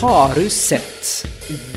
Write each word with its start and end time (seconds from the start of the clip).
Har 0.00 0.34
du 0.34 0.50
sett? 0.50 1.26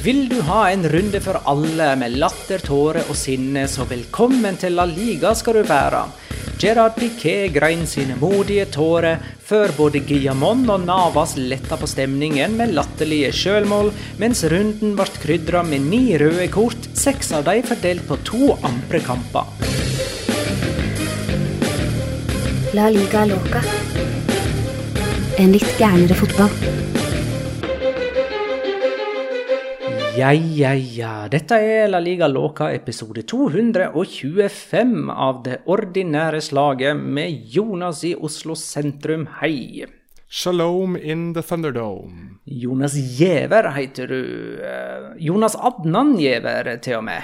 Vil 0.03 0.29
du 0.29 0.41
ha 0.41 0.69
en 0.71 0.89
runde 0.89 1.19
for 1.19 1.41
alle 1.43 1.89
med 1.99 2.13
latter, 2.15 2.61
tåre 2.63 3.01
og 3.11 3.17
sinne, 3.19 3.65
så 3.67 3.83
velkommen 3.83 4.55
til 4.61 4.77
La 4.79 4.85
Liga 4.87 5.33
skal 5.35 5.57
du 5.59 5.65
være. 5.67 6.05
Gerard 6.61 6.95
Piquet 6.95 7.51
grein 7.51 7.83
sine 7.83 8.15
modige 8.21 8.69
tårer 8.71 9.19
før 9.43 9.73
både 9.75 9.99
Guillamon 10.07 10.63
og 10.71 10.85
Navas 10.87 11.35
letta 11.35 11.75
på 11.75 11.89
stemningen 11.91 12.55
med 12.61 12.71
latterlige 12.77 13.33
sjølmål, 13.35 13.91
mens 14.23 14.45
runden 14.47 14.95
ble 14.95 15.09
krydra 15.17 15.65
med 15.67 15.83
ni 15.91 16.15
røde 16.15 16.47
kort, 16.55 16.87
seks 16.95 17.33
av 17.35 17.43
de 17.49 17.59
fordelt 17.67 18.07
på 18.07 18.21
to 18.23 18.53
andre 18.63 19.03
kamper. 19.03 19.51
La 22.71 22.87
liga 22.87 23.27
loca. 23.35 23.67
En 25.43 25.51
litt 25.51 25.75
gærnere 25.75 26.15
fotball. 26.23 27.02
Ja, 30.17 30.31
ja, 30.33 30.73
ja. 30.75 31.27
Dette 31.31 31.57
er 31.57 31.87
La 31.89 31.99
Liga 32.03 32.27
låka 32.29 32.67
episode 32.73 33.23
225 33.29 35.09
av 35.09 35.39
det 35.45 35.59
ordinære 35.65 36.41
slaget 36.43 36.99
med 36.99 37.47
Jonas 37.55 38.03
i 38.05 38.13
Oslo 38.15 38.53
sentrum. 38.59 39.25
Hei. 39.39 39.85
Shalom 40.29 40.97
in 40.97 41.31
the 41.33 41.41
Thunderdome. 41.41 42.37
Jonas 42.45 42.93
Giæver 43.17 43.71
heter 43.77 44.07
du. 44.09 44.19
Eh, 44.61 45.09
Jonas 45.29 45.55
Adnan 45.55 46.15
Giæver, 46.17 46.75
til 46.81 46.99
og 46.99 47.03
med. 47.09 47.21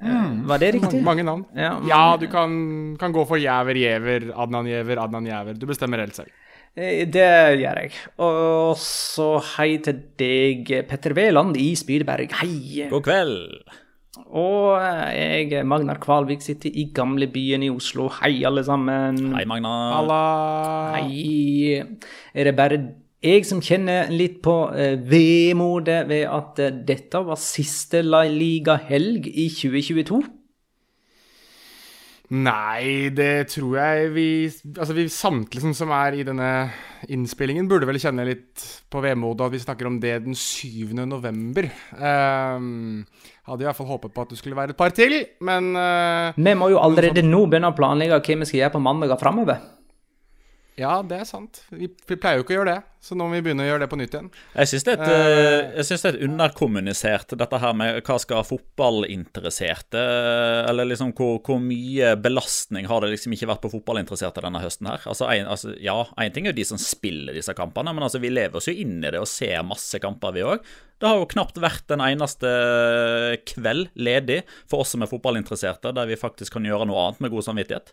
Mm. 0.00 0.46
Var 0.48 0.58
det 0.58 0.74
riktig? 0.74 1.02
Mange, 1.02 1.04
mange 1.04 1.22
navn. 1.22 1.44
Ja, 1.56 1.72
Ja, 1.88 2.16
du 2.20 2.26
kan, 2.30 2.96
kan 3.00 3.12
gå 3.12 3.24
for 3.26 3.36
Jæver, 3.36 3.74
Giæver, 3.74 4.30
Adnan 4.36 4.64
Giæver, 4.70 5.02
Adnan 5.02 5.24
Giæver. 5.24 5.58
Du 5.58 5.66
bestemmer 5.66 5.98
helt 5.98 6.16
selv. 6.16 6.30
Eh, 6.76 7.04
Det 7.10 7.26
gjør 7.60 7.80
jeg. 7.82 7.92
Og 8.22 8.76
så 8.78 9.28
hei 9.56 9.76
til 9.84 10.00
deg, 10.20 10.70
Petter 10.88 11.14
Veland 11.16 11.56
i 11.58 11.72
Spydeberg. 11.78 12.32
Hei. 12.40 12.86
God 12.90 13.02
kveld! 13.06 13.36
Og 14.30 14.76
eh, 14.78 15.48
jeg, 15.50 15.66
Magnar 15.66 15.98
Kvalvik, 16.02 16.42
sitter 16.44 16.70
i 16.70 16.88
gamlebyen 16.94 17.64
i 17.66 17.70
Oslo. 17.72 18.08
Hei, 18.20 18.42
alle 18.46 18.62
sammen. 18.66 19.32
Hei, 19.34 19.44
Magnar. 19.50 19.94
Halla. 19.98 20.22
Hei. 20.98 21.80
Er 22.34 22.50
det 22.50 22.56
bare 22.58 22.80
jeg 23.20 23.44
som 23.44 23.60
kjenner 23.60 24.08
litt 24.12 24.38
på 24.44 24.54
eh, 24.72 24.94
vemodet 25.10 26.04
ved 26.08 26.24
at 26.30 26.60
dette 26.88 27.20
var 27.26 27.36
siste 27.40 28.00
La 28.06 28.22
Liga-helg 28.30 29.26
i 29.28 29.48
2022? 29.52 30.22
Nei, 32.30 33.10
det 33.10 33.48
tror 33.50 33.72
jeg 33.74 34.10
vi 34.14 34.26
Altså, 34.76 34.94
vi 34.94 35.08
samtlige 35.10 35.60
som- 35.64 35.74
som 35.74 35.90
er 35.90 36.14
i 36.14 36.22
denne 36.22 36.70
innspillingen, 37.08 37.66
burde 37.68 37.86
vel 37.86 37.98
kjenne 37.98 38.24
litt 38.24 38.84
på 38.88 39.02
vemodet 39.02 39.46
at 39.46 39.52
vi 39.52 39.58
snakker 39.58 39.86
om 39.86 39.98
det 39.98 40.22
den 40.24 40.34
7. 40.34 40.94
november. 41.06 41.64
Um, 41.94 43.04
hadde 43.46 43.62
i 43.62 43.64
hvert 43.64 43.76
fall 43.76 43.86
håpet 43.86 44.14
på 44.14 44.22
at 44.22 44.28
det 44.28 44.38
skulle 44.38 44.54
være 44.54 44.70
et 44.70 44.76
par 44.76 44.90
til, 44.90 45.26
men 45.40 45.74
uh, 45.74 46.32
Vi 46.36 46.54
må 46.54 46.70
jo 46.70 46.78
allerede 46.78 47.22
nå 47.24 47.46
begynne 47.48 47.72
å 47.72 47.76
planlegge 47.76 48.20
hva 48.20 48.38
vi 48.38 48.44
skal 48.44 48.60
gjøre 48.60 48.72
på 48.76 48.82
mandager 48.82 49.18
framover. 49.18 49.58
Ja, 50.80 51.00
det 51.04 51.18
er 51.20 51.26
sant. 51.28 51.60
Vi, 51.68 51.90
vi 52.08 52.16
pleier 52.16 52.40
jo 52.40 52.44
ikke 52.44 52.54
å 52.54 52.56
gjøre 52.60 52.72
det, 52.72 52.82
så 53.04 53.16
nå 53.18 53.26
må 53.28 53.36
vi 53.36 53.42
begynne 53.44 53.66
å 53.66 53.68
gjøre 53.68 53.82
det 53.84 53.88
på 53.92 53.98
nytt 54.00 54.14
igjen. 54.16 54.30
Jeg 54.54 54.70
syns 54.70 54.86
det, 54.86 54.94
eh, 54.96 55.10
det 55.76 55.84
er 55.84 56.08
et 56.08 56.22
underkommunisert, 56.24 57.34
dette 57.42 57.60
her 57.60 57.74
med 57.76 57.98
hva 58.06 58.16
skal 58.22 58.46
fotballinteresserte 58.48 60.04
Eller 60.70 60.88
liksom 60.88 61.12
hvor, 61.16 61.38
hvor 61.44 61.60
mye 61.60 62.14
belastning 62.20 62.88
har 62.88 63.04
det 63.04 63.12
liksom 63.12 63.36
ikke 63.36 63.50
vært 63.52 63.64
på 63.66 63.72
fotballinteresserte 63.74 64.44
denne 64.46 64.62
høsten 64.64 64.88
her? 64.88 65.04
Altså, 65.04 65.28
en, 65.28 65.50
altså 65.52 65.74
Ja, 65.84 65.98
én 66.20 66.32
ting 66.32 66.48
er 66.48 66.54
jo 66.54 66.60
de 66.62 66.68
som 66.72 66.80
spiller 66.80 67.36
disse 67.36 67.54
kampene, 67.56 67.92
men 67.96 68.06
altså 68.06 68.22
vi 68.22 68.32
lever 68.32 68.60
oss 68.60 68.70
jo 68.70 68.76
inn 68.76 69.02
i 69.02 69.10
det 69.12 69.20
og 69.20 69.28
ser 69.28 69.60
masse 69.66 70.00
kamper, 70.00 70.36
vi 70.36 70.46
òg. 70.48 70.64
Det 71.00 71.08
har 71.08 71.20
jo 71.20 71.28
knapt 71.32 71.60
vært 71.60 71.92
en 71.92 72.04
eneste 72.04 72.48
kveld 73.52 73.92
ledig 74.00 74.42
for 74.68 74.84
oss 74.84 74.94
som 74.96 75.04
er 75.04 75.12
fotballinteresserte, 75.12 75.92
der 75.96 76.08
vi 76.08 76.20
faktisk 76.20 76.56
kan 76.56 76.68
gjøre 76.68 76.88
noe 76.88 77.04
annet 77.08 77.24
med 77.24 77.32
god 77.36 77.48
samvittighet. 77.48 77.92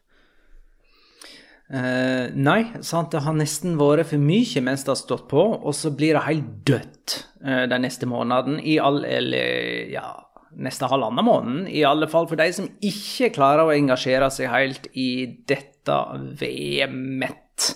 Eh, 1.68 2.28
nei, 2.32 2.62
sant, 2.86 3.12
det 3.12 3.24
har 3.26 3.36
nesten 3.36 3.76
vært 3.80 4.12
for 4.14 4.24
mye 4.24 4.64
mens 4.64 4.86
det 4.86 4.94
har 4.94 5.00
stått 5.00 5.28
på, 5.32 5.44
og 5.58 5.76
så 5.76 5.92
blir 5.96 6.16
det 6.16 6.28
helt 6.28 6.54
dødt 6.68 7.18
uh, 7.44 7.66
den 7.68 7.84
neste 7.84 8.08
måneden. 8.08 8.62
I 8.64 8.78
all, 8.80 9.02
eller 9.04 9.92
ja, 9.92 10.08
neste 10.56 10.88
halvannen 10.92 11.28
måneden. 11.28 11.66
I 11.68 11.84
alle 11.88 12.08
fall 12.12 12.30
for 12.30 12.40
de 12.40 12.48
som 12.56 12.70
ikke 12.80 13.34
klarer 13.36 13.68
å 13.68 13.76
engasjere 13.76 14.30
seg 14.34 14.52
helt 14.54 14.88
i 14.96 15.10
dette 15.50 15.98
VM-et. 16.40 17.74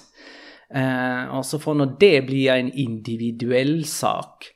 Uh, 0.71 1.35
og 1.35 1.43
så 1.43 1.59
får 1.59 1.75
nå 1.81 1.91
det 1.99 2.15
bli 2.29 2.45
en 2.51 2.71
individuell 2.71 3.81
sak. 3.89 4.53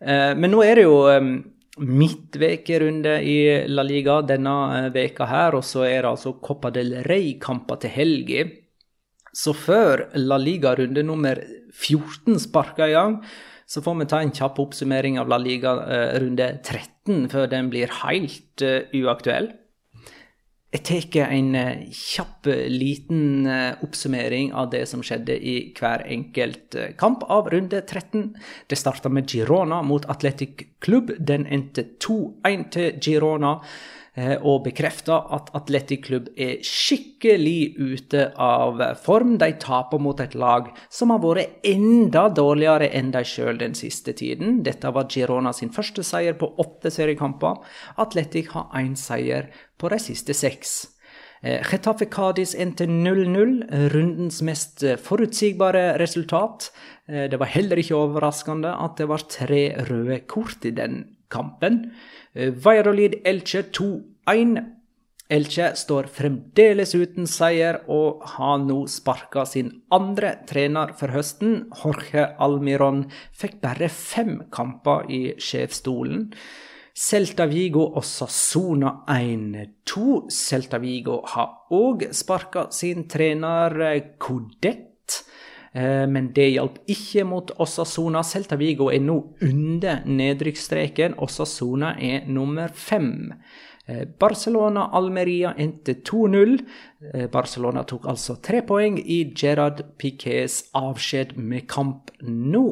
Eh, 0.00 0.34
men 0.38 0.52
nå 0.52 0.62
er 0.62 0.78
det 0.78 0.86
jo 0.86 0.98
um, 1.10 1.32
midtvekerunde 1.82 3.16
i 3.26 3.38
La 3.70 3.84
Liga 3.86 4.20
denne 4.26 4.54
eh, 4.76 4.88
veka 4.94 5.26
her, 5.30 5.58
og 5.58 5.66
så 5.66 5.84
er 5.88 6.02
det 6.02 6.12
altså 6.12 6.36
Copa 6.42 6.70
del 6.74 7.00
Rey-kamper 7.06 7.82
til 7.82 7.94
helga. 7.96 8.46
Så 9.38 9.54
før 9.54 10.08
La 10.18 10.40
Liga-runde 10.42 11.04
nummer 11.06 11.38
14 11.70 12.40
sparker 12.42 12.90
i 12.90 12.96
gang, 12.96 13.20
så 13.68 13.84
får 13.84 13.98
vi 14.00 14.06
ta 14.10 14.22
en 14.24 14.32
kjapp 14.34 14.58
oppsummering 14.64 15.18
av 15.20 15.28
La 15.30 15.38
Liga 15.38 15.76
eh, 15.84 16.14
runde 16.24 16.54
13. 16.64 16.98
13 17.08 17.30
før 17.32 17.48
den 17.48 17.70
blir 17.72 17.88
helt 18.02 18.62
uh, 18.62 18.84
uaktuell. 18.92 19.50
Jeg 20.68 20.82
tar 20.84 21.30
en 21.32 21.54
uh, 21.56 21.86
kjapp, 21.96 22.46
liten 22.68 23.48
oppsummering 23.82 24.52
av 24.52 24.70
det 24.70 24.84
som 24.88 25.02
skjedde 25.02 25.38
i 25.40 25.72
hver 25.78 26.04
enkelt 26.04 26.76
kamp 27.00 27.24
av 27.28 27.48
runde 27.48 27.80
13. 27.80 28.34
Det 28.68 28.76
starta 28.76 29.08
med 29.08 29.28
Girona 29.28 29.80
mot 29.82 30.04
Atletic 30.08 30.66
Klubb. 30.80 31.14
Den 31.18 31.46
endte 31.46 31.86
2-1 32.04 32.68
til 32.74 33.00
Girona 33.00 33.58
og 34.18 34.64
bekrefta 34.64 35.18
at 35.36 35.50
Atletic 35.56 36.02
Klubb 36.06 36.28
er 36.40 36.58
skikkelig 36.66 37.76
ute 37.78 38.24
av 38.40 38.80
form. 39.04 39.36
De 39.38 39.52
taper 39.60 40.02
mot 40.02 40.18
et 40.20 40.34
lag 40.38 40.70
som 40.90 41.12
har 41.14 41.22
vært 41.22 41.62
enda 41.68 42.26
dårligere 42.34 42.90
enn 42.98 43.12
de 43.14 43.22
sjøl 43.28 43.60
den 43.60 43.76
siste 43.78 44.16
tiden. 44.18 44.62
Dette 44.66 44.90
var 44.94 45.10
Girona 45.12 45.52
sin 45.54 45.72
første 45.74 46.02
seier 46.06 46.38
på 46.40 46.50
åtte 46.58 46.90
seriekamper. 46.94 47.60
Atletic 48.00 48.52
har 48.56 48.70
én 48.80 48.96
seier 48.98 49.52
på 49.78 49.92
de 49.92 50.00
siste 50.02 50.34
seks. 50.34 50.78
Getafe 51.42 52.08
Cádiz 52.10 52.56
endte 52.58 52.88
0-0, 52.90 53.60
rundens 53.92 54.40
mest 54.42 54.82
forutsigbare 55.04 55.92
resultat. 56.00 56.72
Det 57.06 57.38
var 57.38 57.52
heller 57.52 57.78
ikke 57.78 57.94
overraskende 57.94 58.72
at 58.74 58.98
det 58.98 59.06
var 59.06 59.22
tre 59.30 59.62
røde 59.86 60.18
kort 60.26 60.66
i 60.66 60.74
den 60.74 61.04
kampen. 61.30 61.92
Valladolid 62.34 63.20
Elche 63.24 63.62
2-1. 63.72 64.58
Elche 65.28 65.74
står 65.76 66.06
fremdeles 66.08 66.94
uten 66.96 67.26
seier 67.28 67.82
og 67.92 68.22
har 68.36 68.62
nå 68.64 68.78
sparka 68.88 69.44
sin 69.48 69.70
andre 69.92 70.38
trener 70.48 70.94
for 70.96 71.12
høsten. 71.12 71.66
Jorge 71.82 72.24
Almiron 72.40 73.04
fikk 73.36 73.60
bare 73.64 73.90
fem 73.92 74.46
kamper 74.52 75.08
i 75.12 75.22
sjefsstolen. 75.36 76.30
Celta 76.98 77.44
Vigo 77.46 77.84
og 77.92 78.04
Sassona 78.08 78.94
1-2. 79.12 80.30
Celta 80.32 80.80
Vigo 80.82 81.20
har 81.34 81.68
òg 81.70 82.08
sparka 82.16 82.68
sin 82.74 83.04
trener 83.08 83.76
Codet. 84.18 84.87
Men 85.74 86.30
det 86.34 86.48
hjalp 86.54 86.78
ikke 86.90 87.24
mot 87.28 87.50
Osasona. 87.60 88.22
Celta 88.24 88.56
Vigo 88.60 88.88
er 88.92 89.02
nå 89.04 89.18
under 89.44 90.04
nedrykksstreken. 90.08 91.18
Osasona 91.20 91.94
er 92.00 92.28
nummer 92.30 92.72
fem. 92.74 93.34
Barcelona-Almeria 94.20 95.54
endte 95.60 95.98
2-0. 96.04 96.58
Barcelona 97.32 97.84
tok 97.88 98.08
altså 98.10 98.36
tre 98.44 98.60
poeng 98.68 98.98
i 99.00 99.22
Gerard 99.36 99.80
Piquets 100.00 100.66
avskjed 100.76 101.36
med 101.36 101.68
kamp 101.70 102.12
nå. 102.24 102.66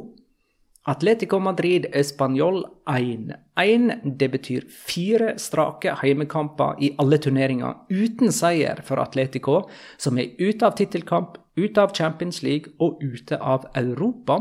Atletico 0.86 1.38
Madrid 1.38 1.86
Español 1.92 2.64
1-1. 2.86 4.00
Det 4.04 4.28
betyr 4.28 4.66
fire 4.70 5.32
strake 5.38 5.96
heimekamper 6.02 6.78
i 6.78 6.92
alle 7.02 7.18
turneringer 7.18 7.74
uten 7.90 8.30
seier 8.32 8.82
for 8.86 9.02
Atletico, 9.02 9.64
som 9.98 10.18
er 10.18 10.36
ute 10.38 10.62
av 10.66 10.76
tittelkamp, 10.78 11.40
ute 11.58 11.82
av 11.82 11.94
Champions 11.96 12.38
League 12.46 12.76
og 12.78 13.02
ute 13.02 13.38
av 13.38 13.66
Europa. 13.74 14.38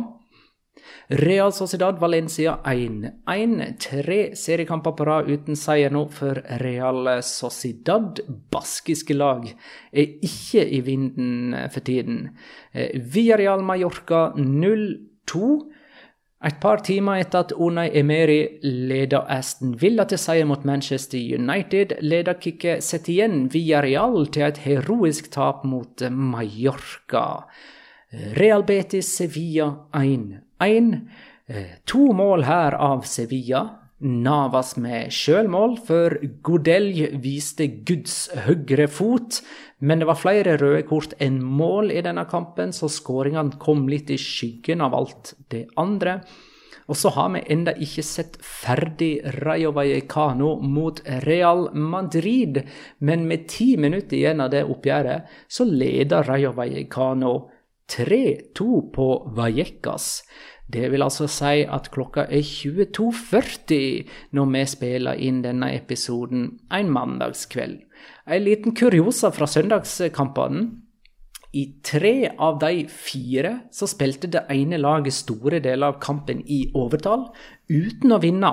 Real 1.07 1.53
Sociedad 1.53 1.97
Valencia 1.99 2.59
1-1. 2.63 3.77
Tre 3.81 4.19
seriekamper 4.37 4.93
på 4.93 5.05
rad 5.07 5.29
uten 5.31 5.57
seier 5.57 5.93
nå 5.93 6.05
for 6.13 6.43
Real 6.61 7.09
Sociedad. 7.25 8.21
Baskiske 8.53 9.17
lag 9.17 9.47
er 9.49 10.13
ikke 10.29 10.61
i 10.61 10.83
vinden 10.85 11.57
for 11.73 11.81
tiden. 11.81 12.27
Villarreal 12.73 13.65
Mallorca 13.65 14.27
0-2. 14.37 15.49
Et 16.43 16.59
par 16.61 16.81
timer 16.83 17.21
etter 17.23 17.45
at 17.45 17.53
Unai 17.55 17.89
Emery 17.95 18.59
leder 18.61 19.23
Aston 19.31 19.71
Villa 19.81 20.03
til 20.05 20.19
seier 20.19 20.45
mot 20.45 20.65
Manchester 20.67 21.17
United, 21.17 21.95
leda 22.01 22.35
igjen 22.35 22.81
Setien 22.83 23.49
Real 23.53 24.27
til 24.27 24.43
et 24.43 24.57
heroisk 24.65 25.31
tap 25.31 25.63
mot 25.63 26.03
Mallorca. 26.11 27.45
Real 28.35 28.63
Betis 28.63 29.15
Sevilla 29.15 29.71
1-1. 29.93 31.07
To 31.85 32.11
mål 32.13 32.43
her 32.43 32.75
av 32.75 33.05
Sevilla. 33.05 33.84
Navas 34.03 34.73
med 34.75 35.13
sjølmål, 35.15 35.77
for 35.87 36.17
Godelj 36.43 37.05
viste 37.23 37.67
Guds 37.87 38.25
høyre 38.43 38.89
fot. 38.91 39.39
Men 39.79 40.01
det 40.01 40.09
var 40.09 40.19
flere 40.19 40.57
røde 40.59 40.83
kort 40.89 41.15
enn 41.23 41.39
mål 41.39 41.93
i 41.95 42.03
denne 42.03 42.25
kampen, 42.27 42.73
så 42.75 42.89
skåringene 42.91 43.55
kom 43.61 43.87
litt 43.91 44.11
i 44.11 44.19
skyggen 44.19 44.83
av 44.83 44.97
alt 44.97 45.33
det 45.53 45.67
andre. 45.79 46.19
Og 46.85 46.97
så 46.99 47.09
har 47.15 47.31
vi 47.33 47.41
enda 47.49 47.73
ikke 47.81 48.03
sett 48.05 48.35
ferdig 48.45 49.17
Rayo 49.39 49.71
Vallecano 49.73 50.51
mot 50.61 50.99
Real 51.25 51.69
Madrid. 51.73 52.59
Men 52.99 53.25
med 53.29 53.47
ti 53.49 53.73
minutter 53.81 54.19
igjen 54.19 54.43
av 54.43 54.51
det 54.53 54.67
oppgjøret, 54.69 55.25
så 55.49 55.65
leder 55.65 56.27
Rayo 56.27 56.53
Vallecano 56.53 57.33
3-2 57.89 58.67
på 58.93 59.07
Vallecas. 59.37 60.23
Det 60.71 60.87
vil 60.89 61.05
altså 61.05 61.27
si 61.29 61.61
at 61.69 61.91
klokka 61.93 62.25
er 62.33 62.41
22.40 62.41 64.07
når 64.33 64.47
vi 64.53 64.63
spiller 64.69 65.19
inn 65.21 65.43
denne 65.43 65.69
episoden 65.75 66.47
en 66.73 66.89
mandagskveld. 66.93 67.83
En 68.25 68.43
liten 68.43 68.73
kuriosa 68.77 69.29
fra 69.35 69.47
søndagskampene. 69.49 70.65
I 71.55 71.65
tre 71.85 72.33
av 72.35 72.57
de 72.59 72.83
fire 72.91 73.51
så 73.71 73.87
spilte 73.87 74.27
det 74.27 74.41
ene 74.51 74.75
laget 74.81 75.15
store 75.15 75.61
deler 75.63 75.93
av 75.93 76.01
kampen 76.03 76.41
i 76.51 76.65
overtall, 76.75 77.29
uten 77.71 78.11
å 78.11 78.19
vinne. 78.19 78.51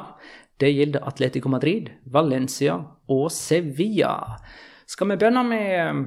Det 0.62 0.70
gjelder 0.70 1.08
Atletico 1.08 1.50
Madrid, 1.50 1.90
Valencia 2.06 2.76
og 3.10 3.26
Sevilla. 3.34 4.38
Skal 4.86 5.10
vi 5.10 5.18
begynne 5.18 5.42
med 5.48 6.04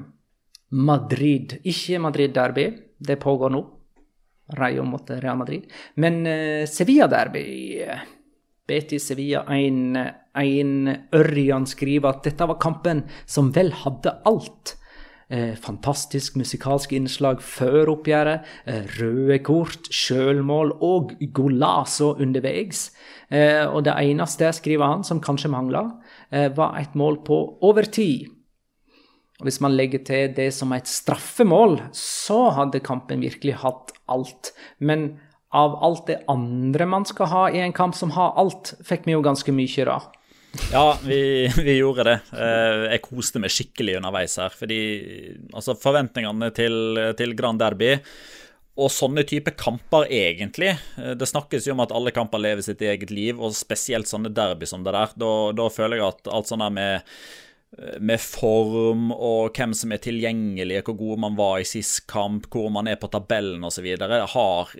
Madrid? 0.71 1.57
Ikke 1.67 1.99
Madrid-derby, 1.99 2.69
det 3.03 3.19
pågår 3.19 3.51
nå. 3.51 3.65
Rayo 4.59 4.85
mot 4.85 5.09
Real 5.09 5.39
Madrid. 5.39 5.65
Men 5.95 6.21
uh, 6.27 6.65
Sevilla-derby 6.69 7.45
Betis 8.65 9.07
Sevilla 9.09 9.43
1-1. 9.49 10.95
Ørjan 11.15 11.67
skriver 11.69 12.09
at 12.09 12.25
dette 12.25 12.47
var 12.49 12.57
kampen 12.61 13.03
som 13.29 13.51
vel 13.55 13.71
hadde 13.83 14.17
alt. 14.25 14.75
Eh, 15.25 15.55
fantastisk 15.57 16.35
musikalsk 16.37 16.91
innslag 16.93 17.41
før 17.41 17.95
oppgjøret. 17.95 18.45
Eh, 18.69 18.85
røde 18.99 19.39
kort, 19.45 19.89
sjølmål 19.89 20.75
og 20.85 21.15
golaso 21.33 22.13
underveis. 22.21 22.91
Eh, 23.29 23.65
og 23.65 23.85
det 23.85 23.95
eneste, 24.01 24.51
skriver 24.53 24.85
han, 24.85 25.03
som 25.03 25.21
kanskje 25.21 25.49
mangla, 25.49 25.87
var 26.57 26.75
et 26.79 26.95
mål 26.97 27.21
på 27.23 27.35
overtid. 27.61 28.25
Og 29.39 29.49
Hvis 29.49 29.59
man 29.63 29.75
legger 29.75 30.03
til 30.07 30.33
det 30.35 30.49
som 30.55 30.71
et 30.75 30.87
straffemål, 30.87 31.79
så 31.95 32.49
hadde 32.55 32.83
kampen 32.83 33.23
virkelig 33.25 33.57
hatt 33.65 33.91
alt. 34.07 34.53
Men 34.79 35.17
av 35.55 35.75
alt 35.83 36.07
det 36.07 36.21
andre 36.31 36.87
man 36.87 37.07
skal 37.07 37.31
ha 37.31 37.47
i 37.51 37.59
en 37.63 37.75
kamp 37.75 37.95
som 37.95 38.13
har 38.15 38.35
alt, 38.39 38.75
fikk 38.83 39.07
vi 39.07 39.15
jo 39.15 39.23
ganske 39.25 39.51
mye 39.55 39.87
da. 39.87 39.99
Ja, 40.71 40.97
vi, 41.03 41.19
vi, 41.67 41.75
gjorde 41.81 42.07
det. 42.07 42.15
Jeg 42.31 43.03
koste 43.03 43.41
meg 43.43 43.51
skikkelig 43.51 43.97
underveis 43.99 44.37
her. 44.39 44.55
Fordi 44.55 44.79
altså, 45.51 45.75
forventningene 45.79 46.51
til, 46.55 46.99
til 47.19 47.35
Grand 47.35 47.59
Derby 47.59 47.95
og 48.75 48.91
sånne 48.91 49.23
type 49.23 49.53
kamper, 49.55 50.03
egentlig. 50.11 50.73
Det 50.95 51.27
snakkes 51.29 51.67
jo 51.67 51.75
om 51.77 51.83
at 51.85 51.93
alle 51.95 52.11
kamper 52.15 52.41
lever 52.43 52.63
sitt 52.65 52.81
eget 52.83 53.11
liv, 53.13 53.39
og 53.39 53.55
spesielt 53.55 54.09
sånne 54.09 54.33
derby 54.35 54.67
som 54.67 54.83
det 54.83 54.91
der. 54.91 55.13
Da, 55.15 55.31
da 55.55 55.67
føler 55.71 56.01
jeg 56.01 56.09
at 56.09 56.31
alt 56.35 56.51
sånt 56.51 56.65
der 56.65 56.73
med 56.75 57.13
med 57.99 58.21
form 58.23 59.09
og 59.11 59.55
hvem 59.55 59.73
som 59.75 59.91
er 59.91 59.99
tilgjengelig, 60.03 60.77
hvor 60.87 60.95
god 60.95 61.21
man 61.25 61.35
var 61.35 61.59
i 61.59 61.67
sist 61.67 62.05
kamp, 62.07 62.47
hvor 62.53 62.69
man 62.71 62.87
er 62.87 62.95
på 62.99 63.09
tabellen 63.11 63.63
osv. 63.67 63.87
har 63.99 64.71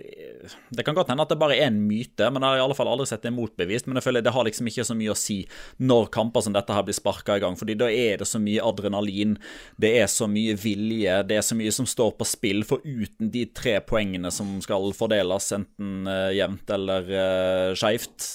Det 0.70 0.84
kan 0.84 0.96
godt 0.96 1.10
hende 1.12 1.26
at 1.26 1.32
det 1.32 1.38
bare 1.38 1.58
er 1.58 1.68
en 1.68 1.82
myte, 1.84 2.30
men 2.30 2.40
jeg 2.40 2.48
har 2.48 2.60
i 2.60 2.64
alle 2.64 2.76
fall 2.78 2.88
aldri 2.88 3.06
sett 3.10 3.26
det 3.26 3.34
motbevist. 3.36 3.86
Men 3.86 4.00
jeg 4.00 4.06
føler 4.06 4.24
det 4.24 4.32
har 4.32 4.46
liksom 4.48 4.70
ikke 4.70 4.86
så 4.88 4.96
mye 4.96 5.12
å 5.12 5.18
si 5.18 5.42
når 5.76 6.08
kamper 6.14 6.46
som 6.46 6.56
dette 6.56 6.72
her 6.72 6.86
blir 6.86 6.96
sparka 6.96 7.36
i 7.36 7.42
gang. 7.44 7.56
fordi 7.56 7.76
da 7.76 7.90
er 7.90 8.22
det 8.22 8.28
så 8.30 8.40
mye 8.40 8.64
adrenalin, 8.64 9.36
det 9.76 9.92
er 10.00 10.08
så 10.08 10.28
mye 10.30 10.56
vilje, 10.56 11.20
det 11.28 11.36
er 11.36 11.44
så 11.44 11.58
mye 11.58 11.74
som 11.76 11.88
står 11.88 12.16
på 12.16 12.28
spill. 12.28 12.64
For 12.64 12.80
uten 12.80 13.30
de 13.34 13.44
tre 13.52 13.76
poengene 13.84 14.32
som 14.32 14.56
skal 14.64 14.88
fordeles, 14.96 15.50
enten 15.52 16.08
uh, 16.08 16.32
jevnt 16.32 16.72
eller 16.72 17.12
uh, 17.12 17.76
skeivt. 17.76 18.30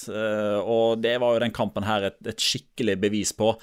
Og 0.61 1.01
det 1.01 1.17
var 1.21 1.33
jo 1.33 1.43
den 1.47 1.55
kampen 1.55 1.87
her 1.87 2.11
et, 2.11 2.21
et 2.29 2.49
skikkelig 2.51 2.99
bevis 3.01 3.33
på 3.33 3.55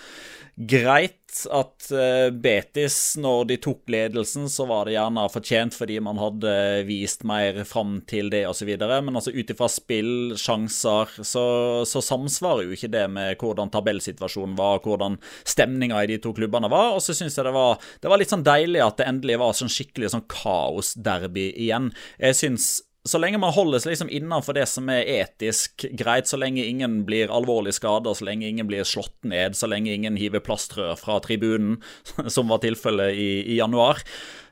greit 0.59 0.88
at 0.89 1.89
uh, 1.93 2.29
Betis, 2.33 2.97
når 3.21 3.45
de 3.51 3.57
tok 3.61 3.91
ledelsen, 3.93 4.49
så 4.51 4.65
var 4.69 4.89
det 4.89 4.95
gjerne 4.97 5.27
fortjent 5.33 5.77
fordi 5.77 5.99
man 6.05 6.19
hadde 6.21 6.53
vist 6.89 7.27
mer 7.29 7.61
fram 7.69 7.99
til 8.09 8.31
det 8.33 8.45
osv. 8.49 8.71
Men 8.79 9.19
altså 9.19 9.35
ut 9.35 9.53
ifra 9.53 9.69
spill, 9.73 10.35
sjanser, 10.41 11.13
så, 11.21 11.45
så, 11.89 12.03
samsvarer 12.05 12.67
jo 12.67 12.77
ikke 12.79 12.93
det 12.93 13.05
med 13.13 13.37
hvordan 13.43 13.73
tabellsituasjonen 13.75 14.57
var, 14.59 14.81
hvordan 14.85 15.21
stemninga 15.45 16.03
i 16.03 16.11
de 16.15 16.21
to 16.25 16.33
klubbene 16.37 16.71
var. 16.73 16.97
Og 16.97 17.05
så 17.05 17.17
syns 17.17 17.39
jeg 17.39 17.47
det 17.49 17.55
var, 17.57 17.79
det 18.01 18.13
var 18.13 18.23
litt 18.23 18.33
sånn 18.33 18.47
deilig 18.47 18.85
at 18.85 19.01
det 19.01 19.09
endelig 19.11 19.41
var 19.45 19.57
sånn 19.59 19.73
skikkelig 19.73 20.15
sånn 20.15 20.29
kaosderby 20.33 21.51
igjen. 21.55 21.93
Jeg 22.19 22.41
syns 22.41 22.73
så 23.09 23.19
lenge 23.21 23.41
man 23.41 23.55
holder 23.55 23.81
seg 23.83 23.95
liksom 23.95 24.11
innenfor 24.13 24.57
det 24.57 24.67
som 24.71 24.89
er 24.93 25.09
etisk 25.19 25.87
greit, 25.97 26.29
så 26.29 26.39
lenge 26.41 26.65
ingen 26.65 27.01
blir 27.09 27.33
alvorlig 27.35 27.75
skada, 27.77 28.13
så 28.15 28.27
lenge 28.29 28.49
ingen 28.49 28.69
blir 28.69 28.87
slått 28.89 29.17
ned, 29.29 29.57
så 29.57 29.71
lenge 29.71 29.95
ingen 29.95 30.19
hiver 30.21 30.43
plastrør 30.45 30.95
fra 31.01 31.19
tribunen, 31.25 31.79
som 32.35 32.53
var 32.53 32.63
tilfellet 32.65 33.17
i, 33.17 33.31
i 33.55 33.59
januar, 33.59 34.03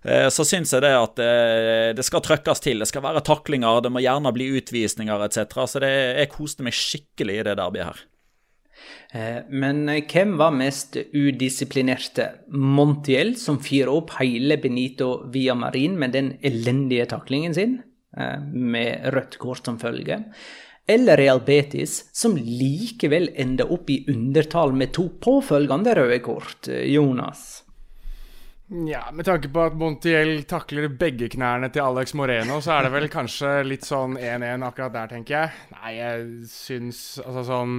eh, 0.02 0.28
så 0.32 0.46
syns 0.48 0.74
jeg 0.74 0.84
det 0.86 0.94
at 0.96 1.16
det, 1.20 1.30
eh, 1.30 1.92
det 1.96 2.06
skal 2.06 2.24
trøkkes 2.24 2.64
til. 2.64 2.82
Det 2.82 2.90
skal 2.90 3.04
være 3.04 3.24
taklinger, 3.26 3.82
det 3.84 3.92
må 3.92 4.04
gjerne 4.04 4.34
bli 4.34 4.50
utvisninger 4.58 5.28
etc. 5.28 5.64
Så 5.68 5.82
det, 5.84 5.94
jeg 6.22 6.32
koste 6.34 6.66
meg 6.66 6.76
skikkelig 6.76 7.40
i 7.40 7.48
det 7.50 7.58
derbyet 7.60 7.90
her. 7.92 8.04
Eh, 9.12 9.42
men 9.48 9.84
hvem 10.10 10.36
var 10.40 10.54
mest 10.54 10.98
udisiplinerte? 11.12 12.30
Montiel, 12.52 13.34
som 13.40 13.60
fyrer 13.62 13.92
opp 13.92 14.16
hele 14.20 14.58
Benito 14.62 15.26
via 15.32 15.56
Marin 15.58 15.98
med 16.00 16.16
den 16.16 16.34
elendige 16.46 17.08
taklingen 17.12 17.54
sin, 17.56 17.78
med 18.52 19.10
rødt 19.14 19.38
kort 19.42 19.66
som 19.66 19.78
følge? 19.80 20.22
Eller 20.86 21.16
Real 21.16 21.40
Betis, 21.42 22.04
som 22.14 22.36
likevel 22.38 23.32
ender 23.34 23.72
opp 23.74 23.90
i 23.90 24.04
undertall 24.08 24.72
med 24.72 24.92
to 24.94 25.08
påfølgende 25.22 25.96
røde 25.98 26.20
kort? 26.22 26.68
Eh, 26.68 26.86
Jonas? 26.94 27.64
Ja, 28.68 29.10
Med 29.12 29.26
tanke 29.26 29.48
på 29.48 29.62
at 29.62 29.74
Montiel 29.78 30.40
takler 30.50 30.88
begge 30.90 31.28
knærne 31.30 31.70
til 31.70 31.84
Alex 31.84 32.14
Moreno, 32.18 32.58
så 32.62 32.76
er 32.76 32.86
det 32.86 32.94
vel 32.96 33.06
kanskje 33.10 33.50
litt 33.66 33.86
sånn 33.86 34.16
1-1 34.18 34.66
akkurat 34.66 34.94
der, 34.94 35.12
tenker 35.12 35.36
jeg. 35.36 35.52
Nei, 35.76 35.92
jeg 36.00 36.26
syns 36.50 37.00
altså 37.22 37.46
sånn 37.50 37.78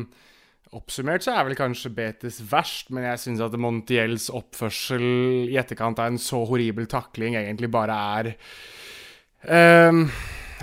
Oppsummert 0.75 1.24
så 1.24 1.32
er 1.32 1.46
vel 1.48 1.56
kanskje 1.56 1.94
Betis 1.96 2.41
verst, 2.44 2.89
men 2.91 3.06
jeg 3.08 3.22
syns 3.22 3.39
at 3.39 3.53
Montiels 3.56 4.25
oppførsel 4.36 5.06
i 5.48 5.56
etterkant 5.60 6.00
av 6.03 6.12
en 6.12 6.20
så 6.20 6.41
horribel 6.50 6.89
takling 6.91 7.38
egentlig 7.39 7.70
bare 7.72 7.96
er 8.20 8.29
um, 9.46 10.08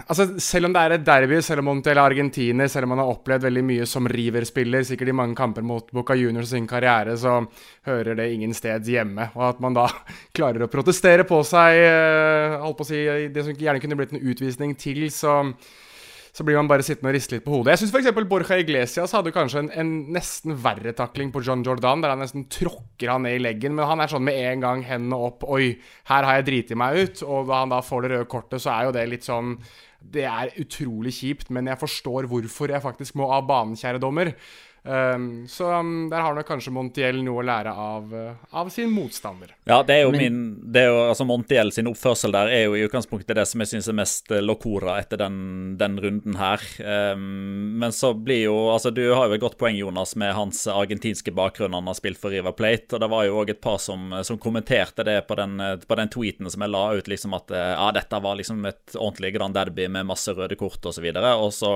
Altså, 0.09 0.27
Selv 0.43 0.67
om 0.67 0.73
det 0.75 0.81
er 0.83 0.93
et 0.97 1.05
derby, 1.07 1.37
selv 1.45 1.63
om 1.63 1.69
Montiel 1.71 1.97
er 1.97 2.03
argentiner, 2.03 2.67
selv 2.69 2.89
om 2.89 2.95
han 2.95 3.05
har 3.05 3.13
opplevd 3.13 3.47
veldig 3.47 3.63
mye 3.65 3.87
som 3.87 4.09
River-spiller, 4.11 4.83
sikkert 4.85 5.13
i 5.13 5.15
mange 5.17 5.37
kamper 5.39 5.63
mot 5.63 5.87
Boca 5.95 6.17
Juniors 6.19 6.51
sin 6.51 6.67
karriere, 6.67 7.15
så 7.17 7.39
hører 7.87 8.19
det 8.19 8.27
ingen 8.35 8.53
steds 8.57 8.91
hjemme. 8.91 9.31
Og 9.39 9.47
at 9.53 9.63
man 9.63 9.77
da 9.77 9.87
klarer 10.37 10.67
å 10.67 10.71
protestere 10.73 11.27
på 11.29 11.39
seg 11.47 11.79
uh, 11.87 12.59
holdt 12.65 12.81
på 12.81 12.87
å 12.87 12.91
si, 12.91 13.05
det 13.31 13.47
som 13.47 13.55
gjerne 13.55 13.81
kunne 13.85 13.99
blitt 14.01 14.17
en 14.17 14.27
utvisning 14.27 14.75
til, 14.81 15.07
så 15.15 15.39
så 16.35 16.43
blir 16.43 16.57
man 16.59 16.67
bare 16.67 16.83
sittende 16.83 17.13
og 17.13 17.15
riste 17.15 17.37
litt 17.37 17.45
på 17.47 17.53
hodet. 17.55 17.77
Jeg 17.77 17.85
syns 17.85 17.93
f.eks. 17.95 18.27
Borja 18.27 18.57
Iglesias 18.59 19.13
hadde 19.15 19.31
kanskje 19.35 19.61
en, 19.63 19.69
en, 19.79 19.93
nesten 20.17 20.57
verre 20.65 20.91
takling 20.99 21.31
på 21.35 21.45
John 21.47 21.63
Jordan, 21.63 22.03
der 22.03 22.11
han 22.11 22.25
nesten 22.25 22.49
tråkker 22.51 23.13
han 23.13 23.23
ned 23.23 23.39
i 23.39 23.43
leggen. 23.45 23.77
Men 23.79 23.87
han 23.87 24.03
er 24.03 24.11
sånn 24.11 24.27
med 24.27 24.41
en 24.41 24.65
gang 24.65 24.83
hendene 24.89 25.21
opp 25.29 25.47
Oi, 25.47 25.77
her 26.11 26.27
har 26.27 26.41
jeg 26.41 26.49
driti 26.49 26.79
meg 26.79 26.99
ut. 26.99 27.23
Og 27.23 27.47
da 27.53 27.63
han 27.63 27.71
da 27.71 27.79
får 27.87 28.03
det 28.03 28.13
røde 28.17 28.31
kortet, 28.35 28.65
så 28.65 28.73
er 28.75 28.89
jo 28.89 28.97
det 28.99 29.07
litt 29.13 29.29
sånn 29.29 29.55
Det 30.15 30.27
er 30.27 30.51
utrolig 30.61 31.15
kjipt, 31.21 31.55
men 31.55 31.71
jeg 31.71 31.81
forstår 31.81 32.27
hvorfor 32.33 32.75
jeg 32.75 32.83
faktisk 32.83 33.15
må 33.21 33.31
av 33.31 33.47
banen, 33.47 33.79
kjære 33.79 34.03
dommer. 34.03 34.35
Um, 34.87 35.49
så 35.49 35.81
um, 35.81 36.11
der 36.11 36.21
har 36.21 36.35
nok 36.37 36.45
kanskje 36.45 36.73
Montiel 36.77 37.23
noe 37.25 37.41
å 37.41 37.45
lære 37.49 37.71
av, 37.73 38.11
uh, 38.13 38.43
av 38.53 38.69
sin 38.69 38.91
motstander. 38.93 39.55
Ja, 39.65 39.79
det 39.81 39.95
er 39.97 40.03
jo 40.05 40.11
min 40.13 40.43
det 40.61 40.83
er 40.83 40.91
jo, 40.91 40.99
altså 41.09 41.25
Montiel 41.25 41.71
sin 41.73 41.89
oppførsel 41.89 42.35
der 42.35 42.51
er 42.53 42.67
jo 42.67 42.75
i 42.77 42.83
utgangspunktet 42.85 43.39
det 43.39 43.47
som 43.49 43.63
jeg 43.65 43.71
syns 43.71 43.89
er 43.89 43.97
mest 43.97 44.29
uh, 44.29 44.43
locora 44.45 44.99
etter 45.01 45.23
den, 45.23 45.39
den 45.81 45.97
runden 46.05 46.37
her. 46.37 46.61
Um, 46.85 47.79
men 47.81 47.97
så 47.97 48.13
blir 48.13 48.43
jo 48.43 48.59
Altså, 48.75 48.91
du 48.91 49.03
har 49.15 49.29
jo 49.29 49.37
et 49.37 49.43
godt 49.43 49.57
poeng, 49.61 49.77
Jonas, 49.79 50.13
med 50.21 50.35
hans 50.37 50.65
argentinske 50.69 51.33
bakgrunn. 51.33 51.77
Han 51.77 51.89
har 51.89 51.97
spilt 51.97 52.21
for 52.21 52.35
River 52.35 52.53
Plate, 52.57 52.97
og 52.97 53.01
det 53.01 53.09
var 53.13 53.25
jo 53.25 53.41
òg 53.41 53.55
et 53.55 53.63
par 53.65 53.79
som, 53.81 54.13
som, 54.27 54.39
kommenterte 54.41 55.05
det 55.07 55.17
på 55.29 55.37
den, 55.39 55.57
på 55.87 55.99
den, 56.01 56.11
tweeten 56.13 56.51
som 56.51 56.65
jeg 56.65 56.73
la 56.75 56.83
ut, 56.99 57.09
liksom 57.09 57.37
at 57.39 57.53
ja, 57.55 57.87
dette 57.95 58.21
var 58.25 58.37
liksom 58.37 58.65
et 58.69 58.97
ordentlig 58.99 59.31
Grand 59.37 59.57
Derby 59.57 59.87
med 59.93 60.09
masse 60.11 60.35
røde 60.35 60.59
kort 60.59 60.85
osv. 60.91 61.07
Og, 61.07 61.23
så 61.23 61.35
og 61.47 61.55
så 61.55 61.73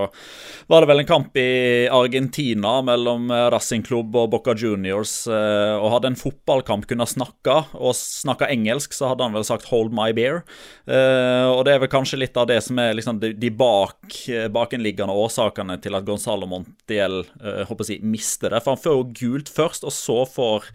var 0.69 0.83
det 0.83 0.91
vel 0.91 1.05
en 1.05 1.09
kamp 1.09 1.39
i 1.39 1.49
Argentina 1.93 2.75
med 2.83 2.98
mellom 2.99 3.31
eh, 3.31 3.47
Racing 3.55 3.85
Club 3.87 4.17
og 4.19 4.31
Boca 4.33 4.55
Juniors 4.59 5.27
eh, 5.31 5.75
og 5.79 5.93
hadde 5.95 6.13
en 6.13 6.19
fotballkamp 6.19 6.89
kunne 6.91 7.07
snakka, 7.09 7.61
og 7.79 7.97
snakka 7.97 8.51
engelsk, 8.53 8.95
så 8.97 9.13
hadde 9.13 9.27
han 9.27 9.37
vel 9.37 9.47
sagt 9.47 9.69
'hold 9.69 9.93
my 9.95 10.11
beer'. 10.13 10.43
Eh, 10.87 11.47
og 11.49 11.65
det 11.65 11.75
er 11.75 11.85
vel 11.85 11.93
kanskje 11.93 12.21
litt 12.21 12.37
av 12.37 12.49
det 12.51 12.61
som 12.65 12.79
er 12.79 12.95
liksom 12.95 13.21
de 13.21 13.51
bak, 13.51 14.25
bakenliggende 14.51 15.15
årsakene 15.15 15.81
til 15.81 15.95
at 15.95 16.05
Gonzalo 16.05 16.47
Montiel 16.47 17.25
håper 17.69 17.89
jeg, 17.89 18.03
mister 18.03 18.51
det. 18.51 18.63
For 18.63 18.75
han 18.75 18.83
får 18.83 18.97
jo 18.97 19.13
gult 19.21 19.49
først, 19.49 19.85
og 19.85 19.93
så 19.93 20.25
får 20.27 20.69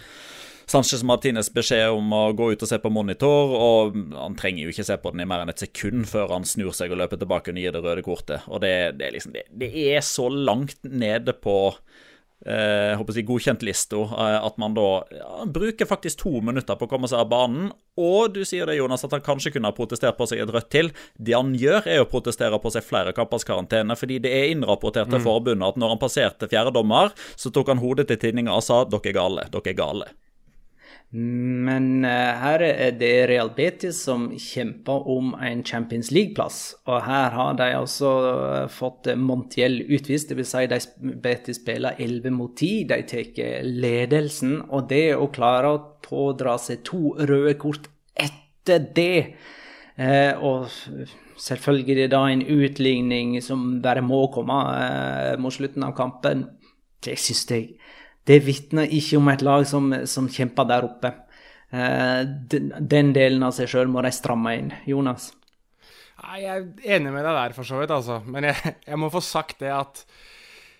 Sanchez 0.65 1.03
Martinez 1.03 1.50
beskjed 1.53 1.92
om 1.94 2.13
å 2.15 2.22
gå 2.36 2.53
ut 2.53 2.63
og 2.63 2.70
se 2.70 2.80
på 2.82 2.92
monitor, 2.94 3.51
og 3.53 3.98
han 4.15 4.38
trenger 4.39 4.65
jo 4.65 4.74
ikke 4.74 4.86
se 4.88 4.98
på 5.01 5.12
den 5.13 5.24
i 5.25 5.27
mer 5.30 5.44
enn 5.44 5.51
et 5.51 5.63
sekund 5.65 6.08
før 6.10 6.32
han 6.34 6.48
snur 6.48 6.74
seg 6.75 6.94
og 6.94 7.01
løper 7.01 7.20
tilbake 7.22 7.53
og 7.53 7.60
gir 7.60 7.75
det 7.75 7.84
røde 7.84 8.06
kortet. 8.06 8.48
Og 8.48 8.63
det, 8.63 8.74
det, 9.00 9.10
er, 9.10 9.15
liksom, 9.18 9.36
det, 9.36 9.46
det 9.51 9.72
er 9.92 10.01
så 10.06 10.30
langt 10.32 10.80
nede 10.88 11.36
på 11.36 11.58
eh, 12.46 12.94
håper 12.98 13.18
jeg, 13.18 13.28
godkjentlista, 13.28 14.00
eh, 14.04 14.38
at 14.48 14.60
man 14.62 14.76
da 14.78 14.88
ja, 15.14 15.46
bruker 15.46 15.90
faktisk 15.90 16.24
to 16.24 16.42
minutter 16.46 16.78
på 16.80 16.88
å 16.88 16.92
komme 16.92 17.10
seg 17.12 17.24
av 17.24 17.30
banen. 17.32 17.72
Og 18.00 18.34
du 18.36 18.42
sier 18.48 18.68
det, 18.70 18.80
Jonas, 18.80 19.06
at 19.06 19.14
han 19.16 19.24
kanskje 19.26 19.54
kunne 19.56 19.70
ha 19.70 19.78
protestert 19.78 20.18
på 20.18 20.28
seg 20.30 20.44
et 20.44 20.54
rødt 20.54 20.72
til. 20.74 20.92
Det 21.16 21.38
han 21.38 21.54
gjør, 21.60 21.88
er 21.90 22.04
å 22.04 22.10
protestere 22.10 22.60
på 22.62 22.74
seg 22.74 22.86
flere 22.88 23.14
kampers 23.16 23.48
karantene, 23.48 23.98
fordi 24.00 24.20
det 24.24 24.34
er 24.34 24.52
innrapportert 24.56 25.12
til 25.12 25.22
mm. 25.22 25.28
forbundet 25.28 25.70
at 25.70 25.80
når 25.80 25.96
han 25.96 26.02
passerte 26.02 26.50
fjerdedommer, 26.52 27.14
så 27.38 27.54
tok 27.54 27.74
han 27.74 27.84
hodet 27.84 28.10
til 28.10 28.22
tinninga 28.22 28.56
og 28.56 28.66
sa 28.66 28.84
'dere 28.84 29.14
er 29.14 29.20
gale', 29.20 29.50
dere 29.54 29.74
er 29.74 29.80
gale'. 29.80 30.12
Men 31.13 32.01
uh, 32.01 32.41
her 32.41 32.63
er 32.65 32.96
det 32.98 33.12
Real 33.29 33.51
Betis 33.53 34.00
som 34.08 34.32
kjemper 34.34 35.05
om 35.13 35.36
en 35.38 35.62
Champions 35.65 36.10
League-plass. 36.10 36.62
Og 36.89 37.03
her 37.05 37.36
har 37.36 37.58
de 37.60 37.67
også 37.77 38.13
uh, 38.25 38.72
fått 38.74 39.12
Montiel 39.22 39.84
utvist, 39.93 40.34
dvs. 40.34 40.53
Si 40.55 40.63
de 40.72 40.79
Betis 41.22 41.62
spiller 41.62 42.00
11 42.01 42.34
mot 42.34 42.55
10. 42.58 42.88
De 42.89 42.98
tar 43.12 43.62
ledelsen. 43.67 44.58
Og 44.74 44.89
det 44.89 45.12
å 45.13 45.29
klare 45.34 45.75
å 45.75 45.84
pådra 46.01 46.58
seg 46.58 46.82
to 46.88 47.13
røde 47.22 47.60
kort 47.62 47.91
etter 48.17 48.82
det 48.96 49.36
Og 50.41 50.65
selvfølgelig 51.38 52.08
da 52.10 52.22
en 52.32 52.41
utligning 52.41 53.36
som 53.46 53.82
bare 53.84 54.01
må 54.01 54.24
komme 54.34 54.55
mot 55.38 55.53
slutten 55.53 55.86
av 55.86 55.93
kampen, 55.98 56.48
det 57.05 57.20
syns 57.22 57.43
jeg 57.51 57.75
det 58.30 58.39
vitner 58.46 58.92
ikke 58.96 59.20
om 59.20 59.30
et 59.34 59.44
lag 59.44 59.68
som, 59.68 59.92
som 60.10 60.30
kjemper 60.32 60.68
der 60.70 60.88
oppe. 60.88 61.13
Eh, 61.74 62.22
den, 62.24 63.13
delen 63.15 63.44
av 63.44 63.56
seg 63.58 63.72
sjøl 63.72 63.89
må 63.92 64.03
de 64.06 64.13
stramme 64.13 64.56
inn. 64.60 64.74
Jonas? 64.88 65.32
Jeg 66.24 66.46
er 66.48 66.68
enig 66.96 67.12
med 67.12 67.25
deg 67.25 67.36
der, 67.36 67.56
for 67.56 67.68
så 67.68 67.82
vidt, 67.82 67.92
altså. 67.92 68.22
Men 68.30 68.48
jeg, 68.48 68.75
jeg 68.86 69.00
må 69.01 69.10
få 69.12 69.24
sagt 69.24 69.63
det 69.63 69.74
at 69.75 70.06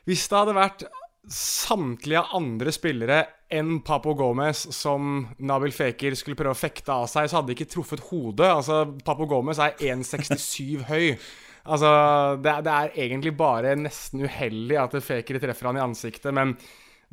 hvis 0.08 0.28
det 0.30 0.40
hadde 0.40 0.56
vært 0.56 0.86
samtlige 1.32 2.24
andre 2.36 2.72
spillere 2.76 3.22
enn 3.54 3.78
Papo 3.86 4.12
Gomez 4.18 4.66
som 4.76 5.24
Nabil 5.40 5.72
Fekir 5.76 6.18
skulle 6.20 6.38
prøve 6.40 6.56
å 6.56 6.60
fekte 6.60 6.96
av 6.96 7.08
seg, 7.12 7.30
så 7.30 7.40
hadde 7.40 7.52
de 7.52 7.58
ikke 7.58 7.72
truffet 7.72 8.04
hodet. 8.10 8.50
Altså, 8.50 8.84
Papo 9.06 9.28
Gomez 9.30 9.62
er 9.64 9.76
1,67 9.94 10.84
høy. 10.92 11.14
Altså, 11.64 11.90
det, 12.44 12.58
det, 12.68 12.74
er 12.74 12.98
egentlig 13.06 13.36
bare 13.40 13.76
nesten 13.80 14.26
uheldig 14.26 14.80
at 14.82 14.98
Fekir 15.04 15.40
treffer 15.44 15.70
han 15.70 15.80
i 15.80 15.86
ansiktet, 15.86 16.34
men 16.36 16.58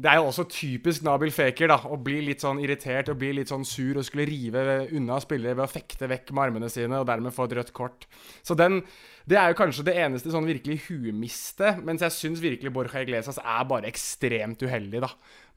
det 0.01 0.09
er 0.09 0.21
jo 0.21 0.29
også 0.31 0.47
typisk 0.49 1.05
Nabil 1.05 1.33
Faker 1.35 1.69
da, 1.69 1.77
å 1.93 1.99
bli 2.01 2.21
litt 2.25 2.41
sånn 2.41 2.61
irritert 2.63 3.11
og 3.13 3.19
bli 3.21 3.35
litt 3.37 3.51
sånn 3.51 3.67
sur 3.69 3.99
og 4.01 4.07
skulle 4.07 4.25
rive 4.29 4.63
unna 4.97 5.19
spillere 5.21 5.59
ved 5.59 5.67
å 5.67 5.71
fekte 5.71 6.09
vekk 6.09 6.31
med 6.33 6.45
armene 6.47 6.71
sine 6.73 7.01
og 7.03 7.09
dermed 7.09 7.35
få 7.37 7.49
et 7.49 7.57
rødt 7.59 7.73
kort. 7.77 8.07
Så 8.47 8.57
den, 8.57 8.81
det 9.29 9.37
er 9.37 9.53
jo 9.53 9.59
kanskje 9.59 9.85
det 9.91 9.97
eneste 10.01 10.33
sånn 10.33 10.49
virkelig 10.49 10.79
huemiste, 10.87 11.75
mens 11.85 12.05
jeg 12.07 12.17
syns 12.17 12.41
virkelig 12.45 12.73
Borja 12.73 13.03
Iglesias 13.05 13.41
er 13.43 13.67
bare 13.69 13.91
ekstremt 13.91 14.63
uheldig, 14.65 15.03
da. 15.05 15.11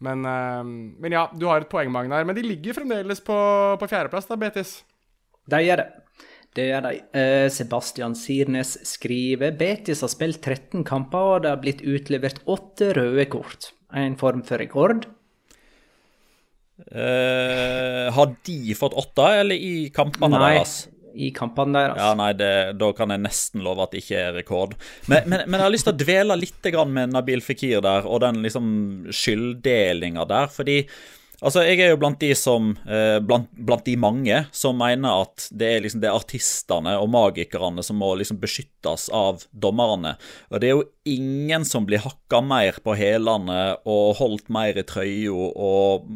Men, 0.03 0.25
øh, 0.27 0.71
men, 1.05 1.15
ja, 1.15 1.27
du 1.31 1.45
har 1.47 1.63
et 1.63 1.71
poeng, 1.71 1.91
Magnar. 1.93 2.25
Men 2.27 2.35
de 2.35 2.43
ligger 2.43 2.75
fremdeles 2.75 3.23
på, 3.23 3.37
på 3.79 3.89
fjerdeplass, 3.91 4.27
da, 4.27 4.39
Betis? 4.41 4.81
De 5.47 5.61
gjør 5.63 5.85
det. 5.85 5.91
Det 6.53 6.65
gjør 6.67 6.83
de. 6.85 6.97
Uh, 7.15 7.45
Sebastian 7.49 8.13
Sirnes 8.17 8.75
skriver 8.85 9.55
Betis 9.57 10.03
har 10.05 10.11
spilt 10.11 10.43
13 10.43 10.83
kamper, 10.85 11.37
og 11.37 11.45
det 11.45 11.53
har 11.53 11.63
blitt 11.63 11.81
utlevert 11.87 12.43
åtte 12.51 12.91
røde 12.97 13.25
kort 13.31 13.71
en 13.93 14.17
form 14.19 14.41
for 14.47 14.61
rekord? 14.61 15.05
Uh, 16.89 18.09
har 18.11 18.33
de 18.45 18.73
fått 18.75 18.95
åtte, 18.97 19.27
eller 19.43 19.55
i 19.55 19.89
kampene 19.93 20.33
nei, 20.35 20.55
deres? 20.57 20.73
i 21.13 21.29
kampene 21.35 21.77
deres. 21.77 21.99
Ja, 22.01 22.13
nei, 22.17 22.31
det, 22.37 22.51
Da 22.81 22.89
kan 22.97 23.13
jeg 23.13 23.21
nesten 23.23 23.63
love 23.65 23.85
at 23.85 23.93
det 23.93 24.03
ikke 24.03 24.19
er 24.19 24.37
rekord. 24.39 24.75
Men, 25.05 25.27
men, 25.29 25.45
men 25.45 25.59
jeg 25.59 25.67
har 25.67 25.73
lyst 25.73 25.87
til 25.87 25.93
å 25.93 26.01
dvele 26.01 26.37
litt 26.39 26.69
med 26.89 27.13
Nabil 27.13 27.43
Fikir 27.45 27.83
der, 27.85 28.07
og 28.09 28.23
den 28.25 28.41
liksom 28.45 28.67
skylddelinga 29.13 30.25
der. 30.29 30.49
fordi 30.53 30.81
Altså, 31.41 31.63
Jeg 31.65 31.81
er 31.81 31.91
jo 31.93 31.99
blant 31.99 32.19
de 32.21 32.31
som 32.37 32.73
eh, 32.85 33.17
blant, 33.23 33.49
blant, 33.57 33.83
de 33.85 33.95
mange 33.99 34.43
som 34.55 34.77
mener 34.79 35.25
at 35.25 35.47
det 35.51 35.69
er 35.69 35.83
liksom 35.83 36.03
det 36.03 36.11
er 36.11 36.19
artistene 36.19 36.93
og 37.01 37.09
magikerne 37.13 37.83
som 37.83 37.99
må 37.99 38.13
liksom 38.19 38.39
beskyttes 38.43 39.09
av 39.13 39.43
dommerne. 39.51 40.15
Og 40.51 40.61
det 40.61 40.69
er 40.69 40.75
jo 40.77 40.87
ingen 41.09 41.65
som 41.67 41.87
blir 41.89 42.03
hakka 42.03 42.43
mer 42.45 42.79
på 42.83 42.95
hælene 42.99 43.75
og 43.89 44.17
holdt 44.21 44.53
mer 44.53 44.77
i 44.77 44.85
trøya 44.87 45.33
og 45.33 46.07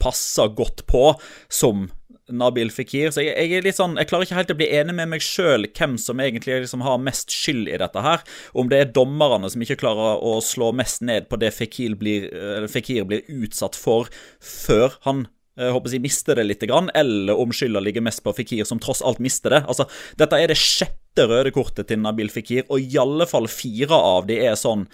passa 0.00 0.48
godt 0.48 0.86
på 0.88 1.10
som 1.52 1.88
Nabil 2.32 2.70
Fikir. 2.74 3.10
Så 3.14 3.24
jeg, 3.24 3.34
jeg, 3.34 3.58
er 3.58 3.66
litt 3.66 3.78
sånn, 3.78 3.98
jeg 4.00 4.10
klarer 4.10 4.28
ikke 4.28 4.38
helt 4.38 4.54
å 4.54 4.58
bli 4.60 4.70
enig 4.80 4.96
med 4.98 5.10
meg 5.14 5.24
sjøl 5.24 5.66
hvem 5.68 5.96
som 6.00 6.22
egentlig 6.22 6.62
liksom 6.64 6.84
har 6.86 7.02
mest 7.02 7.34
skyld 7.34 7.70
i 7.70 7.80
dette 7.80 8.04
her. 8.04 8.24
Om 8.54 8.70
det 8.70 8.80
er 8.80 8.94
dommerne 8.96 9.50
som 9.52 9.64
ikke 9.64 9.80
klarer 9.82 10.22
å 10.22 10.38
slå 10.44 10.70
mest 10.76 11.04
ned 11.06 11.28
på 11.30 11.40
det 11.40 11.52
Fikir 11.56 11.98
blir, 12.00 12.30
Fikir 12.70 13.08
blir 13.10 13.26
utsatt 13.40 13.78
for 13.78 14.10
før 14.38 14.98
han 15.06 15.26
jeg 15.60 15.74
håper 15.74 15.92
jeg 15.92 16.02
mister 16.04 16.38
det 16.38 16.46
litt, 16.46 16.62
eller 16.64 17.36
om 17.36 17.50
skylda 17.52 17.82
ligger 17.84 18.04
mest 18.06 18.22
på 18.24 18.32
Fikir, 18.32 18.64
som 18.64 18.80
tross 18.80 19.02
alt 19.04 19.18
mister 19.20 19.52
det. 19.52 19.60
Altså, 19.68 19.84
Dette 20.16 20.38
er 20.38 20.48
det 20.48 20.56
sjette 20.56 21.26
røde 21.28 21.52
kortet 21.52 21.90
til 21.90 22.00
Nabil 22.00 22.30
Fikir, 22.32 22.64
og 22.70 22.80
i 22.80 22.96
alle 23.00 23.26
fall 23.28 23.48
fire 23.50 23.98
av 23.98 24.28
de 24.30 24.38
er 24.46 24.56
sånn 24.56 24.86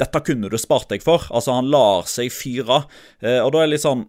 Dette 0.00 0.22
kunne 0.26 0.48
du 0.50 0.56
spart 0.58 0.88
deg 0.90 1.04
for. 1.04 1.26
Altså, 1.30 1.52
han 1.54 1.68
lar 1.70 2.08
seg 2.10 2.32
fyre. 2.34 2.80
Og 3.20 3.50
da 3.54 3.60
er 3.60 3.68
det 3.68 3.74
litt 3.76 3.84
sånn 3.84 4.08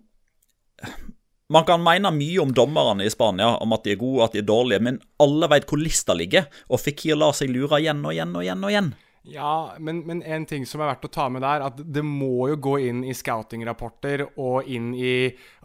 man 1.50 1.66
kan 1.66 1.84
mene 1.84 2.10
mye 2.14 2.42
om 2.42 2.54
dommerne 2.54 3.06
i 3.06 3.12
Spania, 3.14 3.56
om 3.62 3.74
at 3.76 3.86
de 3.86 3.94
er 3.94 4.02
gode, 4.02 4.20
og 4.20 4.28
at 4.28 4.38
de 4.38 4.42
er 4.42 4.48
dårlige, 4.50 4.82
men 4.82 5.02
alle 5.22 5.50
vet 5.52 5.68
hvor 5.70 5.82
lista 5.82 6.16
ligger, 6.18 6.48
og 6.70 6.82
Fikir 6.82 7.20
lar 7.20 7.36
seg 7.38 7.52
lure 7.54 7.82
igjen 7.82 8.02
og 8.06 8.16
igjen 8.16 8.34
og 8.34 8.46
igjen. 8.46 8.64
og 8.64 8.74
igjen. 8.74 8.94
Ja, 9.26 9.74
men, 9.82 10.04
men, 10.06 10.22
en 10.22 10.44
ting 10.46 10.68
som 10.70 10.84
er 10.84 10.92
verdt 10.92 11.08
å 11.08 11.10
ta 11.10 11.26
med 11.34 11.42
der, 11.42 11.64
at 11.66 11.80
det 11.80 12.04
må 12.06 12.46
jo 12.52 12.58
gå 12.62 12.76
inn 12.86 13.02
i 13.08 13.14
scouting-rapporter 13.18 14.22
og 14.30 14.70
inn 14.70 14.92
i 14.94 15.16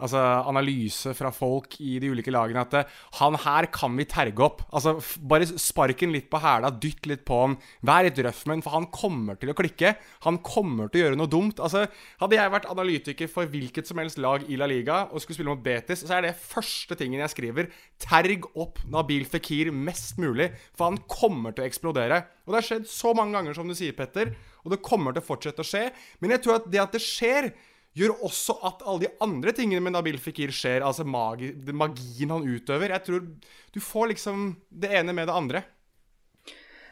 altså, 0.01 0.17
analyse 0.49 1.13
fra 1.17 1.29
folk 1.35 1.77
i 1.83 1.99
de 2.01 2.09
ulike 2.09 2.33
lagene 2.33 2.63
at 2.63 2.73
det, 2.73 2.81
han 3.19 3.37
her 3.43 3.67
kan 3.73 3.93
vi 3.99 4.07
terge 4.09 4.41
opp. 4.47 4.63
Altså, 4.73 4.95
Bare 5.21 5.45
sparken 5.45 6.13
litt 6.15 6.31
på 6.31 6.41
hæla, 6.41 6.71
dytt 6.81 7.05
litt 7.11 7.23
på 7.27 7.37
han. 7.43 7.57
Vær 7.85 8.07
litt 8.07 8.23
røff 8.25 8.41
med 8.47 8.57
han, 8.57 8.65
for 8.65 8.77
han 8.79 8.89
kommer 8.95 9.37
til 9.37 9.53
å 9.53 9.57
klikke. 9.57 9.93
Han 10.25 10.41
kommer 10.45 10.89
til 10.89 11.03
å 11.03 11.05
gjøre 11.05 11.21
noe 11.21 11.31
dumt. 11.31 11.61
Altså, 11.61 11.85
Hadde 12.21 12.37
jeg 12.37 12.55
vært 12.55 12.69
analytiker 12.71 13.29
for 13.29 13.49
hvilket 13.51 13.89
som 13.89 14.01
helst 14.01 14.19
lag 14.21 14.45
i 14.49 14.57
La 14.57 14.69
Liga 14.69 15.03
og 15.11 15.21
skulle 15.21 15.37
spille 15.37 15.53
mot 15.53 15.61
Betis, 15.63 16.01
så 16.07 16.17
er 16.17 16.27
det 16.27 16.35
første 16.39 16.97
tingen 16.97 17.21
jeg 17.21 17.35
skriver 17.35 17.69
terg 18.01 18.49
opp 18.57 18.81
Nabil 18.89 19.27
Fikir 19.29 19.69
mest 19.73 20.17
mulig, 20.21 20.49
for 20.73 20.89
han 20.89 21.01
kommer 21.11 21.53
til 21.53 21.65
å 21.65 21.69
eksplodere. 21.69 22.23
Og 22.45 22.53
det 22.53 22.59
har 22.59 22.67
skjedd 22.67 22.87
så 22.89 23.11
mange 23.17 23.35
ganger, 23.37 23.57
som 23.57 23.67
du 23.69 23.75
sier, 23.77 23.95
Petter. 23.97 24.33
Og 24.65 24.73
det 24.73 24.81
kommer 24.85 25.13
til 25.13 25.23
å 25.23 25.27
fortsette 25.27 25.63
å 25.63 25.67
skje. 25.67 25.89
Men 26.21 26.35
jeg 26.35 26.43
tror 26.45 26.59
at 26.59 26.71
det 26.71 26.81
at 26.81 26.95
det 26.95 27.03
skjer, 27.03 27.51
gjør 27.97 28.15
også 28.27 28.55
at 28.67 28.85
alle 28.87 29.05
de 29.05 29.11
andre 29.23 29.53
tingene 29.55 29.83
med 29.83 29.95
Nabil 29.97 30.17
Fikir 30.21 30.53
skjer. 30.55 30.85
Altså 30.87 31.05
magi, 31.07 31.51
magien 31.75 32.33
han 32.33 32.47
utøver. 32.47 32.95
Jeg 32.95 33.07
tror 33.07 33.27
du 33.75 33.79
får 33.83 34.13
liksom 34.13 34.49
det 34.69 34.93
ene 35.01 35.15
med 35.17 35.29
det 35.29 35.37
andre. 35.37 35.63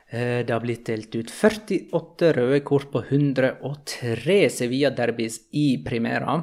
Eh, 0.09 0.41
det 0.45 0.53
har 0.53 0.63
blitt 0.63 0.87
delt 0.89 1.13
ut 1.15 1.31
48 1.31 2.33
røde 2.37 2.61
kort 2.65 2.89
på 2.93 3.03
103 3.05 4.39
Sevilla-derbys 4.53 5.43
i 5.57 5.67
Primera. 5.85 6.39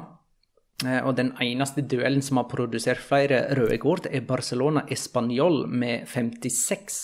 Eh, 0.85 0.99
og 1.01 1.15
den 1.17 1.31
eneste 1.41 1.81
duellen 1.81 2.21
som 2.21 2.37
har 2.37 2.45
produsert 2.51 3.01
flere 3.01 3.39
røde 3.57 3.79
kort, 3.81 4.05
er 4.13 4.21
Barcelona-Español 4.29 5.63
med 5.65 6.05
56. 6.05 6.99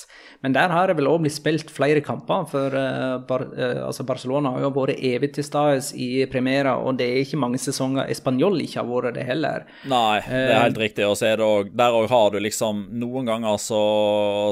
Men 0.46 0.54
der 0.54 0.70
har 0.70 0.92
det 0.92 1.00
vel 1.00 1.10
òg 1.10 1.24
blitt 1.24 1.34
spilt 1.34 1.74
flere 1.74 2.04
kamper, 2.06 2.46
for 2.52 2.78
uh, 2.78 3.18
Bar 3.26 3.48
uh, 3.48 3.88
altså 3.88 4.06
Barcelona 4.06 4.52
har 4.54 4.68
jo 4.68 4.72
vært 4.76 5.02
evig 5.02 5.32
til 5.34 5.48
stede 5.48 5.82
i 5.98 6.28
premiera, 6.30 6.76
og 6.78 7.00
det 7.00 7.08
er 7.10 7.24
ikke 7.24 7.42
mange 7.42 7.62
sesonger 7.64 8.12
Español 8.14 8.62
ikke 8.62 8.84
har 8.84 8.90
vært 8.92 9.18
det 9.18 9.26
heller. 9.26 9.66
Nei, 9.90 10.22
det 10.28 10.44
er 10.52 10.66
helt 10.68 10.82
riktig. 10.84 11.08
Og 11.10 11.18
så 11.18 11.32
er 11.32 11.42
det 11.42 11.48
også, 11.48 11.74
der 11.74 11.98
òg 11.98 12.10
har 12.14 12.30
du 12.30 12.42
liksom 12.44 12.86
Noen 12.94 13.26
ganger 13.26 13.58
så, 13.58 13.84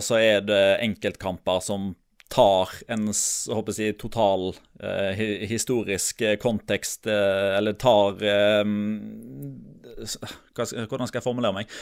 så 0.01 0.17
er 0.17 0.41
det 0.47 0.63
enkeltkamper 0.81 1.61
som 1.61 1.91
tar 2.31 2.71
en 2.91 3.09
håper 3.11 3.77
jeg, 3.77 3.97
total 4.01 4.51
eh, 4.81 5.21
historisk 5.51 6.23
eh, 6.25 6.37
kontekst, 6.41 7.09
eh, 7.11 7.57
eller 7.57 7.77
tar 7.79 8.23
eh, 8.23 8.63
Hvordan 10.55 11.07
skal 11.07 11.19
jeg 11.19 11.25
formulere 11.27 11.61
meg? 11.61 11.77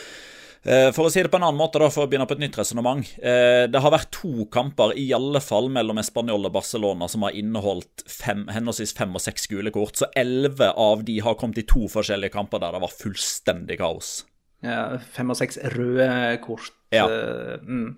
Eh, 0.64 0.90
for 0.92 1.08
å 1.08 1.12
si 1.12 1.22
det 1.24 1.32
på 1.32 1.40
en 1.40 1.46
annen 1.48 1.60
måte, 1.60 1.80
da, 1.80 1.88
for 1.94 2.04
å 2.04 2.10
begynne 2.12 2.28
på 2.28 2.36
et 2.36 2.42
nytt 2.44 2.58
resonnement. 2.60 3.06
Eh, 3.24 3.64
det 3.72 3.80
har 3.80 3.94
vært 3.94 4.12
to 4.16 4.46
kamper, 4.52 4.92
i 5.00 5.08
alle 5.16 5.40
fall 5.44 5.70
mellom 5.72 6.02
Español 6.02 6.50
og 6.50 6.56
Barcelona, 6.58 7.08
som 7.12 7.24
har 7.24 7.38
inneholdt 7.38 8.04
fem, 8.12 8.44
henholdsvis 8.52 8.96
fem 8.98 9.16
og 9.16 9.24
seks 9.24 9.48
gule 9.52 9.72
kort. 9.76 9.96
Så 10.00 10.10
elleve 10.20 10.74
av 10.76 11.06
de 11.08 11.20
har 11.24 11.40
kommet 11.40 11.62
i 11.64 11.68
to 11.70 11.88
forskjellige 11.92 12.36
kamper 12.36 12.64
der 12.64 12.76
det 12.76 12.84
var 12.84 12.98
fullstendig 12.98 13.80
kaos. 13.80 14.20
Ja, 14.66 15.00
fem 15.16 15.32
og 15.32 15.38
seks 15.40 15.60
røde 15.72 16.10
kort. 16.44 16.74
Ja. 16.92 17.06
Uh, 17.06 17.62
mm. 17.64 17.90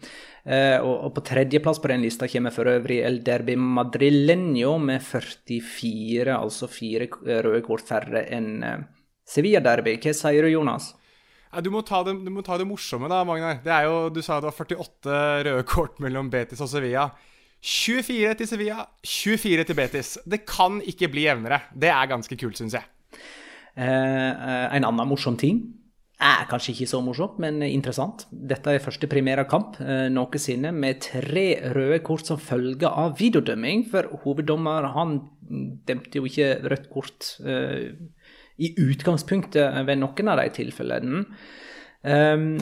uh, 0.45 0.77
og, 0.83 0.95
og, 1.07 1.11
på 1.15 1.23
tredjeplass 1.25 1.79
på 1.81 1.89
den 1.89 2.03
lista 2.03 2.27
kommer 2.29 2.53
for 2.53 2.69
øvrig 2.69 2.99
El 3.07 3.21
Derbi 3.25 3.55
Madrileño 3.55 4.75
med 4.83 5.01
44, 5.01 6.35
altså 6.35 6.69
fire 6.69 7.07
røde 7.45 7.63
kort 7.65 7.87
færre 7.87 8.25
enn 8.35 8.51
uh, 8.61 8.83
Sevilla 9.25 9.63
Derby. 9.63 9.95
Hva 10.03 10.13
sier 10.17 10.45
du, 10.45 10.51
Jonas? 10.53 10.91
Ja, 11.51 11.63
du, 11.63 11.71
må 11.73 11.81
det, 11.81 12.15
du, 12.21 12.29
må 12.31 12.45
ta 12.45 12.59
det, 12.59 12.67
morsomme, 12.67 13.09
da, 13.11 13.23
Magnar. 13.27 13.59
Det 13.63 13.73
er 13.73 13.89
jo, 13.89 13.97
du 14.13 14.21
sa 14.23 14.37
det 14.39 14.51
var 14.51 14.61
48 14.61 15.17
røde 15.49 15.67
kort 15.67 15.97
mellom 16.03 16.29
Betis 16.31 16.61
og 16.61 16.69
Sevilla. 16.71 17.09
24 17.61 18.37
til 18.37 18.47
Sevilla, 18.49 18.85
24 19.05 19.65
til 19.65 19.77
Betis. 19.77 20.15
Det 20.29 20.43
kan 20.49 20.79
ikke 20.87 21.09
bli 21.11 21.25
jevnere. 21.25 21.63
Det 21.73 21.89
er 21.93 22.09
ganske 22.09 22.37
kult, 22.37 22.57
syns 22.57 22.77
jeg. 22.77 22.87
en 23.75 24.83
annen 24.83 25.07
morsom 25.07 25.37
ting 25.39 25.61
er 26.21 26.47
kanskje 26.49 26.75
ikke 26.75 26.89
så 26.91 27.01
morsomt, 27.03 27.39
men 27.41 27.61
interessant. 27.65 28.27
Dette 28.31 28.75
er 28.75 28.83
første 28.83 29.09
primære 29.09 29.47
kamp 29.49 29.79
eh, 29.81 30.07
noensinne 30.13 30.71
med 30.75 31.01
tre 31.07 31.45
røde 31.73 32.01
kort 32.05 32.29
som 32.29 32.41
følge 32.41 32.89
av 32.89 33.17
videodømming. 33.19 33.87
For 33.91 34.09
hoveddommer 34.23 34.91
han 34.95 35.17
dømte 35.87 36.21
jo 36.21 36.29
ikke 36.29 36.53
rødt 36.69 36.91
kort 36.93 37.33
eh, 37.45 37.89
i 38.61 38.73
utgangspunktet 38.77 39.81
ved 39.87 40.01
noen 40.01 40.31
av 40.31 40.43
de 40.43 40.53
tilfellene. 40.61 41.25
Um, 42.01 42.55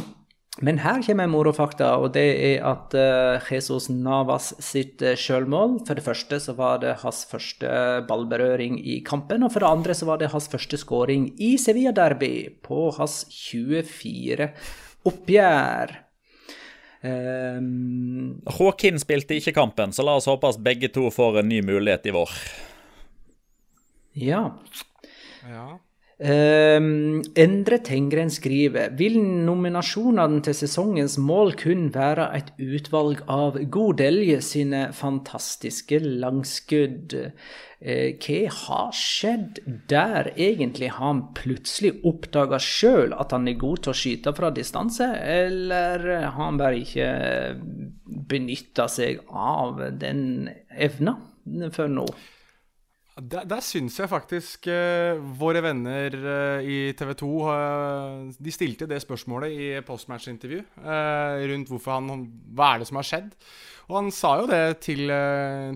men 0.65 0.81
her 0.83 0.99
kommer 1.05 1.27
en 1.27 1.31
morofakta, 1.31 1.93
og 2.03 2.11
det 2.17 2.25
er 2.43 2.65
at 2.67 2.95
uh, 2.97 3.47
Jesus 3.47 3.87
Navas 3.91 4.51
sitt 4.63 4.99
uh, 5.05 5.13
sjølmål 5.15 5.77
For 5.87 5.95
det 5.95 6.03
første 6.03 6.39
så 6.43 6.55
var 6.57 6.81
det 6.83 6.97
hans 7.03 7.21
første 7.29 7.69
ballberøring 8.09 8.75
i 8.83 8.99
kampen, 9.07 9.45
og 9.47 9.53
for 9.55 9.63
det 9.63 9.71
andre 9.71 9.95
så 9.95 10.09
var 10.09 10.19
det 10.19 10.33
hans 10.33 10.49
første 10.51 10.79
skåring 10.81 11.29
i 11.39 11.53
Sevilla 11.61 11.95
Derby 11.95 12.49
på 12.65 12.89
hans 12.97 13.23
24 13.31 14.51
oppgjør. 15.07 15.95
Um, 16.99 18.41
Håkin 18.59 18.99
spilte 18.99 19.37
ikke 19.39 19.55
kampen, 19.55 19.95
så 19.95 20.03
la 20.03 20.17
oss 20.19 20.27
håpe 20.27 20.51
at 20.51 20.59
begge 20.63 20.91
to 20.91 21.07
får 21.15 21.39
en 21.39 21.53
ny 21.53 21.61
mulighet 21.63 22.11
i 22.11 22.15
vår. 22.15 22.33
Ja. 24.19 24.43
ja. 25.47 25.69
Um, 26.19 27.21
Endre 27.39 27.77
Tengren 27.79 28.27
skriver 28.27 28.89
Vil 28.99 29.13
nominasjonene 29.23 30.41
til 30.43 30.55
sesongens 30.57 31.13
mål 31.15 31.53
kun 31.55 31.85
være 31.95 32.25
et 32.35 32.49
utvalg 32.59 33.21
av 33.31 33.55
Godelje 33.71 34.41
sine 34.43 34.81
fantastiske 34.91 36.01
langskudd? 36.03 37.15
Uh, 37.79 38.17
hva 38.19 38.39
har 38.57 38.89
skjedd 38.99 39.61
der, 39.87 40.33
egentlig? 40.35 40.89
Har 40.97 41.13
han 41.13 41.21
plutselig 41.37 41.93
oppdaga 42.03 42.59
sjøl 42.59 43.15
at 43.15 43.31
han 43.31 43.47
er 43.47 43.55
god 43.61 43.85
til 43.85 43.93
å 43.93 43.99
skyte 44.01 44.33
fra 44.35 44.49
distanse, 44.51 45.07
eller 45.23 46.03
har 46.17 46.35
han 46.35 46.59
bare 46.59 46.81
ikke 46.83 47.07
benytta 48.27 48.89
seg 48.91 49.23
av 49.31 49.79
den 50.03 50.49
evna 50.75 51.15
før 51.71 51.95
nå? 51.95 52.09
Der, 53.19 53.43
der 53.47 53.63
syns 53.63 53.97
jeg 53.99 54.09
faktisk 54.11 54.67
uh, 54.71 55.19
våre 55.39 55.61
venner 55.65 56.13
uh, 56.15 56.59
i 56.63 56.91
TV 56.95 57.13
2 57.19 57.29
uh, 57.43 58.29
De 58.39 58.53
stilte 58.53 58.87
det 58.87 59.01
spørsmålet 59.03 59.51
i 59.55 59.69
postmatch-intervju 59.85 60.59
eh, 60.61 61.41
rundt 61.51 61.71
hvorfor 61.71 61.97
han, 61.97 62.23
hva 62.55 62.73
er 62.73 62.81
det 62.81 62.87
som 62.89 62.99
har 62.99 63.07
skjedd. 63.07 63.31
Og 63.89 63.95
han 63.97 64.11
sa 64.13 64.35
jo 64.39 64.45
det 64.49 64.61
til, 64.85 65.09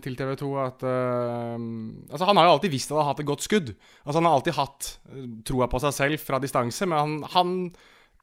til 0.06 0.16
TV 0.20 0.36
2 0.38 0.50
at 0.62 0.84
altså 0.86 2.28
Han 2.30 2.38
har 2.38 2.46
jo 2.46 2.52
alltid 2.54 2.74
visst 2.76 2.92
at 2.92 3.00
han 3.00 3.02
har 3.02 3.10
hatt 3.10 3.24
et 3.24 3.30
godt 3.32 3.46
skudd. 3.46 3.72
Altså 4.04 4.20
Han 4.20 4.28
har 4.30 4.36
alltid 4.38 4.58
hatt 4.60 4.90
troa 5.50 5.68
på 5.72 5.82
seg 5.82 5.96
selv 5.98 6.22
fra 6.22 6.38
distanse, 6.44 6.86
men 6.86 7.00
han, 7.00 7.16
han 7.34 7.56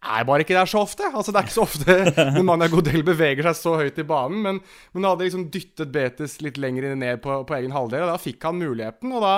er 0.00 0.24
bare 0.24 0.44
ikke 0.44 0.56
der 0.56 0.68
så 0.68 0.80
ofte. 0.80 1.04
Altså 1.12 1.32
Det 1.32 1.40
er 1.40 1.46
ikke 1.46 1.54
så 1.58 1.64
ofte 1.66 1.96
Nemanja 2.36 2.70
Godel 2.72 3.02
beveger 3.04 3.44
seg 3.50 3.58
så 3.58 3.74
høyt 3.76 3.98
i 4.00 4.06
banen. 4.08 4.38
Men, 4.44 4.60
men 4.94 5.04
da 5.04 5.12
hadde 5.12 5.26
liksom 5.26 5.48
dyttet 5.52 5.92
Betes 5.92 6.38
litt 6.44 6.60
lenger 6.60 6.94
ned 6.96 7.20
på, 7.24 7.42
på, 7.44 7.56
egen 7.58 7.74
halvdel, 7.74 8.06
og 8.06 8.14
da 8.14 8.20
fikk 8.20 8.46
han 8.48 8.56
muligheten. 8.60 9.12
Og 9.12 9.24
da 9.24 9.34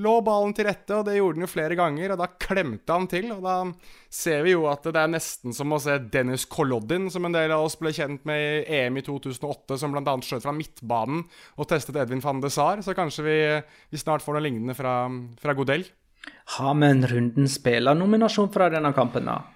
lå 0.00 0.14
ballen 0.24 0.54
til 0.56 0.68
rette, 0.70 0.96
og 0.96 1.04
det 1.08 1.18
gjorde 1.18 1.36
han 1.36 1.46
jo 1.46 1.50
flere 1.52 1.76
ganger, 1.78 2.14
og 2.14 2.22
da 2.22 2.30
klemte 2.46 2.96
han 2.96 3.08
til. 3.12 3.28
Og 3.34 3.44
da 3.44 3.56
ser 4.12 4.40
vi 4.46 4.54
jo 4.54 4.64
at 4.70 4.88
det 4.88 5.02
er 5.02 5.12
nesten 5.12 5.56
som 5.56 5.74
å 5.76 5.80
se 5.82 5.98
Dennis 6.12 6.46
Kolodin, 6.48 7.10
som 7.12 7.28
en 7.28 7.36
del 7.36 7.52
av 7.52 7.66
oss 7.66 7.76
ble 7.80 7.92
kjent 7.96 8.24
med 8.28 8.40
i 8.62 8.80
EM 8.80 8.96
i 8.96 9.04
2008, 9.04 9.76
som 9.82 9.92
bl.a. 9.92 10.16
skjøt 10.24 10.46
fra 10.46 10.56
midtbanen 10.56 11.26
og 11.60 11.68
testet 11.68 11.98
Edvin 12.00 12.24
van 12.24 12.40
de 12.40 12.52
Sar. 12.52 12.80
Så 12.86 12.96
kanskje 12.96 13.26
vi, 13.26 13.38
vi 13.92 14.00
snart 14.00 14.24
får 14.24 14.38
noe 14.38 14.46
lignende 14.48 14.78
fra, 14.78 15.02
fra 15.42 15.56
Godel. 15.58 15.84
Har 16.56 16.72
vi 16.74 16.88
en 16.88 17.04
runden 17.06 17.50
spillernominasjon 17.50 18.48
fra 18.54 18.70
denne 18.72 18.94
kampen, 18.96 19.28
da? 19.28 19.55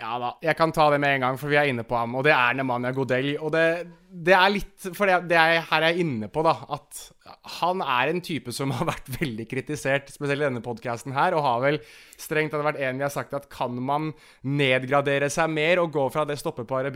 Ja 0.00 0.16
da, 0.16 0.30
jeg 0.40 0.56
kan 0.56 0.72
ta 0.72 0.86
det 0.94 1.00
med 1.02 1.14
en 1.14 1.24
gang, 1.26 1.38
for 1.40 1.52
vi 1.52 1.58
er 1.60 1.68
inne 1.68 1.84
på 1.84 1.98
ham. 1.98 2.14
Og 2.16 2.24
det 2.24 2.32
er 2.32 2.56
Nemanja 2.56 2.92
Godel. 2.96 3.34
Og 3.38 3.52
det, 3.52 3.64
det 4.10 4.36
er 4.36 4.52
litt 4.52 4.88
For 4.96 5.08
det, 5.08 5.18
det 5.30 5.36
er 5.36 5.66
her 5.68 5.86
jeg 5.86 5.96
er 5.96 6.04
inne 6.04 6.30
på, 6.32 6.44
da. 6.46 6.54
At 6.72 7.02
han 7.60 7.82
er 7.84 8.12
en 8.12 8.22
type 8.24 8.52
som 8.54 8.72
har 8.76 8.88
vært 8.88 9.10
veldig 9.20 9.46
kritisert, 9.50 10.12
spesielt 10.12 10.42
i 10.42 10.48
denne 10.48 10.64
podkasten 10.64 11.14
her, 11.16 11.36
og 11.36 11.44
har 11.46 11.62
vel 11.64 11.80
strengt 12.20 12.54
tatt 12.54 12.66
vært 12.66 12.80
en 12.82 13.00
vi 13.00 13.06
har 13.06 13.14
sagt 13.14 13.34
at 13.36 13.48
kan 13.52 13.76
man 13.76 14.10
nedgradere 14.46 15.30
seg 15.32 15.52
mer 15.52 15.82
og 15.82 15.94
gå 15.94 16.06
fra 16.12 16.26
det 16.28 16.38
stoppeparet 16.40 16.92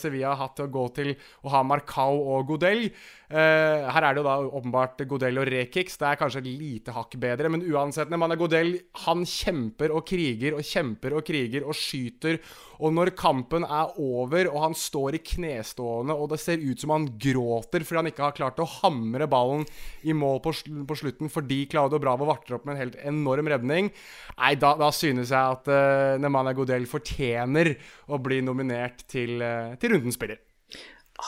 Sevilla 0.00 0.32
har 0.32 0.40
hatt 0.40 0.56
til 0.58 0.68
å 0.68 0.72
gå 0.72 0.86
til 0.96 1.12
å 1.44 1.52
ha 1.52 1.62
Marcao 1.66 2.22
og 2.34 2.48
Godell? 2.54 2.88
Uh, 3.34 3.88
her 3.90 4.04
er 4.04 4.14
det 4.14 4.20
jo 4.20 4.26
da 4.26 4.34
åpenbart 4.60 5.00
Godell 5.10 5.40
og 5.40 5.48
Rekix. 5.48 5.96
Det 5.98 6.06
er 6.06 6.18
kanskje 6.20 6.42
et 6.44 6.50
lite 6.50 6.94
hakk 6.94 7.16
bedre, 7.20 7.50
men 7.50 7.64
uansett, 7.66 8.12
når 8.12 8.20
man 8.20 8.34
er 8.34 8.40
Godell, 8.40 8.74
han 9.06 9.24
kjemper 9.28 9.94
og 9.96 10.04
kriger 10.08 10.58
og 10.58 10.66
kjemper 10.68 11.16
og 11.18 11.24
kriger 11.26 11.66
og 11.66 11.76
skyter. 11.78 12.38
Og 12.82 12.94
når 12.94 13.12
kampen 13.18 13.66
er 13.66 13.94
over, 14.00 14.48
og 14.50 14.60
han 14.66 14.76
står 14.78 15.18
i 15.18 15.22
knestående, 15.34 16.16
og 16.16 16.32
det 16.32 16.40
ser 16.42 16.62
ut 16.62 16.80
som 16.80 16.94
han 16.94 17.06
gråter 17.20 17.84
fordi 17.84 18.00
han 18.00 18.10
ikke 18.10 18.26
har 18.26 18.36
klart 18.36 18.62
å 18.62 18.68
hamre 18.80 19.28
ballen 19.30 19.64
i 20.02 20.14
mål 20.16 20.40
på, 20.44 20.54
slutten 20.98 21.30
fordi 21.32 21.64
Claudio 21.70 22.00
Bravo 22.02 22.28
varter 22.28 22.56
opp 22.56 22.66
med 22.66 22.76
en 22.76 22.82
helt 22.82 22.98
enorm 23.04 23.50
redning, 23.52 23.92
nei, 24.38 24.54
da, 24.60 24.74
da 24.80 24.90
synes 24.94 25.30
jeg 25.34 25.58
at 25.58 25.70
uh, 25.70 26.16
Nemanja 26.22 26.54
Godel 26.56 26.88
fortjener 26.90 27.74
å 28.10 28.20
bli 28.22 28.40
nominert 28.44 29.06
til, 29.10 29.38
uh, 29.42 29.76
til 29.80 29.94
rundens 29.94 30.18
spiller. 30.18 30.42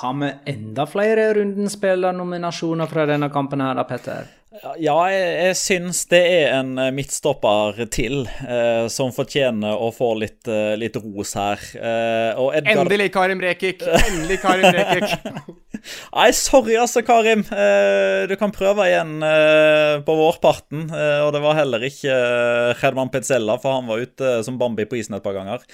Har 0.01 0.17
vi 0.19 0.33
enda 0.51 0.85
flere 0.91 1.29
rundenspillernominasjoner 1.39 2.91
fra 2.91 3.07
denne 3.09 3.31
kampen 3.33 3.63
her, 3.63 3.77
da, 3.79 3.87
Petter? 3.87 4.27
Ja, 4.63 4.97
jeg, 5.11 5.27
jeg 5.47 5.57
syns 5.59 6.03
det 6.11 6.21
er 6.23 6.55
en 6.59 6.77
eh, 6.81 6.93
midtstopper 6.95 7.83
til 7.93 8.25
eh, 8.27 8.87
som 8.93 9.13
fortjener 9.15 9.77
å 9.77 9.91
få 9.95 10.13
litt, 10.21 10.43
eh, 10.49 10.75
litt 10.81 10.97
ros 11.03 11.35
her. 11.39 11.63
Eh, 11.77 12.43
Edgar... 12.61 12.85
Endelig 12.85 13.11
Karim 13.15 13.43
Rekik! 13.43 13.85
Endelig 13.85 14.41
Karim 14.45 14.71
Rekik! 14.77 15.17
Nei, 16.15 16.29
sorry 16.37 16.77
altså, 16.81 17.03
Karim. 17.07 17.45
Eh, 17.53 18.27
du 18.31 18.35
kan 18.41 18.55
prøve 18.55 18.87
igjen 18.89 19.17
eh, 19.25 19.97
på 20.07 20.17
vårparten. 20.19 20.87
og 20.91 21.31
det 21.35 21.43
var 21.43 21.59
heller 21.59 21.85
ikke 21.87 22.15
Herman 22.81 23.11
Petzella, 23.13 23.59
for 23.63 23.79
han 23.79 23.89
var 23.91 24.03
ute 24.03 24.33
som 24.47 24.59
Bambi 24.61 24.87
på 24.89 24.99
isen 25.01 25.17
et 25.17 25.25
par 25.25 25.37
ganger. 25.37 25.65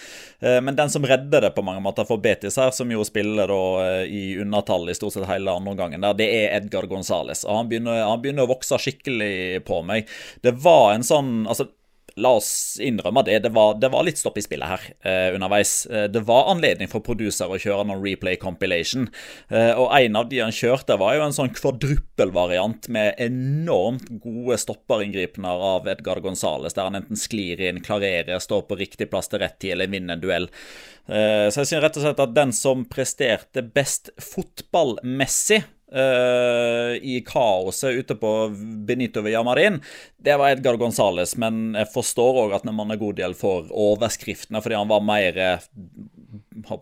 men 0.40 0.76
den 0.76 0.90
som 0.90 1.04
redder 1.06 1.46
det 1.46 1.52
på 1.54 1.64
mange 1.64 1.82
måter 1.84 2.06
for 2.08 2.22
Betis 2.22 2.56
her, 2.60 2.70
som 2.74 2.90
jo 2.90 3.04
spiller 3.06 3.50
da 3.50 4.02
i 4.04 4.38
undertall 4.42 4.88
i 4.90 4.96
stort 4.96 5.14
sett 5.16 5.28
hele 5.30 5.52
andre 5.52 5.74
omgangen, 5.74 6.02
der, 6.02 6.16
det 6.18 6.28
er 6.28 6.56
Edgar 6.58 6.88
Gonzales. 6.90 7.44
Og 7.44 7.60
han 7.60 7.70
begynner, 7.70 8.02
han 8.06 8.22
begynner 8.22 8.46
å 8.46 8.52
vokse 8.54 8.78
skikkelig 8.82 9.62
på 9.68 9.82
meg. 9.86 10.10
Det 10.42 10.54
var 10.64 10.92
en 10.94 11.06
sånn 11.06 11.32
altså, 11.46 11.68
La 12.20 12.34
oss 12.36 12.78
innrømme 12.82 13.22
det. 13.24 13.38
Det 13.46 13.52
var, 13.54 13.78
det 13.80 13.88
var 13.92 14.04
litt 14.04 14.20
stopp 14.20 14.36
i 14.36 14.44
spillet 14.44 14.68
her 14.68 14.84
eh, 15.08 15.34
underveis. 15.36 15.86
Eh, 15.86 16.08
det 16.12 16.24
var 16.28 16.50
anledning 16.52 16.90
for 16.92 17.04
producer 17.04 17.48
å 17.48 17.60
kjøre 17.60 17.86
noen 17.88 18.02
replay 18.04 18.36
compilation. 18.40 19.08
Eh, 19.48 19.72
og 19.72 19.92
en 19.96 20.18
av 20.20 20.28
de 20.28 20.42
han 20.42 20.54
kjørte, 20.54 20.98
var 21.00 21.16
jo 21.16 21.24
en 21.26 21.36
sånn 21.36 21.52
kvadruppelvariant 21.56 22.90
med 22.92 23.20
enormt 23.22 24.10
gode 24.22 24.58
stopperinngripener 24.60 25.66
av 25.72 25.88
Edgar 25.88 26.20
Gonzales, 26.24 26.76
der 26.76 26.90
han 26.90 27.00
enten 27.00 27.20
sklir 27.20 27.62
inn, 27.64 27.82
klarerer, 27.84 28.42
står 28.42 28.66
på 28.68 28.80
riktig 28.80 29.08
plass 29.12 29.32
til 29.32 29.42
rett 29.42 29.58
tid 29.62 29.76
eller 29.76 29.92
vinner 29.92 30.18
en 30.18 30.24
duell. 30.24 30.50
Eh, 31.08 31.48
så 31.48 31.62
jeg 31.62 31.72
synes 31.72 31.86
rett 31.86 32.00
og 32.00 32.06
slett 32.06 32.26
at 32.26 32.34
den 32.36 32.52
som 32.56 32.84
presterte 32.90 33.64
best 33.74 34.12
fotballmessig 34.20 35.62
Uh, 35.92 36.96
i 37.04 37.18
kaoset 37.20 37.98
ute 38.00 38.14
på 38.16 38.28
Benito 38.88 39.20
Villamarin, 39.20 39.76
det 40.16 40.38
var 40.40 40.54
Edgar 40.54 40.78
Gonzales. 40.80 41.34
Men 41.36 41.74
jeg 41.76 41.90
forstår 41.92 42.38
òg 42.46 42.54
at 42.56 42.64
man 42.64 42.94
er 42.94 43.00
god 43.00 43.18
del 43.20 43.36
for 43.36 43.68
overskriftene 43.68 44.62
fordi 44.64 44.78
han 44.78 44.88
var 44.88 45.04
mer 45.04 45.36
eh, 45.36 45.66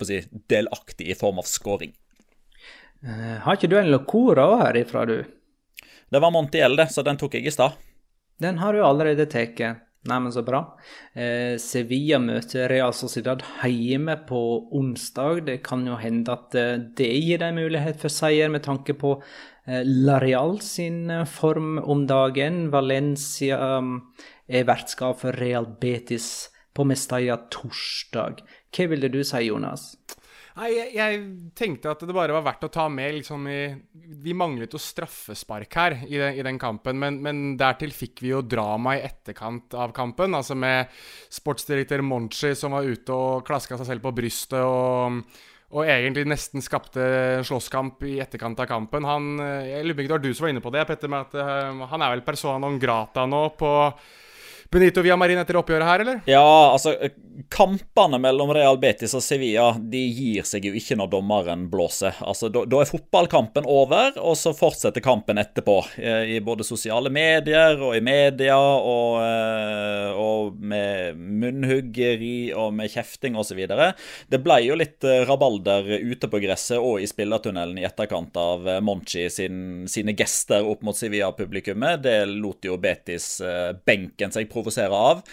jeg, 0.06 0.28
delaktig 0.52 1.10
i 1.10 1.18
form 1.18 1.42
av 1.42 1.50
scoring. 1.50 1.90
Uh, 3.02 3.40
har 3.42 3.58
ikke 3.58 3.72
du 3.72 3.78
en 3.80 3.90
locora 3.90 4.46
herifra, 4.62 5.02
du? 5.10 5.24
Det 6.10 6.22
var 6.22 6.30
Montiel, 6.30 6.78
det, 6.78 6.92
så 6.94 7.02
den 7.06 7.18
tok 7.18 7.34
jeg 7.34 7.50
i 7.50 7.54
stad. 7.54 7.78
Den 8.38 8.62
har 8.62 8.74
du 8.74 8.84
allerede 8.84 9.26
tatt. 9.26 9.82
Neimen, 10.08 10.32
så 10.32 10.40
bra. 10.40 10.62
Eh, 11.12 11.58
Sevilla 11.60 12.16
møter 12.22 12.70
Real 12.72 12.94
Sociedad 12.96 13.42
hjemme 13.68 14.14
på 14.28 14.38
onsdag. 14.78 15.42
Det 15.44 15.58
kan 15.66 15.84
jo 15.84 15.98
hende 16.00 16.32
at 16.32 16.56
eh, 16.56 16.78
det 16.96 17.10
gir 17.18 17.42
dem 17.42 17.58
mulighet 17.60 18.00
for 18.00 18.12
seier, 18.12 18.48
med 18.48 18.64
tanke 18.64 18.96
på 18.96 19.18
eh, 19.66 19.82
Lareal 19.84 20.56
sin 20.64 21.10
eh, 21.12 21.26
form 21.28 21.76
om 21.84 22.06
dagen. 22.08 22.70
Valencia 22.72 23.60
um, 23.76 23.98
er 24.48 24.64
vertskap 24.70 25.20
for 25.20 25.36
Real 25.36 25.68
Betis 25.68 26.48
på 26.72 26.88
Mestalla 26.88 27.36
torsdag. 27.52 28.40
Hva 28.72 28.88
ville 28.88 29.12
du 29.12 29.20
si, 29.20 29.44
Jonas? 29.50 29.90
Nei, 30.60 30.74
jeg, 30.74 30.90
jeg, 30.92 31.20
tenkte 31.56 31.88
at 31.88 32.02
det 32.04 32.12
bare 32.12 32.34
var 32.36 32.44
verdt 32.44 32.66
å 32.66 32.72
ta 32.72 32.84
med 32.92 33.14
liksom 33.16 33.46
i 33.48 33.60
Vi 34.20 34.34
manglet 34.36 34.74
jo 34.74 34.80
straffespark 34.82 35.76
her 35.78 35.94
i, 36.04 36.18
den, 36.20 36.34
i 36.36 36.44
den 36.44 36.58
kampen, 36.60 36.98
men, 37.00 37.16
men, 37.24 37.40
dertil 37.60 37.94
fikk 37.96 38.20
vi 38.20 38.34
jo 38.34 38.42
drama 38.44 38.98
i 38.98 39.04
etterkant 39.06 39.72
av 39.72 39.94
kampen. 39.96 40.36
Altså 40.36 40.58
med 40.58 40.92
sportsdirektør 41.32 42.04
Monchi 42.04 42.52
som 42.58 42.76
var 42.76 42.84
ute 42.84 43.16
og 43.16 43.46
klaska 43.48 43.80
seg 43.80 43.88
selv 43.88 44.04
på 44.04 44.12
brystet 44.18 44.60
og, 44.60 45.22
og 45.72 45.88
egentlig 45.88 46.26
nesten 46.28 46.60
skapte 46.64 47.06
slåsskamp 47.48 48.04
i 48.10 48.18
etterkant 48.20 48.60
av 48.60 48.68
kampen. 48.68 49.08
Han, 49.08 49.30
jeg 49.64 49.86
lurer 49.86 50.02
ikke 50.02 50.10
det 50.10 50.18
var 50.18 50.26
du 50.26 50.32
som 50.34 50.44
var 50.44 50.52
inne 50.52 50.64
på 50.66 50.74
det, 50.76 50.84
Petter, 50.90 51.14
med 51.14 51.30
at 51.30 51.40
uh, 51.40 51.86
han 51.94 52.04
er 52.04 52.18
vel 52.18 52.26
persona 52.26 52.60
non 52.60 52.76
grata 52.82 53.24
nå 53.24 53.46
på 53.56 53.72
Benito 54.70 55.02
Villamarin 55.02 55.40
etter 55.42 55.58
oppgjøret 55.58 55.88
her, 55.88 56.04
eller? 56.04 56.20
Ja, 56.30 56.46
altså 56.70 56.94
Kampene 57.48 58.18
mellom 58.18 58.52
Real 58.54 58.78
Betis 58.78 59.14
og 59.16 59.22
Sevilla 59.24 59.72
de 59.78 60.00
gir 60.12 60.46
seg 60.46 60.66
jo 60.68 60.74
ikke 60.76 60.96
når 60.98 61.10
dommeren 61.14 61.64
blåser. 61.72 62.14
Altså, 62.20 62.50
Da, 62.52 62.62
er 62.62 62.88
fotballkampen 62.88 63.66
over, 63.66 64.12
og 64.20 64.36
så 64.38 64.52
fortsetter 64.56 65.02
kampen 65.02 65.40
etterpå. 65.40 65.76
Eh, 65.98 66.36
I 66.36 66.40
både 66.44 66.66
sosiale 66.66 67.10
medier 67.10 67.80
og 67.80 67.96
i 67.96 68.02
media, 68.04 68.58
og, 68.58 69.20
eh, 69.24 70.12
og 70.14 70.60
med 70.60 71.16
munnhuggeri 71.16 72.52
og 72.54 72.74
med 72.74 72.90
kjefting 72.92 73.38
osv. 73.40 73.60
Det 74.30 74.42
ble 74.42 74.60
jo 74.66 74.78
litt 74.78 75.04
eh, 75.04 75.24
rabalder 75.26 75.88
ute 76.04 76.28
på 76.30 76.42
gresset 76.42 76.78
og 76.78 77.00
i 77.00 77.08
spillertunnelen 77.10 77.78
i 77.80 77.86
etterkant 77.88 78.36
av 78.36 78.68
Monchi 78.84 79.28
sin, 79.30 79.88
sine 79.88 80.14
gester 80.14 80.66
opp 80.66 80.82
mot 80.86 80.96
Sevilla-publikummet. 80.96 82.02
Det 82.04 82.16
lot 82.30 82.64
jo 82.64 82.78
Betis-benken 82.80 84.34
seg 84.34 84.50
på 84.52 84.59
provosere 84.60 85.02
av. 85.10 85.24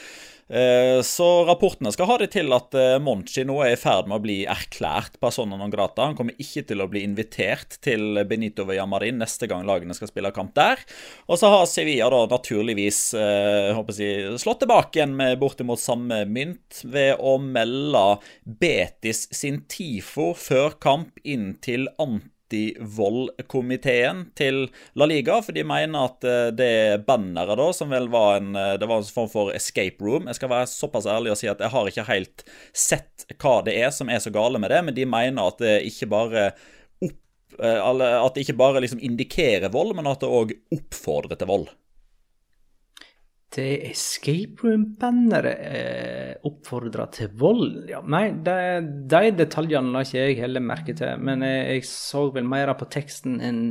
Eh, 0.50 1.02
så 1.04 1.46
rapportene 1.46 1.92
skal 1.92 2.08
ha 2.08 2.16
det 2.22 2.30
til 2.32 2.54
at 2.56 2.76
eh, 2.80 2.94
Monchi 3.04 3.44
nå 3.44 3.58
er 3.66 3.74
i 3.74 3.80
ferd 3.80 4.08
med 4.08 4.16
å 4.16 4.24
bli 4.24 4.38
erklært 4.48 5.18
persona 5.20 5.58
non 5.60 5.74
grata. 5.74 6.06
Han 6.08 6.16
kommer 6.16 6.40
ikke 6.40 6.64
til 6.70 6.80
å 6.84 6.88
bli 6.88 7.02
invitert 7.04 7.76
til 7.84 8.22
Benito 8.30 8.64
Villamarin 8.68 9.20
neste 9.20 9.50
gang 9.52 9.68
lagene 9.68 9.98
skal 9.98 10.08
spille 10.08 10.32
kamp 10.36 10.54
der. 10.56 10.80
Og 11.28 11.42
så 11.42 11.52
har 11.52 11.68
Sevilla 11.68 12.08
da 12.14 12.24
naturligvis 12.32 13.02
eh, 13.20 13.76
jeg, 14.00 14.40
slått 14.40 14.64
tilbake 14.64 15.02
igjen 15.02 15.18
med 15.20 15.36
bortimot 15.42 15.84
samme 15.84 16.24
mynt 16.32 16.80
ved 16.88 17.20
å 17.20 17.36
melde 17.44 18.08
Betis 18.48 19.26
sin 19.36 19.66
TIFO 19.68 20.32
før 20.40 20.80
kamp 20.80 21.20
inn 21.28 21.58
til 21.60 21.90
Anti 22.00 22.37
antivoldkomiteen 22.48 24.32
til 24.36 24.68
La 24.96 25.06
Liga, 25.06 25.42
for 25.42 25.54
de 25.54 25.64
mener 25.64 26.08
at 26.08 26.24
eh, 26.24 26.48
det 26.56 27.06
banneret, 27.08 27.58
da, 27.58 27.74
som 27.74 27.90
vel 27.92 28.10
var 28.10 28.38
en 28.38 28.56
eh, 28.56 28.78
Det 28.80 28.88
var 28.88 28.98
en 28.98 29.04
form 29.04 29.30
for 29.30 29.52
escape 29.56 30.04
room. 30.04 30.28
Jeg 30.28 30.36
skal 30.36 30.50
være 30.50 30.68
såpass 30.68 31.06
ærlig 31.06 31.32
og 31.32 31.38
si 31.38 31.48
at 31.48 31.60
jeg 31.60 31.70
har 31.74 31.88
ikke 31.88 32.08
helt 32.08 32.44
sett 32.74 33.28
hva 33.38 33.62
det 33.66 33.78
er 33.78 33.92
som 33.92 34.10
er 34.10 34.20
så 34.20 34.32
gale 34.32 34.60
med 34.60 34.72
det, 34.72 34.84
men 34.84 34.96
de 34.96 35.06
mener 35.06 35.48
at 35.48 35.60
det 35.60 35.82
ikke 35.88 36.08
bare 36.08 36.52
opp 37.04 37.60
eh, 37.60 37.82
At 37.82 38.36
det 38.36 38.46
ikke 38.46 38.58
bare 38.58 38.82
liksom 38.82 39.00
indikerer 39.02 39.70
vold, 39.74 39.96
men 39.96 40.08
at 40.08 40.22
det 40.22 40.32
òg 40.32 40.56
oppfordrer 40.72 41.38
til 41.38 41.48
vold 41.52 41.70
til 43.54 43.90
Escape 43.90 44.66
Room-bannere 44.66 45.54
eh, 45.72 46.32
oppfordra 46.48 47.08
til 47.16 47.32
vold? 47.40 47.86
Ja, 47.90 48.02
nei, 48.04 48.30
de, 48.44 48.58
de 49.08 49.36
detaljene 49.40 49.94
la 49.94 50.04
ikke 50.04 50.24
jeg 50.26 50.42
heller 50.42 50.64
merke 50.64 50.96
til. 50.98 51.14
Men 51.24 51.46
jeg, 51.48 51.78
jeg 51.78 51.86
så 51.90 52.28
vel 52.36 52.48
mer 52.48 52.74
på 52.78 52.90
teksten 52.92 53.40
enn 53.44 53.62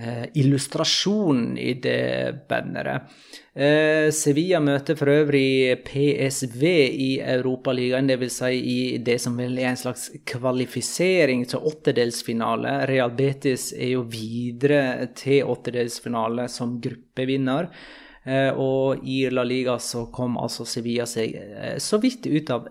eh, 0.00 0.24
illustrasjonen 0.40 1.58
i 1.60 1.74
det 1.84 2.46
banneret. 2.48 3.12
Eh, 3.52 4.08
Sevilla 4.16 4.62
møter 4.64 4.96
for 4.96 5.12
øvrig 5.12 5.76
PSV 5.84 6.64
i 6.96 7.10
Europaligaen, 7.36 8.08
dvs. 8.08 8.38
Si 8.40 8.62
i 8.72 8.78
det 9.04 9.18
som 9.20 9.36
vel 9.36 9.60
er 9.60 9.74
en 9.74 9.80
slags 9.80 10.08
kvalifisering 10.32 11.44
til 11.52 11.68
åttedelsfinale. 11.72 12.78
Real 12.88 13.12
Betis 13.16 13.70
er 13.76 13.94
jo 13.98 14.08
videre 14.08 15.12
til 15.16 15.44
åttedelsfinale 15.52 16.48
som 16.52 16.78
gruppevinner. 16.80 17.68
Eh, 18.26 18.50
og 18.58 19.04
i 19.06 19.20
La 19.30 19.44
Liga 19.46 19.76
så 19.78 20.08
kom 20.10 20.34
altså 20.42 20.64
Sevilla 20.66 21.04
seg 21.06 21.36
eh, 21.38 21.76
så 21.78 22.00
vidt 22.02 22.26
ut 22.26 22.50
av 22.50 22.64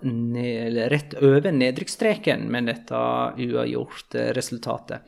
rett 0.91 1.15
over 1.21 1.47
nedrykksstreken 1.55 2.43
med 2.51 2.67
dette 2.67 3.03
uavgjort 3.39 4.17
resultatet. 4.35 5.05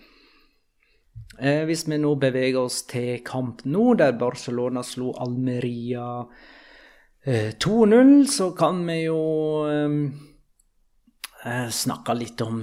Eh, 1.37 1.65
hvis 1.67 1.83
vi 1.91 1.99
nå 1.99 2.13
beveger 2.21 2.61
oss 2.61 2.85
til 2.87 3.19
kamp 3.27 3.65
nå, 3.67 3.89
der 3.99 4.15
Barcelona 4.15 4.85
slo 4.87 5.11
Almeria 5.19 6.23
2-0, 7.27 8.11
så 8.31 8.53
kan 8.55 8.77
vi 8.87 9.01
jo 9.01 9.19
snakka 11.75 12.13
litt 12.15 12.39
om 12.45 12.61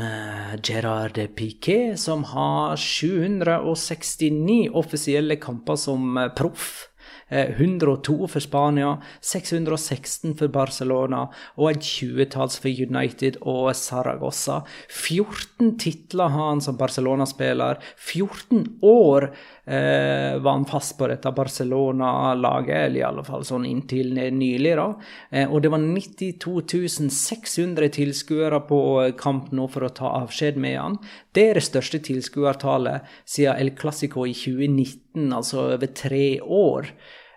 Gerard 0.64 1.20
Piquet, 1.36 2.00
som 2.00 2.24
har 2.30 2.80
769 2.80 4.72
offisielle 4.72 5.36
kamper 5.36 5.76
som 5.76 6.16
proff. 6.32 6.93
102 7.28 8.28
for 8.28 8.40
Spania, 8.40 8.98
616 9.20 10.34
for 10.38 10.52
Barcelona 10.52 11.24
og 11.56 11.70
et 11.70 11.86
tjuetalls 11.86 12.58
for 12.60 12.68
United 12.68 13.40
og 13.42 13.72
Saragossa. 13.78 14.62
14 14.90 15.76
titler 15.80 16.32
har 16.34 16.50
han 16.52 16.62
som 16.64 16.78
Barcelona-spiller. 16.80 17.80
14 17.96 18.78
år 18.82 19.30
eh, 19.66 20.36
var 20.38 20.52
han 20.52 20.66
fast 20.68 20.96
på 20.98 21.08
dette 21.08 21.32
Barcelona-laget, 21.32 22.76
eller 22.76 23.00
i 23.00 23.06
alle 23.06 23.24
fall 23.26 23.44
sånn 23.46 23.66
inntil 23.68 24.12
nylig. 24.14 24.76
da. 24.76 24.88
Eh, 25.30 25.50
og 25.50 25.62
det 25.62 25.72
var 25.72 25.82
92 25.82 27.10
600 27.10 27.88
tilskuere 27.96 28.60
på 28.68 28.80
kamp 29.20 29.50
nå 29.52 29.68
for 29.72 29.86
å 29.86 29.94
ta 29.94 30.12
avskjed 30.22 30.60
med 30.60 30.78
han. 30.78 30.98
Det 31.32 31.48
er 31.50 31.60
det 31.60 31.66
største 31.66 32.00
tilskuertallet 32.04 33.04
siden 33.24 33.60
El 33.60 33.74
Clásico 33.78 34.26
i 34.26 34.34
2019, 34.36 35.32
altså 35.32 35.68
over 35.74 35.86
tre 35.86 36.40
år. 36.40 36.90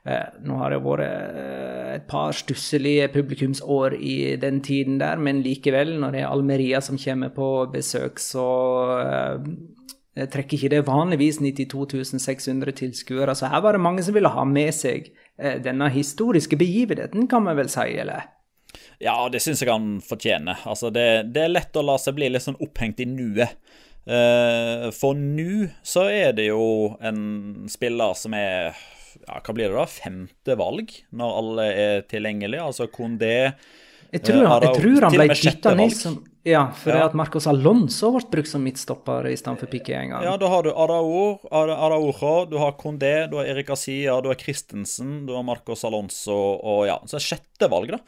Eh, 0.07 0.27
nå 0.47 0.55
har 0.61 0.71
det 0.71 0.83
vært 0.85 1.03
eh, 1.03 1.95
et 1.97 2.05
par 2.07 2.31
stusselige 2.35 3.09
publikumsår 3.11 3.97
i 3.99 4.35
den 4.39 4.61
tiden 4.63 5.01
der, 5.01 5.19
men 5.19 5.41
likevel, 5.43 5.97
når 5.99 6.15
det 6.15 6.21
er 6.21 6.31
Almeria 6.31 6.79
som 6.83 6.99
kommer 7.01 7.33
på 7.35 7.49
besøk, 7.73 8.21
så 8.23 8.47
eh, 10.17 10.27
trekker 10.34 10.58
ikke 10.58 10.71
det 10.73 10.82
vanligvis 10.88 11.38
92 11.43 12.17
600 12.17 12.73
tilskuere. 12.82 13.36
Så 13.38 13.51
her 13.51 13.62
var 13.63 13.77
det 13.77 13.84
mange 13.86 14.06
som 14.06 14.17
ville 14.17 14.34
ha 14.34 14.45
med 14.47 14.73
seg 14.75 15.13
denne 15.38 15.86
historiske 15.93 16.58
begivenheten, 16.58 17.27
kan 17.30 17.43
man 17.45 17.60
vel 17.60 17.67
si, 17.69 17.91
eller? 18.01 18.23
Ja, 18.97 19.27
det 19.30 19.43
syns 19.43 19.62
jeg 19.62 19.69
han 19.69 19.99
fortjener. 20.01 20.63
Altså, 20.65 20.89
det, 20.89 21.03
det, 21.36 21.43
er 21.43 21.51
lett 21.53 21.77
å 21.77 21.84
la 21.86 21.99
seg 22.01 22.15
bli 22.17 22.32
litt 22.34 22.41
sånn 22.41 22.58
opphengt 22.58 23.03
i 23.03 23.06
nuet. 23.06 23.53
For 24.97 25.13
nå 25.13 25.67
så 25.86 26.08
er 26.10 26.34
det 26.34 26.47
jo 26.47 26.95
en 27.06 27.67
spiller 27.69 28.17
som 28.17 28.34
er 28.34 28.73
ja, 29.25 29.39
hva 29.41 29.53
blir 29.56 29.69
det 29.69 29.77
da, 29.77 29.86
femte 29.89 30.56
valg 30.60 30.93
når 31.17 31.38
alle 31.41 31.67
er 31.84 32.08
tilgjengelige. 32.10 32.65
Altså 32.65 32.89
Kondé 32.91 33.36
jeg 34.08 34.23
tror, 34.23 34.45
han, 34.47 34.63
jeg 34.63 34.80
tror 34.80 35.03
han 35.03 35.15
ble 35.17 35.27
bytta 35.34 35.73
ned 35.75 35.95
som 35.95 36.21
Ja, 36.47 36.63
for 36.71 36.95
ja. 36.95 37.03
at 37.10 37.15
Marcos 37.17 37.47
Alonso 37.49 38.13
ble 38.15 38.23
brukt 38.38 38.49
som 38.49 38.63
midtstopper 38.63 39.27
i 39.27 39.36
stedet 39.39 39.60
for 39.60 39.71
Piqué 39.71 39.97
en 39.99 40.13
gang. 40.15 40.23
Ja, 40.23 40.38
da 40.39 40.49
har 40.51 40.63
du 40.63 40.71
Araujo, 40.71 42.33
du 42.47 42.57
har 42.62 42.77
Kondé, 42.79 43.13
du 43.27 43.38
har 43.41 43.51
Erik 43.51 43.73
Asia, 43.75 44.15
du 44.23 44.31
har 44.31 44.39
Christensen, 44.39 45.25
du 45.27 45.36
har 45.36 45.45
Marcos 45.47 45.83
Alonso 45.88 46.38
og 46.57 46.86
ja, 46.88 46.97
så 47.10 47.21
sjette 47.21 47.69
valg, 47.71 47.97
da. 47.97 48.01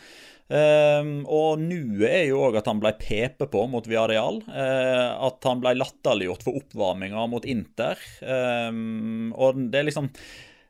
Um, 0.50 1.28
og 1.30 1.60
nuet 1.62 2.08
er 2.10 2.24
jo 2.32 2.40
òg 2.48 2.56
at 2.58 2.66
han 2.72 2.80
ble 2.82 2.96
pepet 2.98 3.52
på 3.54 3.68
mot 3.70 3.86
Viareal. 3.86 4.40
Uh, 4.48 5.28
at 5.28 5.46
han 5.46 5.62
ble 5.62 5.76
latterliggjort 5.78 6.46
for 6.48 6.58
oppvarminga 6.64 7.28
mot 7.30 7.46
Inter. 7.46 8.02
Um, 8.24 9.30
og 9.38 9.60
det 9.70 9.84
er 9.84 9.92
liksom 9.92 10.10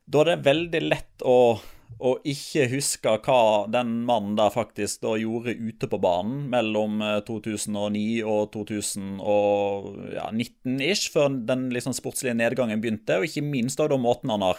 da 0.09 0.23
er 0.23 0.31
det 0.31 0.47
veldig 0.47 0.81
lett 0.87 1.27
å, 1.27 1.59
å, 1.99 2.13
ikke 2.23 2.69
huske 2.71 3.11
hva 3.25 3.65
den 3.71 4.05
mannen 4.07 4.35
der 4.39 4.49
faktisk 4.53 5.01
da 5.03 5.17
gjorde 5.19 5.55
ute 5.59 5.87
på 5.91 5.97
banen 6.01 6.49
mellom 6.51 7.01
2009 7.27 8.19
eh, 8.21 8.23
og 8.23 8.51
2019-ish, 8.55 11.11
før 11.11 11.29
den 11.49 11.69
liksom 11.75 11.93
sportslige 11.97 12.37
nedgangen 12.39 12.81
begynte. 12.81 13.17
Og 13.19 13.25
ikke 13.27 13.43
minst 13.45 13.77
da, 13.81 13.87
da 13.91 13.97
måten 13.99 14.29
han 14.31 14.43
har 14.47 14.57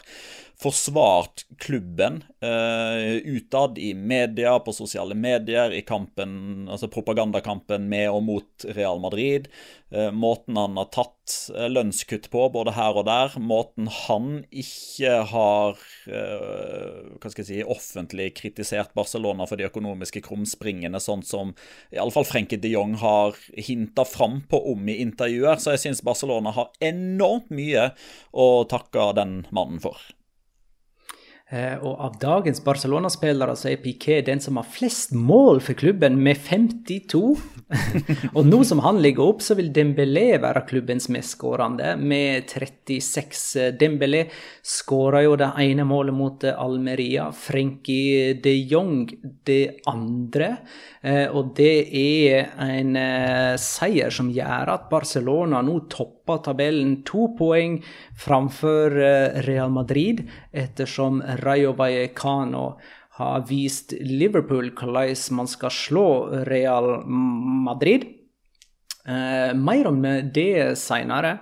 forsvart 0.61 1.47
klubben 1.59 2.25
uh, 2.45 3.13
utad 3.25 3.79
i 3.79 3.95
media, 3.95 4.59
på 4.59 4.73
sosiale 4.73 5.15
medier, 5.15 5.73
i 5.73 5.81
kampen, 5.83 6.69
altså 6.69 6.89
propagandakampen 6.93 7.87
med 7.89 8.11
og 8.13 8.23
mot 8.27 8.67
Real 8.77 9.01
Madrid. 9.01 9.49
Uh, 9.89 10.11
måten 10.13 10.59
han 10.61 10.77
har 10.77 10.91
tatt 10.93 11.37
uh, 11.57 11.65
lønnskutt 11.73 12.29
på, 12.33 12.45
både 12.53 12.75
her 12.77 13.01
og 13.01 13.09
der. 13.09 13.39
Måten 13.41 13.89
han 14.03 14.45
ikke 14.51 15.17
har 15.33 15.81
hva 16.11 17.31
skal 17.31 17.43
jeg 17.43 17.49
si, 17.49 17.59
offentlig 17.65 18.31
kritisert 18.37 18.93
Barcelona 18.97 19.47
for 19.49 19.61
de 19.61 19.69
økonomiske 19.69 20.23
krumspringene, 20.27 21.01
sånn 21.01 21.25
som 21.27 21.55
iallfall 21.95 22.29
Frenkie 22.29 22.61
de 22.61 22.75
Jong 22.75 22.99
har 23.01 23.37
hinta 23.57 24.05
fram 24.09 24.43
på 24.51 24.61
om 24.75 24.89
i 24.93 25.01
intervjuer. 25.05 25.61
Så 25.61 25.77
jeg 25.77 25.87
syns 25.87 26.05
Barcelona 26.05 26.53
har 26.57 26.73
enormt 26.85 27.53
mye 27.55 27.93
å 28.33 28.51
takke 28.69 29.13
den 29.17 29.45
mannen 29.55 29.81
for. 29.83 30.01
Eh, 31.51 31.81
og 31.83 31.99
av 31.99 32.19
dagens 32.23 32.61
Barcelona-spillere 32.63 33.57
så 33.59 33.73
er 33.73 33.81
Piqué 33.83 34.21
den 34.23 34.39
som 34.43 34.61
har 34.61 34.69
flest 34.71 35.11
mål 35.17 35.59
for 35.65 35.75
klubben, 35.75 36.21
med 36.23 36.39
52. 36.47 37.23
og 38.37 38.47
nå 38.47 38.61
som 38.67 38.83
han 38.85 39.01
ligger 39.03 39.33
opp, 39.33 39.43
så 39.43 39.57
vil 39.59 39.73
Dembélé 39.75 40.39
være 40.43 40.63
klubbens 40.69 41.09
mest 41.11 41.35
skårende, 41.35 41.97
med 41.99 42.47
36. 42.47 43.75
Dembélé 43.81 44.29
skåra 44.63 45.25
jo 45.27 45.35
det 45.41 45.51
ene 45.65 45.87
målet 45.89 46.15
mot 46.15 46.47
Almeria. 46.53 47.31
Frenkie 47.35 48.37
de 48.39 48.55
Jong 48.71 49.09
det 49.47 49.83
andre. 49.91 50.53
Eh, 51.03 51.27
og 51.35 51.51
det 51.59 51.75
er 51.99 52.55
en 52.63 52.95
eh, 53.01 53.59
seier 53.59 54.15
som 54.15 54.31
gjør 54.31 54.77
at 54.77 54.87
Barcelona 54.93 55.65
nå 55.67 55.81
topper 55.91 56.20
tabellen 56.39 57.03
to 57.07 57.31
poeng 57.39 57.81
framfor 58.19 58.97
eh, 58.97 59.41
Real 59.47 59.71
Madrid, 59.71 60.23
ettersom 60.53 61.23
Rayo 61.43 61.73
Vallecano 61.73 62.79
har 63.21 63.45
vist 63.49 63.93
Liverpool 64.01 64.71
hvordan 64.71 65.17
man 65.37 65.49
skal 65.51 65.71
slå 65.71 66.07
Real 66.49 67.03
Madrid. 67.07 68.07
mer 69.55 69.87
om 69.89 70.03
det 70.33 70.79
seinere. 70.79 71.39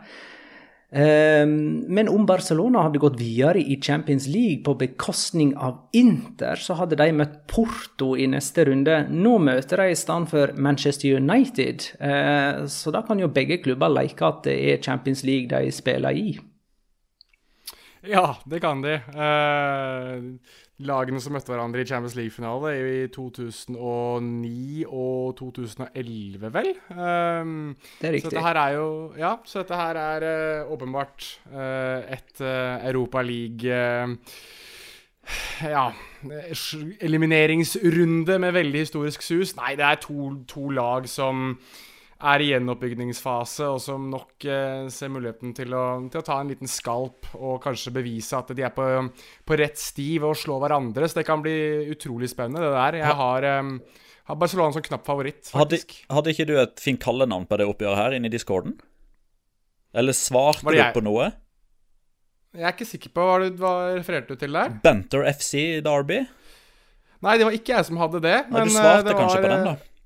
Ehm, 0.90 1.85
men 1.92 2.09
om 2.09 2.24
Barcelona 2.27 2.87
hadde 2.87 3.01
gått 3.03 3.18
videre 3.20 3.61
i 3.61 3.77
Champions 3.83 4.27
League 4.27 4.62
på 4.64 4.72
bekostning 4.81 5.53
av 5.57 5.83
Inter, 5.92 6.57
så 6.57 6.79
hadde 6.79 6.96
de 6.96 7.11
møtt 7.12 7.42
Porto 7.51 8.14
i 8.16 8.27
neste 8.31 8.64
runde. 8.70 9.03
Nå 9.12 9.37
møter 9.38 9.83
de 9.83 9.92
i 9.92 9.98
stedet 9.98 10.33
for 10.33 10.55
Manchester 10.57 11.20
United, 11.20 11.90
eh, 12.01 12.64
så 12.72 12.94
da 12.94 13.03
kan 13.05 13.20
jo 13.20 13.29
begge 13.29 13.61
klubber 13.64 13.92
leke 13.92 14.24
at 14.24 14.44
det 14.48 14.57
er 14.72 14.83
Champions 14.83 15.24
League 15.29 15.53
de 15.53 15.72
spiller 15.72 16.16
i. 16.16 16.38
Ja, 18.09 18.38
det 18.46 18.61
kan 18.62 18.81
de. 18.81 18.94
Lagene 20.86 21.18
som 21.18 21.34
møtte 21.34 21.50
hverandre 21.50 21.82
i 21.82 21.88
Champions 21.88 22.14
League-finale 22.14 22.70
i 22.78 23.06
2009 23.10 24.84
og 24.86 25.32
2011, 25.40 26.52
vel. 26.54 26.68
Um, 26.94 27.72
det 27.98 28.06
er 28.06 28.14
riktig. 28.14 28.28
Så 28.28 28.34
dette 28.36 28.44
her 28.46 28.60
er 28.62 28.76
jo 28.76 28.86
Ja, 29.18 29.32
så 29.42 29.64
dette 29.64 29.80
her 29.80 29.98
er 29.98 30.28
uh, 30.28 30.70
åpenbart 30.76 31.26
uh, 31.50 32.06
et 32.14 32.44
uh, 32.44 32.78
Europa 32.86 33.22
League 33.26 33.74
ja, 35.62 35.90
elimineringsrunde 37.00 38.38
med 38.38 38.52
veldig 38.52 38.80
historisk 38.86 39.22
sus. 39.22 39.56
Nei, 39.58 39.74
det 39.76 39.84
er 39.84 40.00
to, 40.00 40.30
to 40.48 40.70
lag 40.70 41.08
som 41.10 41.58
er 42.18 42.42
i 42.42 42.48
gjenoppbyggingsfase, 42.50 43.68
og 43.70 43.78
som 43.83 44.09
nok 44.11 44.46
eh, 44.50 44.88
ser 44.90 45.11
muligheten 45.14 45.52
til 45.54 45.74
å, 45.76 45.85
til 46.11 46.20
å, 46.20 46.26
ta 46.26 46.40
en 46.42 46.50
liten 46.50 46.70
skalp 46.70 47.31
og 47.38 47.61
kanskje 47.62 47.94
bevise 47.94 48.38
at 48.38 48.50
de 48.59 48.64
er 48.66 48.74
på, 48.74 48.87
på 49.46 49.59
rett 49.61 49.78
sti 49.78 50.09
ved 50.18 50.33
å 50.33 50.38
slå 50.38 50.59
hverandre. 50.62 51.07
Så 51.07 51.20
det 51.20 51.26
kan 51.28 51.44
bli 51.44 51.54
utrolig 51.94 52.31
spennende, 52.33 52.64
det 52.66 52.74
der. 52.74 53.00
Jeg 53.04 53.18
har, 53.22 53.48
eh, 53.52 54.07
har 54.31 54.40
Barcelona 54.40 54.74
som 54.74 54.87
knapp 54.88 55.07
favoritt, 55.07 55.44
faktisk. 55.46 55.94
Hadde, 56.00 56.16
hadde, 56.16 56.35
ikke 56.35 56.48
du 56.50 56.57
et 56.59 56.83
fint 56.83 57.02
kallenavn 57.02 57.46
på 57.48 57.61
det 57.61 57.68
oppgjøret 57.70 58.02
her, 58.02 58.16
inne 58.18 58.31
i 58.31 58.35
discorden? 58.35 58.74
Eller 59.94 60.16
svarte 60.16 60.74
du 60.74 60.83
på 60.98 61.04
noe? 61.07 61.31
Jeg 62.59 62.64
er 62.64 62.74
ikke 62.74 62.88
sikker 62.88 63.12
på 63.14 63.24
hva 63.28 63.38
du 63.44 63.61
hva 63.61 63.72
refererte 63.94 64.35
du 64.35 64.40
til 64.40 64.57
der. 64.57 64.74
Banter 64.83 65.22
FC 65.31 65.78
Derby? 65.85 66.24
Nei, 67.22 67.35
det 67.38 67.46
var 67.46 67.54
ikke 67.54 67.76
jeg 67.76 67.87
som 67.87 67.98
hadde 68.00 68.20
det. 68.24 68.37
Nei, 68.50 68.64
du 68.66 68.74
svarte 68.74 69.11
var, 69.11 69.20
kanskje 69.20 69.42
på 69.44 69.52
den, 69.52 69.64
da? 69.68 69.97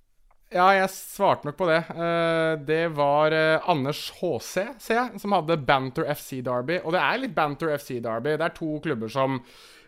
Ja, 0.53 0.67
jeg 0.77 0.91
svarte 0.93 1.49
nok 1.49 1.57
på 1.57 1.67
det. 1.71 1.79
Uh, 1.97 2.61
det 2.69 2.83
var 2.93 3.33
uh, 3.33 3.71
Anders 3.73 4.11
HC, 4.19 4.67
ser 4.83 4.99
jeg, 4.99 5.21
som 5.23 5.33
hadde 5.33 5.57
Banter 5.65 6.05
FC 6.13 6.43
Derby. 6.45 6.77
Og 6.85 6.93
det 6.93 7.01
er 7.01 7.23
litt 7.23 7.33
Banter 7.37 7.73
FC 7.79 7.97
Derby. 8.05 8.35
Det 8.37 8.45
er 8.45 8.57
to 8.59 8.75
klubber 8.85 9.13
som 9.13 9.41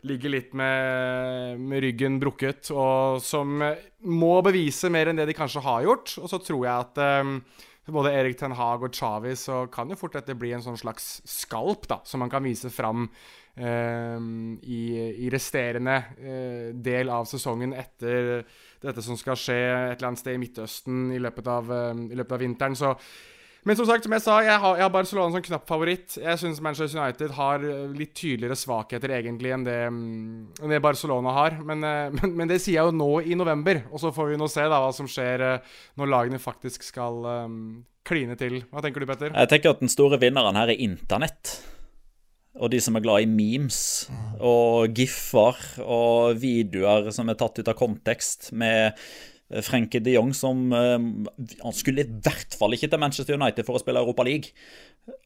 ligger 0.09 0.33
litt 0.33 0.57
med, 0.57 1.61
med, 1.61 1.81
ryggen 1.85 2.16
brukket, 2.20 2.68
og 2.77 3.20
som 3.24 3.61
må 4.05 4.33
bevise 4.44 4.90
mer 4.92 5.09
enn 5.09 5.20
det 5.20 5.29
de 5.31 5.37
kanskje 5.37 5.64
har 5.64 5.85
gjort. 5.85 6.16
Og 6.20 6.33
så 6.33 6.40
tror 6.44 6.64
jeg 6.64 6.88
at 6.88 7.00
um, 7.24 7.38
både 7.92 8.12
Erik 8.16 8.40
Ten 8.40 8.57
Hag 8.57 8.85
og 8.85 8.96
Chavi 8.96 9.37
så 9.40 9.66
kan 9.72 9.92
jo 9.92 10.00
fort 10.00 10.16
dette 10.16 10.37
bli 10.37 10.53
en 10.57 10.64
sånn 10.64 10.81
slags 10.81 11.18
skalp, 11.29 11.88
da, 11.92 12.00
som 12.09 12.24
man 12.24 12.33
kan 12.33 12.44
vise 12.44 12.72
fram 12.72 13.09
Ehm, 13.57 14.59
i, 14.62 14.98
i, 15.24 15.29
resterende 15.31 15.94
uh, 16.18 16.74
del 16.74 17.11
av 17.14 17.29
sesongen 17.31 17.70
etter 17.79 18.40
dette 18.84 19.04
som 19.04 19.18
skal 19.20 19.38
skje 19.38 19.60
et 19.60 19.94
eller 19.96 20.10
annet 20.12 20.22
sted 20.22 20.36
i 20.36 20.40
Midtøsten 20.42 21.06
i 21.14 21.20
løpet 21.22 21.48
av, 21.50 21.70
uh, 21.70 21.94
i 21.94 22.18
løpet 22.18 22.36
av 22.36 22.44
vinteren. 22.44 22.76
Så 22.78 22.92
Men 23.64 23.78
som 23.78 23.86
sagt, 23.88 24.04
som 24.04 24.12
jeg 24.12 24.20
sa, 24.20 24.34
jeg 24.44 24.60
har, 24.60 24.76
jeg 24.76 24.84
har 24.84 24.92
Barcelona 24.92 25.32
som 25.32 25.44
knapp 25.44 25.62
favoritt. 25.68 26.18
Jeg 26.20 26.40
syns 26.40 26.60
Manchester 26.60 27.00
United 27.00 27.32
har 27.32 27.62
eh, 27.64 27.94
litt 27.96 28.12
tydeligere 28.12 28.58
svakheter 28.60 29.14
egentlig 29.16 29.54
enn 29.56 29.64
det, 29.64 29.78
mm, 29.88 30.60
enn 30.60 30.74
det 30.74 30.82
Barcelona 30.84 31.32
har. 31.32 31.56
Men, 31.64 31.80
eh, 31.80 32.12
men, 32.18 32.34
men, 32.36 32.50
det 32.50 32.58
sier 32.60 32.82
jeg 32.82 32.90
jo 32.90 32.98
nå 32.98 33.22
i 33.24 33.38
november, 33.40 33.80
og 33.88 34.02
så 34.02 34.12
får 34.12 34.34
vi 34.34 34.40
nå 34.42 34.50
se 34.52 34.68
da 34.68 34.82
hva 34.84 34.92
som 34.92 35.08
skjer 35.08 35.46
eh, 35.48 35.72
når 35.96 36.12
lagene 36.12 36.42
faktisk 36.42 36.84
skal 36.84 37.24
um, 37.24 37.56
kline 38.04 38.36
til. 38.36 38.60
Hva 38.68 38.84
tenker 38.84 39.00
du, 39.00 39.08
Petter? 39.08 39.32
Jeg 39.32 39.52
tenker 39.54 39.72
at 39.72 39.80
den 39.80 39.92
store 39.92 40.20
vinneren 40.20 40.60
her 40.60 40.74
er 40.74 40.84
internett. 40.84 41.56
Og 42.54 42.70
de 42.70 42.78
som 42.82 42.94
er 42.94 43.02
glad 43.02 43.24
i 43.24 43.30
memes 43.30 43.78
og 44.38 44.94
giffer 44.94 45.58
og 45.82 46.38
videoer 46.38 47.10
som 47.14 47.30
er 47.30 47.38
tatt 47.40 47.58
ut 47.58 47.70
av 47.70 47.78
kontekst 47.78 48.52
med 48.54 48.94
Frenkie 49.62 50.00
de 50.00 50.14
Jong 50.14 50.30
som 50.34 50.70
uh, 50.72 50.96
Han 50.96 51.74
skulle 51.76 52.04
i 52.04 52.20
hvert 52.24 52.54
fall 52.56 52.74
ikke 52.74 52.88
til 52.90 53.02
Manchester 53.02 53.36
United 53.36 53.66
for 53.66 53.76
å 53.76 53.82
spille 53.82 54.00
Europa 54.00 54.24
League. 54.26 54.54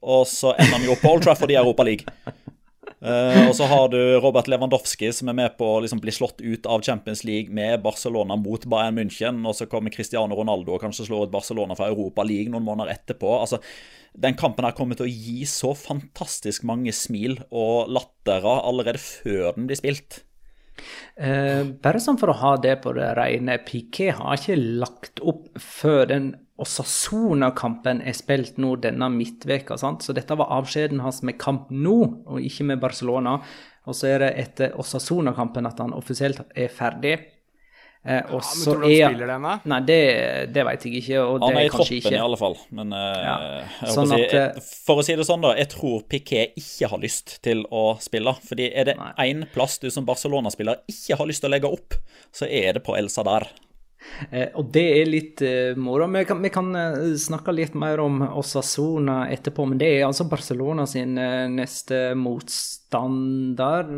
Og 0.03 0.25
så 0.29 0.57
ender 0.57 0.75
han 0.75 0.89
jo 0.89 0.97
på 0.99 1.13
Old 1.13 1.27
Trafford 1.27 1.53
i 1.55 1.61
Europa 1.61 1.87
League. 1.87 2.19
Uh, 2.99 3.45
og 3.47 3.53
så 3.55 3.69
har 3.71 3.85
du 3.93 3.99
Robert 4.19 4.49
Lewandowski 4.51 5.13
som 5.15 5.31
er 5.31 5.37
med 5.39 5.53
på 5.59 5.67
å 5.71 5.83
liksom 5.85 6.01
bli 6.03 6.15
slått 6.15 6.43
ut 6.43 6.67
av 6.67 6.83
Champions 6.83 7.23
League 7.27 7.55
med 7.55 7.83
Barcelona 7.85 8.35
mot 8.39 8.67
Bayern 8.67 8.99
München. 8.99 9.39
Og 9.47 9.55
så 9.59 9.69
kommer 9.71 9.95
Cristiano 9.95 10.39
Ronaldo 10.39 10.75
og 10.75 10.83
kanskje 10.83 11.07
slår 11.07 11.29
ut 11.29 11.35
Barcelona 11.35 11.79
fra 11.79 11.91
Europa 11.93 12.27
League 12.27 12.51
noen 12.51 12.67
måneder 12.67 12.97
etterpå. 12.97 13.37
Altså, 13.39 13.63
Den 14.19 14.35
kampen 14.35 14.67
her 14.67 14.75
kommer 14.75 14.99
til 14.99 15.07
å 15.07 15.13
gi 15.13 15.45
så 15.47 15.75
fantastisk 15.79 16.65
mange 16.67 16.95
smil 16.97 17.39
og 17.51 17.93
latterer 17.93 18.65
allerede 18.67 18.99
før 18.99 19.53
den 19.55 19.69
blir 19.71 19.79
spilt. 19.79 20.25
Eh, 21.19 21.63
bare 21.83 22.01
sånn 22.03 22.19
for 22.19 22.33
å 22.33 22.39
ha 22.41 22.53
det 22.63 22.79
på 22.83 22.95
det 22.97 23.13
rene. 23.19 23.59
Piqué 23.67 24.11
har 24.15 24.39
ikke 24.39 24.59
lagt 24.59 25.23
opp 25.23 25.49
før 25.63 26.07
den 26.11 26.33
Osasuna-kampen 26.59 28.01
er 28.03 28.17
spilt 28.19 28.57
nå 28.59 28.75
denne 28.83 29.07
midtveka, 29.15 29.77
sant? 29.79 30.03
Så 30.03 30.15
dette 30.17 30.35
var 30.39 30.51
avskjeden 30.59 31.05
hans 31.05 31.23
med 31.27 31.39
kamp 31.39 31.69
nå, 31.71 31.99
og 32.27 32.43
ikke 32.43 32.67
med 32.73 32.83
Barcelona. 32.83 33.39
Og 33.89 33.97
så 33.97 34.11
er 34.11 34.25
det 34.25 34.31
etter 34.43 34.79
Osasuna-kampen 34.81 35.69
at 35.71 35.79
han 35.81 35.95
offisielt 35.97 36.43
er 36.59 36.73
ferdig. 36.75 37.15
Eh, 38.09 38.15
ja, 38.15 38.23
men 38.31 38.65
tror 38.65 38.83
du 38.83 38.87
han 38.87 39.13
spiller 39.13 39.31
den, 39.31 39.47
da? 39.47 39.55
Nei, 39.71 39.79
det, 39.87 40.01
det 40.55 40.65
vet 40.67 40.85
jeg 40.87 41.01
ikke. 41.01 41.23
han 41.45 41.61
er 41.61 41.69
i 41.69 41.71
troppen 41.73 41.97
ikke. 41.99 42.15
i 42.15 42.21
alle 42.25 42.41
fall. 42.41 42.59
Men 42.75 42.95
ja. 42.95 43.37
ja. 43.45 43.93
sånn 43.95 44.11
si, 44.11 44.19
at, 44.19 44.37
eh, 44.39 44.69
for 44.87 45.03
å 45.03 45.07
si 45.07 45.17
det 45.19 45.29
sånn, 45.29 45.47
da. 45.47 45.55
Jeg 45.59 45.71
tror 45.77 46.03
Piqué 46.11 46.45
ikke 46.59 46.91
har 46.91 47.03
lyst 47.03 47.39
til 47.47 47.63
å 47.71 47.87
spille. 48.03 48.35
Fordi 48.51 48.71
er 48.73 48.91
det 48.91 48.99
én 49.25 49.47
plass 49.55 49.79
du 49.83 49.91
som 49.95 50.07
Barcelona-spiller 50.09 50.83
ikke 50.91 51.23
har 51.23 51.31
lyst 51.31 51.47
til 51.47 51.53
å 51.53 51.55
legge 51.55 51.71
opp, 51.79 51.99
så 52.35 52.51
er 52.51 52.79
det 52.79 52.87
på 52.87 52.99
Elsa 52.99 53.23
Sadar. 53.23 53.51
Eh, 54.31 54.49
og 54.59 54.71
det 54.75 54.85
er 55.01 55.09
litt 55.11 55.43
eh, 55.45 55.79
moro. 55.79 56.07
Vi 56.13 56.25
vi 56.45 56.51
kan 56.53 56.71
eh, 56.77 57.17
snakke 57.19 57.55
litt 57.55 57.75
mer 57.79 58.01
om 58.03 58.21
Osasona 58.29 59.27
etterpå, 59.33 59.67
men 59.69 59.81
det 59.81 59.91
er 59.97 60.07
altså 60.07 60.29
Barcelona 60.31 60.87
sin 60.87 61.17
neste 61.55 62.15
motstander. 62.19 63.91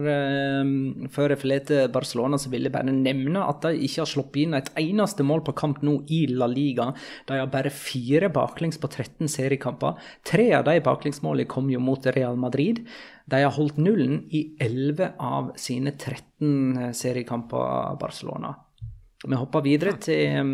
Før 1.13 1.35
jeg 1.35 1.43
forlater 1.43 1.93
Barcelona, 1.93 2.41
så 2.41 2.53
vil 2.53 2.67
jeg 2.67 2.75
bare 2.75 2.95
nevne 2.95 3.45
at 3.45 3.63
de 3.67 3.85
ikke 3.87 4.05
har 4.05 4.11
sluppet 4.11 4.43
inn 4.45 4.59
et 4.59 4.73
eneste 4.81 5.27
mål 5.27 5.45
på 5.47 5.57
kamp 5.59 5.83
nå 5.87 6.01
i 6.09 6.25
La 6.33 6.49
Liga. 6.51 6.91
De 7.29 7.39
har 7.41 7.53
bare 7.53 7.73
fire 7.75 8.31
baklengs 8.33 8.81
på 8.81 8.91
13 8.91 9.31
seriekamper. 9.31 10.01
Tre 10.27 10.51
av 10.59 10.67
de 10.69 10.79
baklengsmålene 10.85 11.49
kom 11.51 11.71
jo 11.73 11.83
mot 11.83 12.11
Real 12.17 12.39
Madrid. 12.41 12.85
De 13.31 13.45
har 13.45 13.55
holdt 13.55 13.79
nullen 13.79 14.25
i 14.35 14.43
11 14.59 15.13
av 15.23 15.53
sine 15.61 15.95
13 15.95 16.77
eh, 16.77 16.91
seriekamper, 16.97 17.97
Barcelona. 18.01 18.57
Vi 19.27 19.37
hopper 19.37 19.65
videre 19.65 19.97
til 20.01 20.49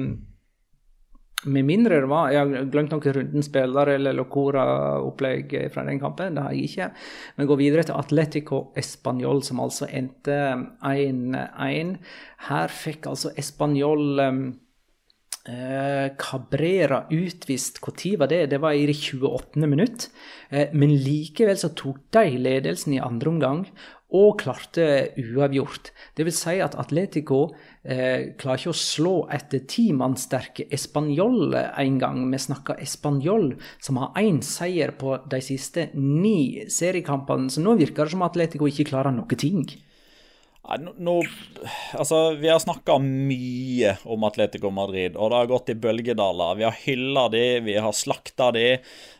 Med 1.46 1.66
mindre 1.68 2.00
det 2.02 2.10
var 2.10 2.32
Jeg 2.34 2.42
har 2.42 2.70
glemt 2.72 2.94
noen 2.94 3.16
runden 3.18 3.44
spillere 3.46 3.94
eller 3.94 4.16
Locora-opplegg 4.18 5.54
fra 5.70 5.84
den 5.86 6.00
kampen. 6.02 6.34
Det 6.34 6.42
har 6.42 6.54
jeg 6.56 6.70
ikke. 6.70 6.90
Vi 7.36 7.48
går 7.52 7.60
videre 7.60 7.86
til 7.86 7.98
Atletico 8.00 8.62
Español, 8.74 9.42
som 9.46 9.60
altså 9.62 9.86
endte 9.86 10.38
1-1. 10.82 11.98
Her 12.48 12.74
fikk 12.82 13.06
altså 13.12 13.30
Español 13.38 14.18
eh, 15.46 16.08
Cabrera 16.18 17.04
utvist 17.10 17.80
Når 17.84 18.16
var 18.18 18.30
det? 18.32 18.46
Det 18.50 18.60
var 18.62 18.72
i 18.72 18.86
det 18.88 18.96
28. 18.96 19.66
minutt. 19.66 20.10
Eh, 20.50 20.72
men 20.72 20.94
likevel 20.96 21.58
så 21.58 21.72
tok 21.74 21.98
de 22.16 22.38
ledelsen 22.38 22.96
i 22.96 23.02
andre 23.02 23.30
omgang 23.30 23.66
og 24.16 24.38
klarte 24.38 25.12
uavgjort. 25.18 25.90
Det 26.14 26.26
vil 26.26 26.34
si 26.34 26.60
at 26.62 26.76
Atletico 26.78 27.48
eh, 27.86 28.34
klarer 28.38 28.60
ikke 28.60 28.74
å 28.74 28.78
slå 28.78 29.14
et 29.32 29.54
timannsterke 29.70 30.66
Español 30.74 31.54
en 31.56 31.98
gang. 32.02 32.20
Vi 32.32 32.42
snakker 32.46 32.82
Español, 32.82 33.52
som 33.80 34.02
har 34.02 34.18
én 34.20 34.42
seier 34.44 34.92
på 34.98 35.16
de 35.30 35.40
siste 35.44 35.90
ni 35.94 36.66
seriekampene. 36.68 37.50
Så 37.50 37.64
nå 37.64 37.76
virker 37.78 38.04
det 38.04 38.16
som 38.16 38.26
Atletico 38.26 38.68
ikke 38.68 38.90
klarer 38.90 39.14
noe 39.14 39.38
ting. 39.38 39.64
Nå, 40.98 41.22
altså, 41.94 42.34
vi 42.34 42.48
har 42.50 42.58
snakka 42.58 42.98
mye 42.98 43.92
om 44.02 44.24
Atletico 44.26 44.72
Madrid, 44.74 45.14
og 45.14 45.30
det 45.30 45.38
har 45.38 45.50
gått 45.50 45.70
i 45.70 45.76
bølgedaler. 45.78 46.58
Vi 46.58 46.66
har 46.66 46.80
hylla 46.82 47.28
de, 47.30 47.44
vi 47.68 47.76
har 47.78 47.94
slakta 47.94 48.50
de. 48.56 48.72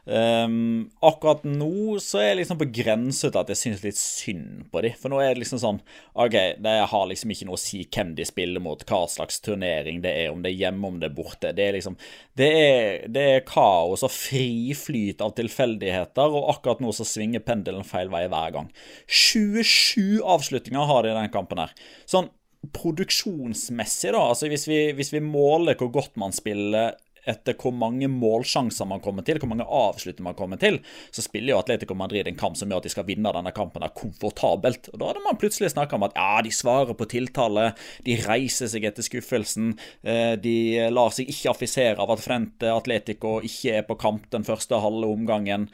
Um, 0.06 0.84
akkurat 1.02 1.40
nå 1.42 1.96
så 1.98 2.20
er 2.20 2.28
jeg 2.28 2.36
liksom 2.38 2.58
på 2.60 2.68
grense 2.78 3.26
til 3.26 3.40
at 3.40 3.48
jeg 3.50 3.58
syns 3.58 3.80
litt 3.82 3.98
synd 3.98 4.66
på 4.70 4.82
de. 4.84 4.92
For 4.98 5.10
nå 5.10 5.18
er 5.22 5.32
det 5.34 5.42
liksom 5.42 5.58
sånn 5.62 5.80
OK, 6.14 6.36
det 6.62 6.74
har 6.92 7.08
liksom 7.10 7.32
ikke 7.34 7.48
noe 7.48 7.58
å 7.58 7.62
si 7.62 7.80
hvem 7.82 8.12
de 8.18 8.26
spiller 8.26 8.62
mot, 8.62 8.84
hva 8.86 9.00
slags 9.10 9.40
turnering 9.42 10.02
det 10.04 10.12
er, 10.14 10.30
om 10.30 10.44
det 10.44 10.52
er 10.52 10.60
hjemme, 10.60 10.90
om 10.90 11.00
det 11.02 11.10
er 11.10 11.16
borte. 11.16 11.50
Det 11.56 11.66
er 11.66 11.78
liksom 11.78 11.98
Det 12.38 12.50
er, 12.50 13.06
det 13.10 13.24
er 13.32 13.46
kaos 13.48 14.04
og 14.06 14.12
friflyt 14.14 15.22
av 15.24 15.34
tilfeldigheter, 15.38 16.34
og 16.38 16.52
akkurat 16.54 16.82
nå 16.82 16.94
så 16.94 17.06
svinger 17.06 17.42
pendelen 17.42 17.86
feil 17.86 18.10
vei 18.12 18.26
hver 18.30 18.54
gang. 18.54 18.70
27 19.06 20.22
avslutninger 20.22 20.90
har 20.90 21.02
de 21.02 21.14
i 21.14 21.16
den 21.16 21.32
kampen 21.32 21.35
her. 21.36 21.74
Sånn 22.08 22.32
produksjonsmessig, 22.74 24.10
da, 24.14 24.22
altså 24.32 24.48
hvis 24.50 24.66
vi, 24.66 24.78
hvis 24.96 25.12
vi 25.14 25.22
måler 25.22 25.76
hvor 25.78 25.92
godt 25.94 26.16
man 26.18 26.34
spiller 26.34 26.96
etter 27.26 27.56
hvor 27.58 27.74
mange 27.74 28.08
målsjanser 28.10 28.86
man 28.88 29.02
kommer 29.02 29.24
til, 29.26 29.40
hvor 29.42 29.50
mange 29.50 29.66
avslutter 29.66 30.24
man 30.24 30.36
kommer 30.38 30.60
til, 30.62 30.78
så 31.10 31.24
spiller 31.24 31.52
jo 31.52 31.58
Atletico 31.58 31.96
Madrid 31.98 32.28
en 32.30 32.38
kamp 32.38 32.58
som 32.58 32.70
gjør 32.70 32.82
at 32.82 32.86
de 32.86 32.92
skal 32.94 33.06
vinne 33.08 33.32
denne 33.34 33.52
kampen 33.56 33.82
der 33.82 33.94
komfortabelt. 33.96 34.92
Og 34.92 35.00
Da 35.00 35.10
hadde 35.10 35.24
man 35.24 35.40
plutselig 35.40 35.72
snakka 35.74 35.98
om 35.98 36.06
at 36.06 36.16
ja, 36.18 36.40
de 36.46 36.54
svarer 36.54 36.94
på 36.96 37.08
tiltale, 37.10 37.72
de 38.06 38.18
reiser 38.22 38.70
seg 38.70 38.86
etter 38.86 39.06
skuffelsen, 39.06 39.74
eh, 40.06 40.34
de 40.38 40.56
lar 40.94 41.14
seg 41.14 41.30
ikke 41.32 41.52
affisere 41.52 41.98
av 42.02 42.14
at 42.14 42.22
Frente 42.22 42.70
Atletico 42.70 43.40
ikke 43.44 43.80
er 43.80 43.88
på 43.88 43.98
kamp 44.00 44.30
den 44.30 44.46
første 44.46 44.78
halve 44.82 45.10
omgangen. 45.10 45.66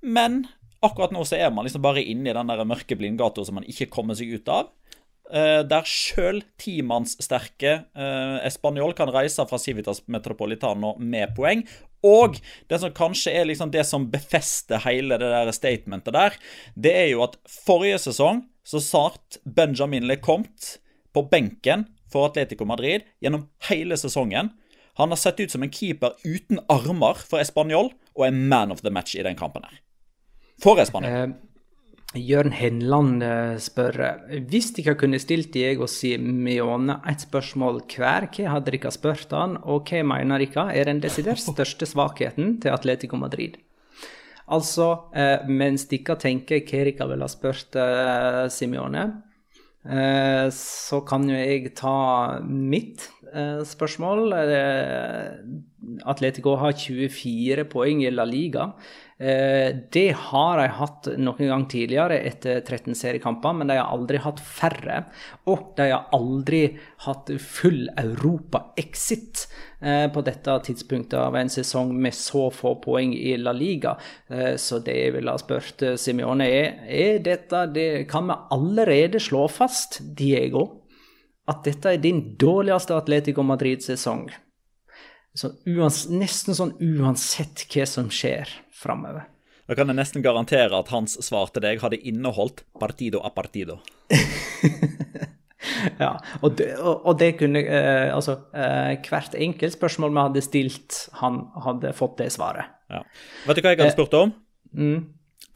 Men 0.00 0.46
akkurat 0.86 1.12
nå 1.12 1.24
så 1.28 1.38
er 1.40 1.52
man 1.52 1.66
liksom 1.66 1.84
bare 1.84 2.04
inne 2.04 2.30
i 2.30 2.36
den 2.36 2.52
der 2.52 2.64
mørke 2.68 2.96
blindgata 2.96 3.44
som 3.44 3.60
man 3.60 3.68
ikke 3.68 3.90
kommer 3.92 4.16
seg 4.16 4.32
ut 4.32 4.48
av. 4.52 4.72
Uh, 5.26 5.64
der 5.66 5.82
sjøl 5.90 6.36
timannssterke 6.62 7.72
uh, 7.98 8.36
Español 8.46 8.92
kan 8.94 9.10
reise 9.10 9.42
fra 9.50 9.58
Civitas 9.58 10.04
Metropolitano 10.06 10.92
med 11.02 11.32
poeng. 11.34 11.64
Og 12.06 12.36
det 12.70 12.78
som 12.78 12.92
kanskje 12.94 13.32
er 13.34 13.48
liksom 13.48 13.72
det 13.74 13.82
som 13.88 14.06
befester 14.12 14.78
hele 14.84 15.18
det 15.18 15.30
der 15.32 15.50
statementet 15.54 16.14
der, 16.14 16.36
det 16.78 16.92
er 16.94 17.08
jo 17.10 17.24
at 17.26 17.34
forrige 17.50 17.98
sesong 18.04 18.44
så 18.66 18.82
satt 18.82 19.40
Benjamin 19.42 20.06
Lecomte 20.06 20.78
på 21.14 21.24
benken 21.30 21.86
for 22.12 22.28
Atletico 22.28 22.66
Madrid 22.68 23.06
gjennom 23.22 23.48
hele 23.70 23.98
sesongen. 23.98 24.52
Han 24.96 25.12
har 25.12 25.20
sett 25.20 25.40
ut 25.40 25.50
som 25.50 25.64
en 25.66 25.72
keeper 25.72 26.14
uten 26.24 26.62
armer 26.72 27.18
for 27.18 27.42
Español 27.42 27.90
og 28.14 28.28
er 28.28 28.36
man 28.36 28.72
of 28.72 28.84
the 28.84 28.92
match 28.94 29.16
i 29.16 29.24
den 29.26 29.36
kampen 29.36 29.66
her. 29.66 29.82
For 30.62 30.80
Español. 30.80 31.34
Jørn 32.14 32.52
Henland 32.54 33.22
eh, 33.24 33.56
spør 33.58 33.98
hvis 34.46 34.70
dere 34.76 34.94
kunne 34.98 35.18
stilt 35.18 35.50
Diego 35.54 35.88
Simione 35.90 37.00
et 37.10 37.24
spørsmål 37.26 37.82
hver, 37.90 38.28
hva 38.30 38.52
hadde 38.54 38.74
dere 38.76 38.92
spurt 38.94 39.34
han, 39.34 39.56
og 39.66 39.90
hva 39.90 40.04
mener 40.06 40.44
dere 40.44 40.68
er 40.76 40.86
den 40.86 41.02
desidert 41.02 41.42
største 41.50 41.88
svakheten 41.88 42.60
til 42.62 42.76
Atletico 42.76 43.18
Madrid? 43.18 43.58
Altså, 44.46 45.10
eh, 45.18 45.42
mens 45.50 45.88
dere 45.90 46.18
tenker 46.22 46.62
hva 46.62 46.84
dere 46.86 47.10
ville 47.10 47.26
ha 47.26 47.32
spurt 47.32 47.74
Simeone, 47.74 48.52
Simione, 48.54 49.06
så 50.50 50.98
kan 51.06 51.28
jo 51.30 51.34
jeg 51.38 51.70
ta 51.78 52.40
mitt 52.42 53.04
spørsmål. 53.70 54.32
Atletico 56.10 56.56
har 56.58 56.74
24 56.74 57.66
poeng 57.70 58.00
i 58.02 58.10
La 58.10 58.24
Liga. 58.26 58.72
Eh, 59.18 59.76
det 59.92 60.10
har 60.12 60.58
de 60.60 60.66
hatt 60.76 61.06
noen 61.16 61.48
gang 61.48 61.62
tidligere 61.72 62.18
etter 62.28 62.60
13 62.60 62.92
seriekamper, 62.94 63.54
men 63.56 63.70
de 63.70 63.78
har 63.78 63.88
aldri 63.88 64.20
hatt 64.20 64.42
færre. 64.44 64.98
Og 65.48 65.72
de 65.78 65.88
har 65.88 66.10
aldri 66.16 66.60
hatt 67.06 67.32
full 67.40 67.86
Europa-exit 67.96 69.46
eh, 69.80 70.04
på 70.12 70.24
dette 70.26 70.58
tidspunktet 70.68 71.16
av 71.22 71.38
en 71.40 71.52
sesong 71.52 71.94
med 71.96 72.16
så 72.16 72.50
få 72.52 72.74
poeng 72.84 73.14
i 73.16 73.38
La 73.40 73.56
Liga. 73.56 73.96
Eh, 74.28 74.54
så 74.60 74.82
det 74.84 74.98
jeg 75.00 75.16
ville 75.16 75.32
ha 75.32 75.40
spurt 75.40 75.86
Simione, 76.00 76.50
er, 76.52 76.82
er 76.84 77.22
dette 77.24 77.66
det 77.72 77.88
Kan 78.10 78.28
vi 78.28 78.36
allerede 78.52 79.20
slå 79.22 79.46
fast, 79.48 80.02
Diego, 80.16 80.82
at 81.48 81.64
dette 81.64 81.94
er 81.94 82.02
din 82.02 82.34
dårligste 82.36 82.98
Atletico 82.98 83.44
Madrid-sesong? 83.46 84.28
Så 85.36 85.52
uans, 85.68 86.06
nesten 86.08 86.56
sånn 86.56 86.74
uansett 86.80 87.66
hva 87.68 87.86
som 87.88 88.08
skjer 88.12 88.50
framover. 88.72 89.26
Da 89.66 89.74
kan 89.74 89.90
jeg 89.90 89.98
nesten 89.98 90.22
garantere 90.22 90.78
at 90.78 90.92
hans 90.94 91.16
svar 91.26 91.50
til 91.52 91.64
deg 91.64 91.82
hadde 91.82 91.98
inneholdt 92.06 92.62
partido 92.80 93.20
a 93.26 93.32
partido. 93.34 93.80
ja, 96.02 96.12
og 96.40 96.54
det, 96.58 96.70
og, 96.78 97.02
og 97.10 97.18
det 97.18 97.32
kunne 97.40 97.64
eh, 97.64 98.12
Altså, 98.14 98.36
eh, 98.54 98.94
hvert 99.02 99.34
enkelt 99.34 99.74
spørsmål 99.74 100.14
vi 100.14 100.22
hadde 100.22 100.44
stilt, 100.46 101.00
han 101.20 101.42
hadde 101.66 101.92
fått 101.98 102.16
det 102.22 102.30
svaret. 102.36 102.70
Ja. 102.92 103.02
Vet 103.48 103.58
du 103.58 103.64
hva 103.66 103.74
jeg 103.74 103.82
hadde 103.82 103.96
spurt 103.96 104.16
om? 104.16 104.34
Mm. 104.70 104.98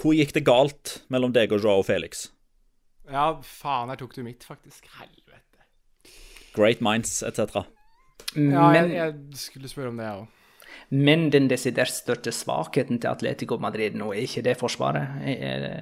Hvor 0.01 0.16
gikk 0.16 0.35
det 0.35 0.45
galt 0.49 0.99
mellom 1.12 1.33
deg 1.37 1.55
og 1.55 1.62
Joao 1.62 1.87
Felix? 1.87 2.28
Ja, 3.11 3.33
faen, 3.47 3.91
her 3.91 3.99
tok 4.01 4.14
du 4.16 4.24
mitt, 4.26 4.43
faktisk. 4.47 4.91
Helvete. 4.99 5.64
Great 6.57 6.83
minds, 6.83 7.20
etc. 7.26 7.62
Ja, 8.37 8.68
Men, 8.70 8.91
jeg, 8.91 8.91
jeg 8.95 9.39
skulle 9.41 9.68
spørre 9.68 9.89
om 9.91 9.97
det, 9.99 10.05
jeg 10.07 10.20
òg. 10.20 10.26
men 10.91 11.31
den 11.31 11.49
desidert 11.51 11.91
største 11.91 12.31
svakheten 12.33 13.01
til 13.01 13.11
Atletico 13.11 13.59
Madrid 13.59 13.97
nå, 13.99 14.12
er 14.12 14.22
ikke 14.26 14.43
det 14.47 14.57
forsvaret? 14.61 15.22
Er 15.26 15.61
det 15.64 15.72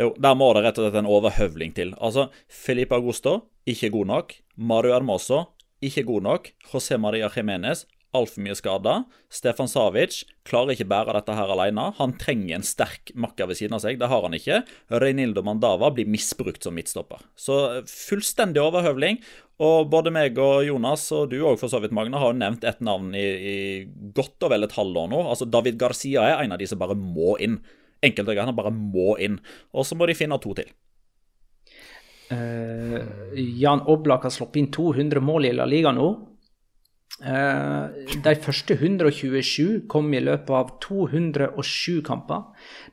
Jo, 0.00 0.14
Der 0.16 0.34
må 0.34 0.52
det 0.54 0.62
rett 0.64 0.78
og 0.78 0.86
slett 0.86 0.98
en 1.02 1.06
overhøvling 1.10 1.74
til. 1.76 1.94
Altså, 2.00 2.28
Felipe 2.48 2.94
Augusto 2.94 3.50
ikke 3.66 3.90
god 3.90 4.06
nok. 4.06 4.32
Mario 4.56 4.94
Hermoso 4.94 5.42
ikke 5.82 6.04
god 6.04 6.22
nok. 6.22 6.48
José 6.72 6.96
Maria 6.96 7.28
Jiménez 7.28 7.84
altfor 8.16 8.42
mye 8.44 8.56
skada. 8.58 8.94
Stefan 9.32 9.68
Savic 9.70 10.22
klarer 10.48 10.74
ikke 10.74 10.88
bære 10.90 11.14
dette 11.16 11.36
her 11.36 11.52
alene. 11.54 11.90
Han 12.00 12.16
trenger 12.20 12.56
en 12.56 12.66
sterk 12.66 13.12
makker 13.14 13.50
ved 13.50 13.60
siden 13.60 13.76
av 13.76 13.84
seg. 13.84 14.00
Det 14.00 14.08
har 14.10 14.24
han 14.26 14.34
ikke. 14.36 14.62
Reinildo 15.02 15.44
Mandava 15.46 15.92
blir 15.94 16.10
misbrukt 16.10 16.66
som 16.66 16.74
midtstopper. 16.78 17.22
Så 17.38 17.60
fullstendig 17.90 18.62
overhøvling. 18.62 19.20
Og 19.60 19.90
både 19.92 20.12
meg 20.14 20.38
og 20.40 20.64
Jonas, 20.64 21.04
og 21.12 21.28
du 21.30 21.42
òg 21.44 21.58
for 21.60 21.68
så 21.68 21.82
vidt, 21.82 21.92
Magne, 21.92 22.16
har 22.18 22.32
jo 22.32 22.40
nevnt 22.40 22.64
et 22.64 22.80
navn 22.84 23.12
i, 23.12 23.24
i 23.24 23.56
godt 24.16 24.46
og 24.46 24.54
vel 24.54 24.64
et 24.64 24.76
halvår 24.76 25.10
nå. 25.12 25.20
Altså, 25.28 25.48
David 25.48 25.76
Garcia 25.80 26.24
er 26.24 26.46
en 26.46 26.56
av 26.56 26.62
de 26.62 26.68
som 26.70 26.80
bare 26.80 26.96
må 26.96 27.36
inn. 27.44 27.58
Enkelte 28.00 28.36
ganger 28.38 28.56
bare 28.56 28.72
må 28.72 29.18
inn. 29.20 29.36
Og 29.76 29.84
så 29.84 29.98
må 29.98 30.08
de 30.08 30.16
finne 30.16 30.40
to 30.40 30.56
til. 30.56 30.72
Uh, 32.30 33.02
Jan 33.34 33.82
Oblak 33.90 34.24
har 34.24 34.32
sluppet 34.32 34.62
inn 34.62 34.70
200 34.72 35.20
mål 35.24 35.50
i 35.50 35.54
La 35.58 35.66
Liga 35.68 35.92
nå. 35.92 36.08
Eh, 37.20 38.06
de 38.24 38.32
første 38.40 38.74
127 38.78 39.86
kom 39.92 40.08
i 40.16 40.22
løpet 40.24 40.52
av 40.56 40.76
207 40.80 42.00
kamper. 42.06 42.46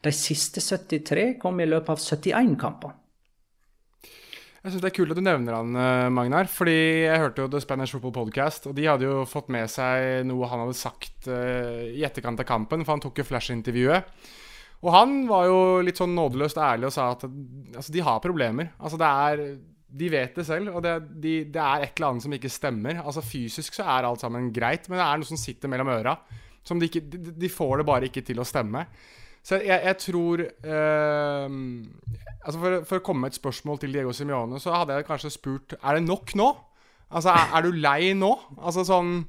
De 0.03 0.11
siste 0.11 0.63
73 0.63 1.37
kom 1.39 1.59
i 1.63 1.67
løpet 1.69 1.93
av 1.95 2.01
71 2.01 2.57
kamper. 2.59 2.95
Jeg 4.63 4.73
synes 4.73 4.81
Det 4.83 4.89
er 4.89 4.97
kult 4.97 5.11
at 5.11 5.17
du 5.17 5.23
nevner 5.23 5.53
han, 5.53 5.75
eh, 5.75 6.09
Magnar. 6.09 6.47
Fordi 6.51 7.07
jeg 7.07 7.19
hørte 7.19 7.41
jo 7.41 7.47
The 7.47 7.61
Spanish 7.61 7.93
Football 7.93 8.11
Podcast, 8.11 8.67
og 8.67 8.75
de 8.75 8.85
hadde 8.85 9.07
jo 9.07 9.23
fått 9.23 9.47
med 9.47 9.69
seg 9.69 10.25
noe 10.25 10.47
han 10.47 10.59
hadde 10.59 10.75
sagt 10.75 11.27
uh, 11.27 11.87
i 11.87 12.03
etterkant 12.03 12.39
av 12.39 12.45
kampen, 12.45 12.83
for 12.83 12.97
han 12.97 12.99
tok 12.99 13.19
jo 13.19 13.23
flash-intervjuet. 13.23 14.03
Og 14.83 14.91
han 14.91 15.25
var 15.25 15.47
jo 15.47 15.81
litt 15.81 15.97
sånn 15.97 16.13
nådeløst 16.13 16.57
ærlig 16.57 16.85
og 16.85 16.93
sa 16.93 17.11
at 17.15 17.23
altså, 17.23 17.93
de 17.93 18.03
har 18.03 18.19
problemer. 18.19 18.73
Altså 18.77 18.99
det 18.99 19.07
er 19.07 19.57
De 19.97 20.09
vet 20.13 20.35
det 20.37 20.45
selv, 20.47 20.73
og 20.75 20.83
det, 20.85 20.95
de, 21.23 21.33
det 21.53 21.61
er 21.63 21.85
et 21.85 21.93
eller 21.97 22.11
annet 22.11 22.25
som 22.25 22.35
ikke 22.37 22.51
stemmer. 22.51 22.99
Altså 23.03 23.23
Fysisk 23.25 23.77
så 23.77 23.85
er 23.87 24.07
alt 24.07 24.23
sammen 24.23 24.51
greit, 24.53 24.89
men 24.89 24.99
det 24.99 25.05
er 25.05 25.21
noe 25.21 25.29
som 25.29 25.39
sitter 25.39 25.71
mellom 25.71 25.93
øra. 25.95 26.17
Som 26.67 26.81
de, 26.81 26.89
ikke, 26.89 27.05
de, 27.07 27.33
de 27.39 27.49
får 27.49 27.79
det 27.79 27.87
bare 27.87 28.09
ikke 28.09 28.25
til 28.27 28.41
å 28.43 28.47
stemme. 28.47 28.83
Så 29.47 29.61
jeg, 29.63 29.79
jeg 29.79 29.97
tror 30.03 30.43
eh, 30.43 31.53
altså 32.43 32.59
for, 32.59 32.81
for, 32.89 32.99
å 32.99 33.05
komme 33.05 33.23
med 33.23 33.31
et 33.31 33.39
spørsmål 33.39 33.79
til 33.79 33.93
Diego 33.95 34.11
Simione, 34.15 34.59
så 34.59 34.73
hadde 34.75 34.97
jeg 34.97 35.07
kanskje 35.07 35.31
spurt 35.31 35.77
Er 35.77 35.95
det 35.95 36.03
nok 36.03 36.33
nå? 36.35 36.49
Altså, 37.07 37.31
er, 37.31 37.53
er 37.55 37.63
du 37.63 37.77
lei 37.79 38.11
nå? 38.17 38.33
Altså 38.57 38.83
sånn 38.87 39.21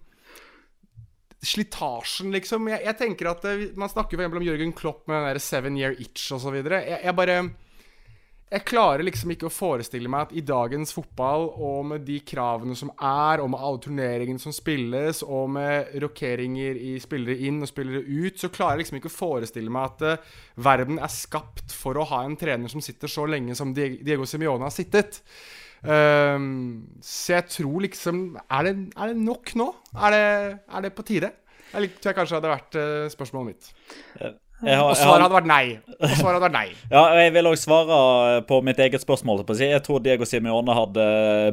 Slitasjen, 1.38 2.32
liksom. 2.34 2.66
Jeg, 2.66 2.82
jeg 2.82 2.98
tenker 2.98 3.28
at 3.30 3.44
det, 3.46 3.70
Man 3.78 3.90
snakker 3.92 4.18
f.eks. 4.18 4.40
om 4.40 4.42
Jørgen 4.42 4.72
Klopp 4.74 5.04
med 5.06 5.20
den 5.20 5.28
der 5.28 5.38
seven 5.42 5.78
year 5.78 5.94
itch 5.94 6.32
osv. 6.34 6.56
Jeg, 6.58 6.98
jeg 7.04 7.14
bare 7.14 7.36
jeg 8.48 8.64
klarer 8.64 9.04
liksom 9.04 9.34
ikke 9.34 9.48
å 9.48 9.52
forestille 9.52 10.08
meg 10.08 10.28
at 10.28 10.32
i 10.32 10.42
dagens 10.46 10.94
fotball, 10.96 11.50
og 11.52 11.82
med 11.90 12.06
de 12.08 12.16
kravene 12.24 12.76
som 12.78 12.90
er, 12.94 13.42
og 13.42 13.50
med 13.52 13.60
alle 13.60 13.82
turneringene 13.84 14.40
som 14.40 14.54
spilles, 14.56 15.20
og 15.26 15.50
med 15.58 15.92
rokeringer 16.00 16.80
i 16.80 16.94
spillere 17.02 17.36
inn 17.44 17.60
og 17.64 17.68
spillere 17.68 18.00
ut, 18.06 18.40
så 18.40 18.48
klarer 18.52 18.78
jeg 18.78 18.86
liksom 18.86 19.00
ikke 19.00 19.12
å 19.12 19.16
forestille 19.18 19.74
meg 19.74 19.90
at 19.90 20.06
uh, 20.08 20.34
verden 20.64 20.96
er 20.96 21.12
skapt 21.12 21.76
for 21.76 22.00
å 22.00 22.08
ha 22.08 22.22
en 22.24 22.38
trener 22.40 22.72
som 22.72 22.84
sitter 22.84 23.12
så 23.12 23.28
lenge 23.28 23.56
som 23.58 23.76
Diego 23.76 24.24
Simione 24.28 24.64
har 24.64 24.74
sittet. 24.74 25.20
Um, 25.84 26.88
så 27.04 27.36
jeg 27.36 27.44
tror 27.54 27.84
liksom 27.84 28.16
Er 28.50 28.64
det, 28.66 28.72
er 28.98 29.12
det 29.12 29.20
nok 29.22 29.52
nå? 29.54 29.68
Er 29.94 30.10
det, 30.10 30.24
er 30.74 30.82
det 30.82 30.90
på 30.96 31.04
tide? 31.06 31.30
Jeg 31.70 31.92
tror 32.00 32.10
jeg 32.10 32.16
kanskje 32.16 32.40
hadde 32.40 32.50
vært 32.56 32.78
uh, 32.80 33.06
spørsmålet 33.12 33.52
mitt. 33.52 34.38
Har, 34.58 34.80
og 34.88 34.96
svaret 34.98 35.22
hadde 35.22 35.36
vært 35.36 35.48
nei. 35.48 35.64
Og 36.00 36.14
svaret 36.18 36.34
hadde 36.34 36.42
vært 36.42 36.54
nei. 36.56 36.70
ja, 36.94 37.02
jeg 37.20 37.34
vil 37.36 37.48
òg 37.50 37.58
svare 37.60 37.98
på 38.48 38.58
mitt 38.66 38.80
eget 38.82 39.04
spørsmål. 39.04 39.44
Jeg 39.54 39.82
tror 39.86 40.02
Diego 40.02 40.26
Simione 40.26 40.74
hadde 40.74 41.04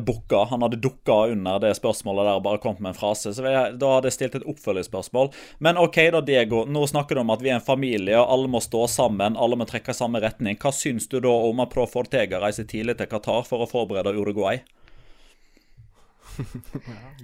booka. 0.08 0.42
Han 0.50 0.66
hadde 0.66 0.80
dukka 0.82 1.20
under 1.36 1.62
det 1.62 1.76
spørsmålet 1.78 2.26
der 2.26 2.40
og 2.40 2.46
bare 2.48 2.62
kommet 2.64 2.82
med 2.82 2.96
en 2.96 2.98
frase. 2.98 3.36
Så 3.36 3.46
jeg, 3.46 3.76
da 3.82 3.92
hadde 3.94 4.10
jeg 4.10 4.18
stilt 4.18 4.40
et 4.40 4.48
oppfølgingsspørsmål. 4.50 5.30
Men 5.62 5.78
OK, 5.82 6.00
da, 6.16 6.24
Diego. 6.26 6.64
Nå 6.66 6.88
snakker 6.90 7.20
du 7.20 7.22
om 7.22 7.36
at 7.36 7.46
vi 7.46 7.54
er 7.54 7.60
en 7.60 7.68
familie, 7.68 8.18
og 8.18 8.32
alle 8.38 8.50
må 8.56 8.64
stå 8.64 8.88
sammen. 8.90 9.38
Alle 9.38 9.60
må 9.60 9.70
trekke 9.70 9.94
samme 9.94 10.24
retning. 10.26 10.58
Hva 10.62 10.74
syns 10.74 11.06
du 11.12 11.20
da 11.22 11.36
om 11.52 11.62
at 11.62 11.74
Pro 11.76 11.86
Fortega 11.90 12.42
reiser 12.42 12.66
tidlig 12.70 12.98
til 12.98 13.12
Qatar 13.12 13.46
for 13.46 13.62
å 13.62 13.70
forberede 13.70 14.18
Uruguay? 14.18 14.64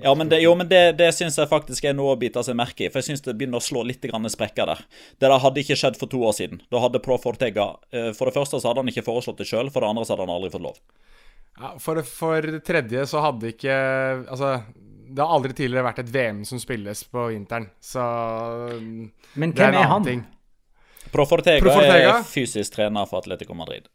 Ja, 0.06 0.14
men 0.16 0.30
det, 0.32 0.42
jo, 0.44 0.54
men 0.58 0.70
det, 0.70 0.82
det 1.00 1.10
syns 1.16 1.38
jeg 1.40 1.50
faktisk 1.52 1.86
er 1.88 1.96
noe 1.98 2.16
å 2.16 2.20
bite 2.20 2.44
seg 2.46 2.58
merke 2.58 2.86
i. 2.86 2.90
For 2.92 3.02
jeg 3.02 3.12
syns 3.12 3.26
det 3.26 3.36
begynner 3.40 3.62
å 3.62 3.66
slå 3.66 3.84
litt 3.88 4.04
sprekker 4.04 4.70
der. 4.72 4.84
Det 5.20 5.30
der 5.30 5.44
hadde 5.44 5.64
ikke 5.64 5.78
skjedd 5.80 6.00
for 6.00 6.12
to 6.12 6.22
år 6.28 6.36
siden. 6.38 6.62
Da 6.72 6.82
hadde 6.84 7.02
Pro 7.04 7.18
Fortega 7.22 7.74
eh, 7.92 8.12
For 8.18 8.30
det 8.30 8.36
første 8.36 8.60
så 8.60 8.72
hadde 8.72 8.84
han 8.84 8.92
ikke 8.92 9.06
foreslått 9.08 9.42
det 9.42 9.50
sjøl, 9.50 9.72
for 9.72 9.84
det 9.84 9.92
andre 9.92 10.06
så 10.06 10.16
hadde 10.16 10.28
han 10.28 10.36
aldri 10.36 10.52
fått 10.54 10.66
lov. 10.68 10.80
Ja, 11.60 11.74
for, 11.84 12.02
for 12.08 12.48
det 12.48 12.64
tredje 12.66 13.04
så 13.12 13.22
hadde 13.26 13.52
ikke 13.52 13.74
Altså 14.32 14.62
det 15.12 15.20
har 15.20 15.34
aldri 15.36 15.52
tidligere 15.52 15.84
vært 15.90 16.06
et 16.06 16.12
VM 16.14 16.44
som 16.48 16.60
spilles 16.62 17.04
på 17.12 17.26
vinteren, 17.34 17.66
så 17.84 18.04
Men 19.36 19.52
hvem 19.52 19.74
er, 19.74 19.82
er 19.82 19.90
han? 19.92 20.06
Ting. 20.08 20.22
Pro 21.12 21.26
Fortega, 21.28 21.60
Pro 21.60 21.74
Fortega, 21.76 22.14
er 22.22 22.28
fysisk 22.28 22.78
trener 22.78 23.10
for 23.10 23.20
Atletico 23.20 23.58
Madrid. 23.58 23.90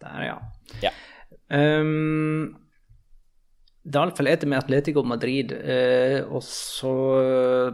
Der, 0.00 0.22
ja. 0.24 0.38
ja. 0.80 0.92
Um, 1.52 2.54
det 3.82 3.98
er 3.98 4.04
iallfall 4.04 4.28
etter 4.30 4.46
med 4.46 4.60
Atletico 4.60 5.02
Madrid. 5.02 5.50
Eh, 5.58 6.20
og 6.22 6.44
så 6.46 6.92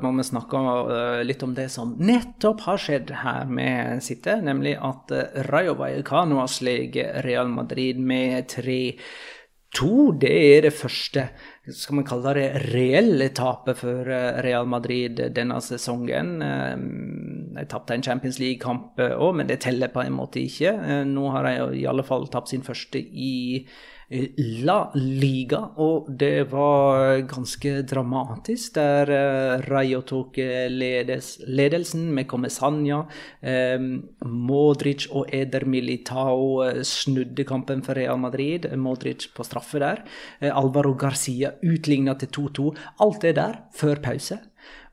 må 0.01 0.13
vi 0.17 0.25
snakke 0.25 0.61
eh, 0.65 1.25
litt 1.29 1.43
om 1.45 1.53
det 1.57 1.67
som 1.73 1.93
nettopp 2.01 2.65
har 2.65 2.81
skjedd 2.81 3.13
her 3.25 3.51
med 3.53 4.01
City, 4.05 4.39
nemlig 4.45 4.79
at 4.81 5.13
eh, 5.13 5.43
Rayo 5.51 5.77
Vallecano 5.77 6.41
har 6.41 6.49
sleget 6.49 7.21
Real 7.27 7.53
Madrid 7.53 8.01
med 8.01 8.49
3-2. 8.55 9.91
Det 10.25 10.33
er 10.33 10.65
det 10.65 10.73
første 10.79 11.27
skal 11.77 11.99
man 11.99 12.09
kalle 12.09 12.33
det 12.39 12.47
reelle 12.71 13.29
tapet 13.37 13.77
for 13.83 14.09
eh, 14.09 14.41
Real 14.49 14.65
Madrid 14.65 15.21
denne 15.37 15.61
sesongen. 15.61 16.39
De 16.41 17.67
tapte 17.69 17.99
en 17.99 18.07
Champions 18.09 18.41
League-kamp 18.41 18.97
òg, 19.11 19.37
men 19.43 19.53
det 19.53 19.61
teller 19.67 19.93
på 19.93 20.07
en 20.07 20.17
måte 20.17 20.41
ikke. 20.41 20.73
Nå 21.05 21.29
har 21.37 21.51
de 21.51 21.83
i 21.83 21.87
alle 21.93 22.09
fall 22.09 22.31
tapt 22.33 22.57
sin 22.57 22.65
første 22.65 22.97
i 22.97 23.69
La 24.09 24.87
Liga, 24.97 25.59
og 25.77 26.07
det 26.09 26.47
var 26.49 27.19
ganske 27.29 27.83
dramatisk. 27.85 28.79
Der 28.79 29.11
uh, 29.13 29.67
Rayo 29.69 30.01
tok 30.09 30.39
eh, 30.41 30.65
ledes, 30.73 31.35
ledelsen 31.45 32.07
med 32.17 32.25
Comesania. 32.31 33.03
Um, 33.45 33.91
Modric 34.25 35.11
og 35.13 35.29
Eder 35.29 35.69
Militao 35.69 36.65
snudde 36.81 37.45
kampen 37.45 37.85
for 37.85 38.01
Real 38.01 38.17
Madrid. 38.17 38.71
Modric 38.81 39.29
på 39.37 39.45
straffe 39.45 39.83
der. 39.85 40.01
Uh, 40.41 40.55
Alvaro 40.57 40.95
Garcia 40.97 41.53
utligna 41.61 42.17
til 42.17 42.33
2-2. 42.49 42.71
Alt 43.05 43.29
det 43.29 43.37
der 43.37 43.61
før 43.77 44.01
pause. 44.09 44.41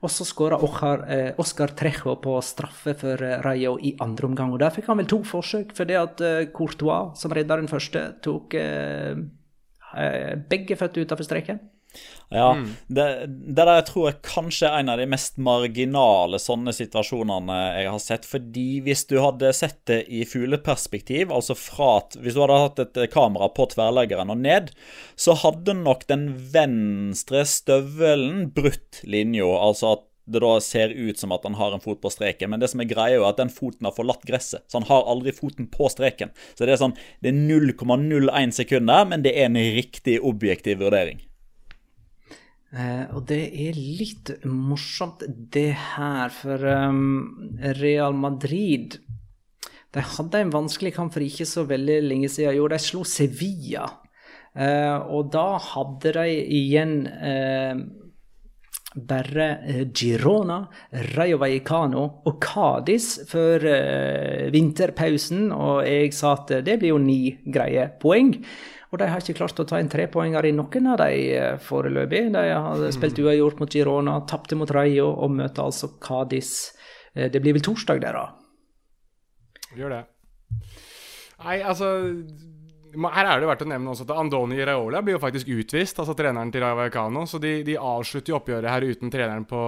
Og 0.04 0.12
så 0.12 0.26
skåra 0.28 0.58
Oskar, 0.62 1.04
Oscar 1.40 1.72
Trejo 1.78 2.16
på 2.22 2.34
straffe 2.44 2.92
for 2.98 3.22
eh, 3.24 3.38
Rayo 3.44 3.76
i 3.80 3.94
andre 4.04 4.28
omgang. 4.28 4.52
Og 4.52 4.60
der 4.62 4.74
fikk 4.74 4.90
han 4.90 5.00
vel 5.00 5.08
to 5.10 5.22
forsøk, 5.26 5.72
fordi 5.76 5.96
at 5.98 6.20
eh, 6.24 6.48
Courtois, 6.54 7.16
som 7.20 7.32
redda 7.32 7.60
den 7.60 7.70
første, 7.70 8.08
tok 8.24 8.58
begge 10.50 10.76
føtter 10.76 11.06
utafor 11.06 11.24
streken. 11.24 11.62
Ja, 12.28 12.52
mm. 12.58 12.66
det, 12.88 13.06
det, 13.26 13.54
der 13.60 13.70
jeg 13.78 13.86
tror 13.90 14.08
jeg 14.08 14.18
kanskje 14.26 14.70
er 14.70 14.80
en 14.80 14.90
av 14.92 14.98
de 15.00 15.06
mest 15.10 15.38
marginale 15.38 16.40
sånne 16.42 16.74
situasjonene 16.74 17.58
jeg 17.78 17.92
har 17.92 18.02
sett. 18.02 18.26
Fordi 18.28 18.66
hvis 18.86 19.06
du 19.10 19.18
hadde 19.22 19.52
sett 19.56 19.78
det 19.90 20.00
i 20.10 20.24
fugleperspektiv, 20.28 21.30
altså 21.34 21.56
fra 21.58 21.92
at 22.00 22.16
Hvis 22.20 22.34
du 22.34 22.42
hadde 22.42 22.58
hatt 22.58 22.82
et 22.82 22.98
kamera 23.12 23.48
på 23.54 23.68
tverrleggeren 23.72 24.32
og 24.32 24.42
ned, 24.42 24.72
så 25.14 25.36
hadde 25.38 25.76
nok 25.78 26.06
den 26.10 26.28
venstre 26.52 27.44
støvelen 27.46 28.50
brutt 28.56 29.02
linja. 29.06 29.46
Altså 29.46 29.96
at 29.96 30.06
det 30.26 30.42
da 30.42 30.56
ser 30.62 30.90
ut 30.90 31.18
som 31.18 31.32
at 31.34 31.44
han 31.46 31.54
har 31.58 31.74
en 31.74 31.82
fot 31.82 32.00
på 32.02 32.10
streken. 32.10 32.50
Men 32.50 32.62
det 32.62 32.70
som 32.72 32.82
er 32.82 32.90
greia 32.90 33.20
er 33.20 33.28
at 33.28 33.38
den 33.40 33.52
foten 33.52 33.86
har 33.86 33.94
forlatt 33.94 34.26
gresset, 34.26 34.64
så 34.66 34.80
han 34.80 34.88
har 34.88 35.06
aldri 35.06 35.34
foten 35.34 35.70
på 35.70 35.90
streken. 35.92 36.34
Så 36.58 36.66
det 36.66 36.74
er 36.74 36.82
sånn, 36.82 36.96
det 37.22 37.30
er 37.30 37.38
0,01 37.38 38.56
sekunder, 38.58 39.06
men 39.12 39.22
det 39.26 39.36
er 39.36 39.48
en 39.50 39.60
riktig 39.78 40.18
objektiv 40.26 40.82
vurdering. 40.82 41.22
Eh, 42.74 43.04
og 43.14 43.26
det 43.30 43.42
er 43.66 43.76
litt 43.78 44.32
morsomt, 44.48 45.22
det 45.26 45.70
her, 45.94 46.32
for 46.34 46.64
um, 46.66 47.60
Real 47.78 48.16
Madrid 48.16 48.98
de 49.96 50.02
hadde 50.04 50.42
en 50.44 50.52
vanskelig 50.52 50.92
kamp 50.92 51.14
for 51.14 51.24
ikke 51.24 51.46
så 51.48 51.64
veldig 51.68 52.00
lenge 52.04 52.28
siden. 52.28 52.58
Jo, 52.58 52.66
de 52.68 52.78
slo 52.82 53.04
Sevilla. 53.08 53.86
Eh, 54.56 54.96
og 55.12 55.30
da 55.32 55.56
hadde 55.60 56.12
de 56.18 56.26
igjen 56.58 56.94
eh, 57.06 57.80
bare 58.96 59.48
eh, 59.64 59.82
Girona, 59.96 60.58
Rayo 61.16 61.40
Vallecano 61.40 62.04
og 62.28 62.36
Cádiz 62.44 63.08
før 63.30 63.64
vinterpausen. 64.52 65.48
Og 65.56 65.84
jeg 65.88 66.12
sa 66.16 66.36
at 66.36 66.58
det 66.66 66.76
blir 66.82 66.92
jo 66.92 67.00
ni 67.00 67.20
greie 67.44 67.88
poeng. 68.02 68.34
Og 68.92 69.00
de 69.00 69.08
har 69.10 69.22
ikke 69.22 69.34
klart 69.40 69.58
å 69.58 69.66
ta 69.66 69.80
en 69.82 69.88
trepoenger 69.90 70.46
i 70.46 70.52
noen 70.54 70.86
av 70.92 71.00
de 71.02 71.22
eh, 71.34 71.56
foreløpig. 71.62 72.28
De 72.34 72.44
har 72.52 72.84
spilt 72.94 73.18
uavgjort 73.18 73.58
mot 73.62 73.72
Girona, 73.74 74.20
tapte 74.30 74.58
mot 74.58 74.70
Rayo 74.70 75.08
og 75.10 75.32
møter 75.34 75.64
altså 75.64 75.90
Cádiz. 76.02 76.52
Eh, 77.14 77.26
Det 77.32 77.42
blir 77.42 77.56
vel 77.56 77.64
torsdag 77.66 78.00
der, 78.04 78.20
da? 78.20 78.26
Gjør 79.76 79.96
det. 79.96 80.02
Nei, 81.42 81.56
altså 81.66 81.88
Her 82.96 83.26
er 83.28 83.42
det 83.42 83.48
verdt 83.50 83.66
å 83.66 83.68
nevne 83.68 83.90
også 83.92 84.06
at 84.06 84.14
Andoni 84.16 84.62
Raiola 84.64 85.02
blir 85.04 85.18
jo 85.18 85.20
faktisk 85.20 85.50
utvist, 85.52 85.98
altså 86.00 86.14
treneren 86.16 86.52
til 86.54 86.62
Rayo 86.64 86.78
Vallecano. 86.78 87.26
Så 87.28 87.42
de, 87.42 87.58
de 87.66 87.74
avslutter 87.76 88.32
jo 88.32 88.38
oppgjøret 88.38 88.70
her 88.72 88.86
uten 88.86 89.12
treneren 89.12 89.44
på 89.50 89.60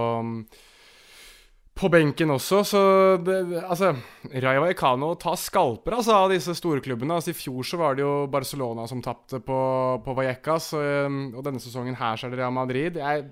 på 1.79 1.89
benken 1.91 2.33
også, 2.33 2.59
så 2.67 2.81
det, 3.23 3.37
altså 3.61 3.93
Rayo 4.33 4.65
Vallecano 4.65 5.13
tar 5.19 5.37
skalper 5.39 5.95
altså, 5.95 6.17
av 6.25 6.33
disse 6.33 6.55
storklubbene. 6.57 7.15
Altså, 7.15 7.31
I 7.31 7.39
fjor 7.39 7.63
så 7.67 7.79
var 7.79 7.95
det 7.95 8.03
jo 8.03 8.27
Barcelona 8.31 8.87
som 8.89 9.03
tapte 9.03 9.39
på, 9.43 9.61
på 10.03 10.17
Vallecas, 10.17 10.73
og, 10.75 11.17
og 11.39 11.41
denne 11.45 11.63
sesongen 11.63 11.97
her 11.99 12.19
så 12.19 12.27
er 12.27 12.35
det 12.35 12.41
Real 12.41 12.55
Madrid. 12.55 12.99
Jeg 12.99 13.31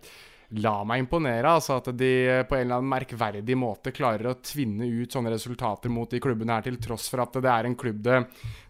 La 0.55 0.77
meg 0.87 1.01
imponere 1.01 1.49
altså 1.57 1.75
at 1.81 1.89
de 1.99 2.09
på 2.47 2.55
en 2.55 2.61
eller 2.61 2.77
annen 2.77 2.91
merkverdig 2.93 3.55
måte 3.59 3.91
klarer 3.91 4.29
å 4.29 4.37
tvinne 4.39 4.87
ut 4.87 5.11
sånne 5.11 5.33
resultater 5.33 5.91
mot 5.91 6.07
de 6.07 6.21
klubbene 6.23 6.55
her, 6.55 6.63
til 6.63 6.77
tross 6.79 7.09
for 7.11 7.19
at 7.19 7.35
det 7.43 7.51
er 7.51 7.67
en 7.67 7.75
klubb 7.75 7.99
det, 8.05 8.21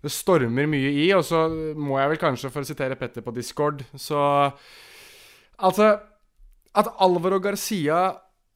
det 0.02 0.10
stormer 0.14 0.66
mye 0.66 0.90
i. 0.90 1.06
Og 1.14 1.22
så 1.28 1.44
må 1.78 2.00
jeg 2.02 2.16
vel 2.16 2.22
kanskje, 2.24 2.50
for 2.50 2.66
å 2.66 2.70
sitere 2.72 2.98
Petter 2.98 3.26
på 3.26 3.36
Discord, 3.36 3.86
så 3.94 4.24
Altså 5.58 5.86
At 6.78 6.90
Alvaro 7.02 7.40
Garcia 7.42 8.00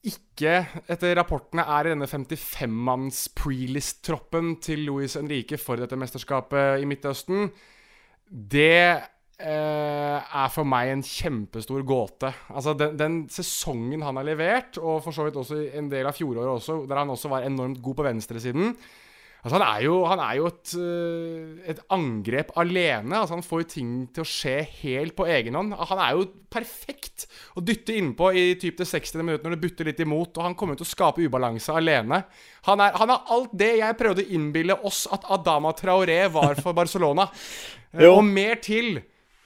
ikke, 0.02 0.54
etter 0.90 1.14
rapportene, 1.14 1.62
er 1.62 1.86
i 1.86 1.92
denne 1.92 2.08
55-manns 2.10 3.28
prelist-troppen 3.38 4.56
til 4.64 4.82
Luis 4.88 5.14
Henrique 5.18 5.58
for 5.62 5.78
dette 5.78 5.98
mesterskapet 5.98 6.82
i 6.82 6.88
Midtøsten, 6.90 7.52
det 8.26 8.80
eh, 8.90 10.18
er 10.18 10.50
for 10.50 10.66
meg 10.66 10.90
en 10.90 11.04
kjempestor 11.06 11.84
gåte. 11.86 12.32
Altså, 12.50 12.74
den, 12.78 12.98
den 12.98 13.20
sesongen 13.30 14.02
han 14.02 14.18
har 14.18 14.26
levert, 14.26 14.80
og 14.82 15.04
for 15.04 15.14
så 15.14 15.28
vidt 15.28 15.38
også 15.38 15.60
en 15.78 15.92
del 15.92 16.10
av 16.10 16.18
fjoråret 16.18 16.50
også, 16.56 16.82
der 16.90 17.02
han 17.04 17.14
også 17.14 17.30
var 17.30 17.46
enormt 17.46 17.82
god 17.84 18.00
på 18.00 18.08
venstresiden 18.10 18.74
Altså, 19.42 19.56
han 19.58 19.64
er 19.66 19.80
jo, 19.82 19.94
han 20.06 20.20
er 20.22 20.36
jo 20.38 20.44
et, 20.52 20.72
øh, 20.78 21.56
et 21.66 21.80
angrep 21.90 22.52
alene. 22.62 23.16
Altså, 23.18 23.34
han 23.34 23.42
får 23.42 23.64
jo 23.64 23.70
ting 23.72 23.90
til 24.14 24.22
å 24.22 24.28
skje 24.28 24.54
helt 24.84 25.16
på 25.18 25.26
egen 25.26 25.58
hånd. 25.58 25.74
Han 25.90 26.02
er 26.04 26.12
jo 26.14 26.28
perfekt 26.52 27.26
å 27.58 27.64
dytte 27.64 27.96
innpå 27.98 28.30
i 28.38 28.44
typ 28.62 28.78
det 28.78 28.86
60. 28.86 29.18
minutt 29.24 29.42
når 29.42 29.56
det 29.56 29.62
butter 29.64 29.90
litt 29.90 30.02
imot, 30.04 30.30
og 30.36 30.46
han 30.46 30.54
kommer 30.58 30.78
til 30.78 30.86
å 30.86 30.92
skape 30.92 31.26
ubalanse 31.26 31.74
alene. 31.74 32.22
Han 32.70 32.84
er, 32.86 32.94
han 33.02 33.10
er 33.10 33.32
alt 33.34 33.56
det 33.64 33.72
jeg 33.80 33.98
prøvde 33.98 34.22
å 34.22 34.36
innbille 34.38 34.78
oss 34.86 35.08
at 35.10 35.26
Adama 35.34 35.74
Traoré 35.74 36.20
var 36.30 36.62
for 36.62 36.78
Barcelona. 36.78 37.26
Og 38.12 38.22
mer 38.24 38.62
til. 38.62 39.02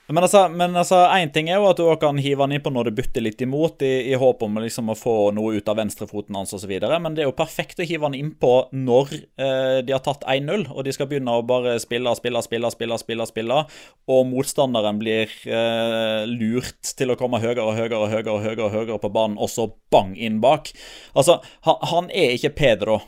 Men 0.09 0.23
altså, 0.23 0.49
men 0.49 0.77
altså, 0.77 1.01
en 1.11 1.31
ting 1.35 1.49
er 1.51 1.59
jo 1.59 1.67
at 1.67 1.81
du 1.81 1.83
også 1.85 1.99
kan 2.05 2.19
hive 2.23 2.45
han 2.45 2.55
innpå 2.55 2.71
når 2.71 2.89
det 2.89 2.95
butter 3.01 3.25
litt 3.25 3.41
imot, 3.43 3.83
i, 3.83 4.13
i 4.13 4.19
håp 4.19 4.45
om 4.47 4.61
liksom 4.63 4.93
å 4.93 4.99
få 4.99 5.15
noe 5.35 5.59
ut 5.59 5.71
av 5.71 5.81
venstrefoten 5.81 6.37
hans 6.39 6.55
osv. 6.55 6.71
Men 6.79 7.17
det 7.17 7.25
er 7.25 7.31
jo 7.31 7.35
perfekt 7.37 7.83
å 7.83 7.87
hive 7.89 8.07
han 8.07 8.15
innpå 8.15 8.53
når 8.71 9.17
eh, 9.17 9.81
de 9.87 9.95
har 9.95 10.05
tatt 10.07 10.23
1-0, 10.31 10.69
og 10.71 10.87
de 10.87 10.95
skal 10.95 11.11
begynne 11.11 11.35
å 11.35 11.43
bare 11.47 11.75
spille, 11.83 12.15
spille, 12.19 12.43
spille, 12.47 12.71
spille, 12.71 13.01
spille, 13.03 13.27
spille, 13.33 13.59
og 14.07 14.31
motstanderen 14.31 15.03
blir 15.03 15.33
eh, 15.51 16.23
lurt 16.31 16.95
til 16.95 17.11
å 17.11 17.19
komme 17.19 17.43
høyere 17.43 17.67
og 17.67 17.75
høyere 17.75 17.99
og 17.99 18.15
høyere, 18.15 18.39
høyere, 18.47 18.71
høyere 18.77 19.03
på 19.03 19.11
banen, 19.11 19.41
og 19.43 19.51
så 19.51 19.69
bang 19.91 20.15
inn 20.15 20.39
bak. 20.45 20.71
Altså, 21.19 21.41
han, 21.67 21.83
han 21.91 22.15
er 22.15 22.39
ikke 22.39 22.55
Pedro. 22.55 23.01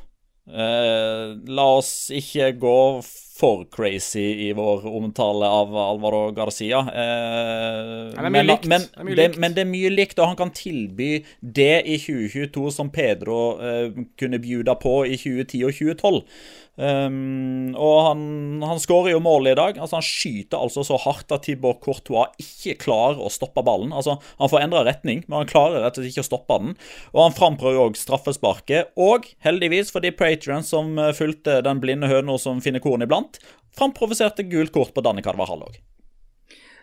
Eh, 0.49 1.24
la 1.46 1.70
oss 1.76 2.09
ikke 2.14 2.53
gå 2.59 2.76
crazy 3.70 4.49
i 4.49 4.53
vår 4.53 4.86
omtale 4.86 5.47
av 5.47 5.76
Alvaro 5.76 6.30
Garcia. 6.32 6.78
Eh, 6.78 8.22
men, 8.30 9.14
Det 9.16 9.39
men 9.39 9.55
det 9.55 9.62
er 9.62 9.70
mye 9.70 9.91
likt, 9.91 10.18
og 10.18 10.32
han 10.32 10.36
kan 10.36 10.51
tilby 10.51 11.24
det 11.41 11.86
i 11.86 11.99
2022 11.99 12.70
som 12.74 12.91
Pedro 12.91 13.59
eh, 13.62 13.93
kunne 14.18 14.39
bjuda 14.43 14.74
på 14.82 15.07
i 15.07 15.16
2010 15.16 15.64
og 15.64 15.72
2012. 15.72 16.22
Um, 16.79 17.74
og 17.74 17.97
han, 18.07 18.20
han 18.62 18.79
skårer 18.79 19.16
jo 19.16 19.22
mål 19.22 19.51
i 19.51 19.57
dag. 19.59 19.81
Altså 19.83 19.99
Han 19.99 20.07
skyter 20.07 20.61
altså 20.62 20.85
så 20.87 20.99
hardt 21.03 21.35
at 21.35 21.43
Tibor 21.49 21.81
Courtois 21.83 22.31
ikke 22.39 22.76
klarer 22.85 23.18
å 23.18 23.33
stoppe 23.35 23.64
ballen. 23.66 23.91
Altså 23.91 24.18
Han 24.39 24.53
får 24.53 24.62
endra 24.62 24.85
retning, 24.87 25.24
men 25.26 25.43
han 25.43 25.51
klarer 25.51 25.83
rett 25.83 25.99
og 25.99 26.05
slett 26.05 26.14
ikke 26.14 26.26
å 26.26 26.31
stoppe 26.31 26.61
den. 26.62 26.76
Og 27.16 27.24
han 27.24 27.37
framprøver 27.37 27.83
òg 27.89 27.99
straffesparket. 27.99 28.95
Og 29.01 29.26
heldigvis 29.45 29.91
for 29.95 30.05
de 30.05 30.14
patrions 30.14 30.70
som 30.70 30.95
eh, 31.03 31.14
fulgte 31.16 31.59
den 31.66 31.83
blinde 31.83 32.11
høna 32.11 32.39
som 32.39 32.62
finner 32.62 32.83
korn 32.85 33.03
iblant, 33.05 33.41
framprovoserte 33.79 34.47
gult 34.51 34.74
kort 34.74 34.95
på 34.95 35.05
Danny 35.05 35.24
Carvajal 35.24 35.66
òg. 35.66 35.79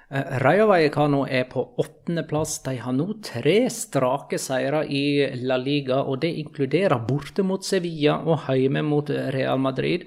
Eh, 0.09 0.37
Rayo 0.39 0.69
er 0.71 1.43
på 1.49 1.63
åttendeplass. 1.77 2.63
De 2.63 2.77
har 2.77 2.93
nå 2.93 3.07
tre 3.23 3.69
strake 3.69 4.37
seire 4.37 4.85
i 4.85 5.35
La 5.41 5.57
Liga, 5.57 6.03
og 6.03 6.21
det 6.21 6.35
inkluderer 6.37 6.99
borte 7.07 7.43
mot 7.43 7.63
Sevilla 7.65 8.19
og 8.21 8.45
hjemme 8.53 8.83
mot 8.83 9.09
Real 9.09 9.59
Madrid. 9.59 10.05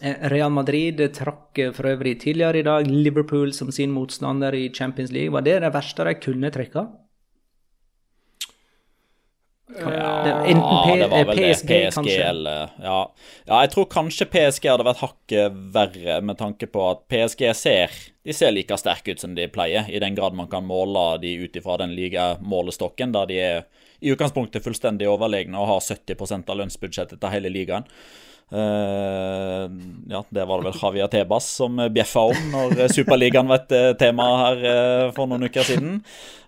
Eh, 0.00 0.28
Real 0.30 0.50
Madrid 0.50 1.02
trakk 1.14 1.58
for 1.74 1.90
øvrig 1.90 2.20
tidligere 2.20 2.58
i 2.58 2.62
dag 2.62 2.86
Liverpool 2.86 3.52
som 3.52 3.70
sin 3.70 3.90
motstander 3.90 4.54
i 4.54 4.70
Champions 4.72 5.10
League. 5.12 5.32
Var 5.32 5.42
det 5.42 5.60
det 5.62 5.74
verste 5.74 6.04
de 6.04 6.14
kunne 6.14 6.50
trekke? 6.50 6.86
Enten 9.72 10.56
Ja, 10.56 10.96
det 10.98 11.08
var 11.08 11.24
vel 11.24 11.38
PSG, 11.38 11.68
det. 11.68 11.90
PSG 11.90 11.94
kanskje. 11.94 12.24
eller 12.28 12.72
ja. 12.82 13.12
ja, 13.46 13.60
jeg 13.60 13.70
tror 13.74 13.88
kanskje 13.90 14.28
PSG 14.32 14.68
hadde 14.70 14.86
vært 14.86 15.02
hakket 15.02 15.60
verre, 15.74 16.18
med 16.20 16.38
tanke 16.40 16.68
på 16.68 16.84
at 16.90 17.06
PSG 17.08 17.46
ser 17.56 17.94
De 18.22 18.36
ser 18.36 18.52
like 18.54 18.76
sterke 18.78 19.14
ut 19.14 19.22
som 19.22 19.34
de 19.34 19.48
pleier, 19.50 19.88
i 19.90 20.00
den 20.02 20.14
grad 20.18 20.36
man 20.38 20.50
kan 20.50 20.66
måle 20.66 21.16
de 21.22 21.34
ut 21.42 21.56
ifra 21.56 21.78
den 21.80 21.96
ligamålestokken, 21.96 23.14
der 23.16 23.30
de 23.30 23.40
er 23.40 23.64
i 24.02 24.12
utgangspunktet 24.12 24.64
fullstendig 24.64 25.08
overlegne 25.10 25.58
og 25.58 25.68
har 25.70 25.80
70% 25.82 26.50
av 26.50 26.60
lønnsbudsjettet 26.60 27.22
til 27.22 27.34
hele 27.34 27.50
ligaen. 27.54 27.88
Uh, 28.52 29.64
ja, 30.12 30.20
det 30.28 30.44
var 30.44 30.60
det 30.60 30.66
vel 30.66 30.74
Javier 30.76 31.08
Tebas 31.08 31.46
som 31.56 31.78
bjeffa 31.94 32.26
om 32.34 32.50
når 32.52 32.90
Superligaen 32.92 33.48
var 33.48 33.62
et 33.62 33.72
eh, 33.72 33.92
tema 33.96 34.26
her 34.42 34.58
uh, 34.66 35.06
for 35.16 35.30
noen 35.30 35.48
uker 35.48 35.64
siden. 35.64 36.02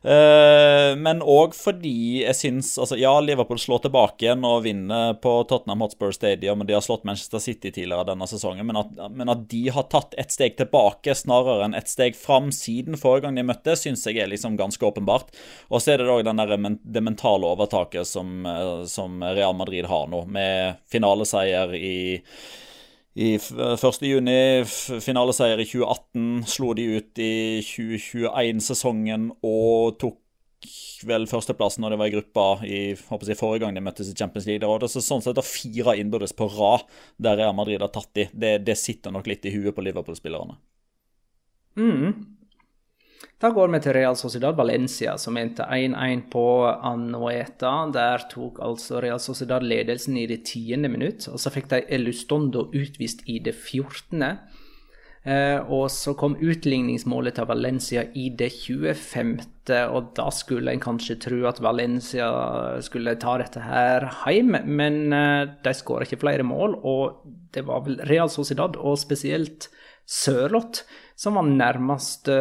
Eh, 0.05 0.91
men 1.01 1.23
òg 1.25 1.55
fordi 1.57 2.21
jeg 2.21 2.37
syns 2.37 2.75
altså, 2.77 2.99
Ja, 3.01 3.15
Liverpool 3.25 3.57
slår 3.61 3.87
tilbake 3.87 4.27
igjen 4.27 4.45
og 4.45 4.67
vinner 4.67 5.15
på 5.17 5.33
Tottenham 5.49 5.81
Hotspur 5.87 6.13
Stadium, 6.13 6.61
og 6.61 6.69
de 6.69 6.77
har 6.77 6.85
slått 6.85 7.07
Manchester 7.09 7.41
City 7.41 7.73
tidligere 7.73 8.11
denne 8.11 8.29
sesongen, 8.29 8.67
men 8.69 8.83
at, 8.83 8.93
men 9.17 9.33
at 9.33 9.47
de 9.49 9.63
har 9.73 9.89
tatt 9.93 10.13
et 10.21 10.35
steg 10.35 10.59
tilbake 10.59 11.15
snarere 11.17 11.65
enn 11.65 11.79
et 11.79 11.89
steg 11.89 12.19
fram 12.19 12.51
siden 12.53 13.01
forrige 13.01 13.25
gang 13.25 13.41
de 13.41 13.47
møtte, 13.49 13.79
syns 13.81 14.05
jeg 14.05 14.21
er 14.21 14.29
liksom 14.29 14.59
ganske 14.61 14.85
åpenbart. 14.85 15.33
Og 15.73 15.81
så 15.81 15.95
er 15.95 16.05
det 16.05 16.13
òg 16.13 16.29
det 16.29 17.05
mentale 17.05 17.55
overtaket 17.55 18.05
som, 18.09 18.45
eh, 18.45 18.85
som 18.91 19.25
Real 19.25 19.57
Madrid 19.57 19.89
har 19.89 20.13
nå, 20.13 20.27
med 20.29 20.85
finaleseier 20.93 21.73
i 21.81 21.97
i 23.15 23.35
f- 23.39 23.53
1. 23.55 24.03
juni, 24.09 24.37
f- 24.65 24.99
finaleseier 25.05 25.61
i 25.63 25.67
2018, 25.71 26.45
slo 26.51 26.73
de 26.75 26.87
ut 26.97 27.21
i 27.23 27.33
2021-sesongen 27.63 29.29
og 29.47 29.99
tok 30.03 30.21
vel 31.05 31.27
førsteplassen 31.29 31.85
når 31.85 31.93
de 31.93 31.99
var 32.01 32.09
i 32.09 32.15
gruppa 32.15 32.45
i 32.65 32.79
jeg, 32.97 33.37
forrige 33.37 33.61
gang 33.67 33.77
de 33.77 33.83
møttes 33.85 34.09
i 34.11 34.17
Champions 34.17 34.47
League. 34.49 34.67
Og 34.67 34.81
det 34.81 34.89
er 34.89 35.05
sånn 35.05 35.23
sett 35.23 35.41
fire 35.45 35.95
innbyrdes 36.01 36.33
på 36.35 36.49
rad 36.57 36.87
der 37.21 37.37
Real 37.43 37.55
Madrid 37.55 37.85
har 37.85 37.93
tatt 37.93 38.11
de, 38.17 38.27
det, 38.33 38.55
det 38.67 38.79
sitter 38.81 39.13
nok 39.15 39.29
litt 39.31 39.45
i 39.47 39.53
huet 39.55 39.77
på 39.77 39.85
Liverpool-spillerne. 39.85 40.57
Da 43.43 43.51
går 43.51 43.73
vi 43.73 43.81
til 43.83 43.97
Real 43.97 44.17
Sociedad 44.17 44.55
Valencia, 44.57 45.17
som 45.19 45.37
endte 45.37 45.67
1-1 45.67 46.29
på 46.33 46.45
Anoeta. 46.71 47.73
Der 47.93 48.23
tok 48.31 48.61
altså 48.63 49.03
Real 49.03 49.21
Sociedad 49.21 49.67
ledelsen 49.67 50.17
i 50.21 50.29
det 50.31 50.45
tiende 50.49 50.89
minutt, 50.89 51.27
og 51.29 51.43
så 51.43 51.51
fikk 51.53 51.73
de 51.73 51.83
Elustondo 51.93 52.69
utvist 52.71 53.27
i 53.27 53.41
det 53.43 53.57
fjortende. 53.59 54.37
Eh, 55.25 55.57
og 55.73 55.89
så 55.89 56.13
kom 56.21 56.37
utligningsmålet 56.37 57.39
til 57.39 57.49
Valencia 57.49 58.03
i 58.13 58.29
det 58.39 58.51
25., 58.53 59.39
og 59.89 60.11
da 60.13 60.27
skulle 60.37 60.69
en 60.69 60.83
kanskje 60.85 61.17
tro 61.25 61.39
at 61.49 61.63
Valencia 61.65 62.27
skulle 62.85 63.15
ta 63.17 63.39
dette 63.41 63.63
her 63.65 64.05
hjem, 64.29 64.59
men 64.69 64.99
eh, 65.17 65.47
de 65.65 65.73
skåra 65.73 66.05
ikke 66.05 66.21
flere 66.21 66.45
mål, 66.45 66.77
og 66.85 67.25
det 67.57 67.65
var 67.65 67.87
vel 67.87 67.97
Real 68.11 68.29
Sociedad, 68.29 68.77
og 68.77 69.01
spesielt 69.01 69.71
Sørloth, 70.05 70.85
som 71.17 71.37
var 71.39 71.47
nærmeste 71.47 72.37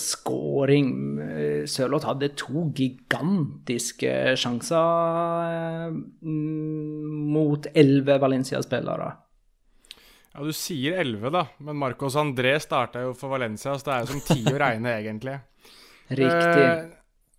scoring. 0.00 0.90
Eh, 1.24 1.62
Sørloth 1.70 2.08
hadde 2.10 2.32
to 2.36 2.66
gigantiske 2.76 4.12
sjanser 4.36 5.94
mm, 5.94 7.32
mot 7.32 7.70
elleve 7.72 8.18
Valencia-spillere. 8.20 9.08
Ja, 10.34 10.44
Du 10.44 10.52
sier 10.52 11.00
elleve, 11.00 11.32
da, 11.34 11.46
men 11.64 11.80
Marcos 11.80 12.18
André 12.20 12.58
starta 12.62 13.02
jo 13.06 13.14
for 13.16 13.32
Valencia, 13.32 13.74
så 13.74 13.88
det 13.88 13.94
er 13.94 14.04
jo 14.04 14.12
som 14.12 14.26
ti 14.28 14.42
å 14.52 14.58
regne, 14.60 14.92
egentlig. 15.00 15.38
Riktig. 16.08 16.68
Uh, 16.68 16.92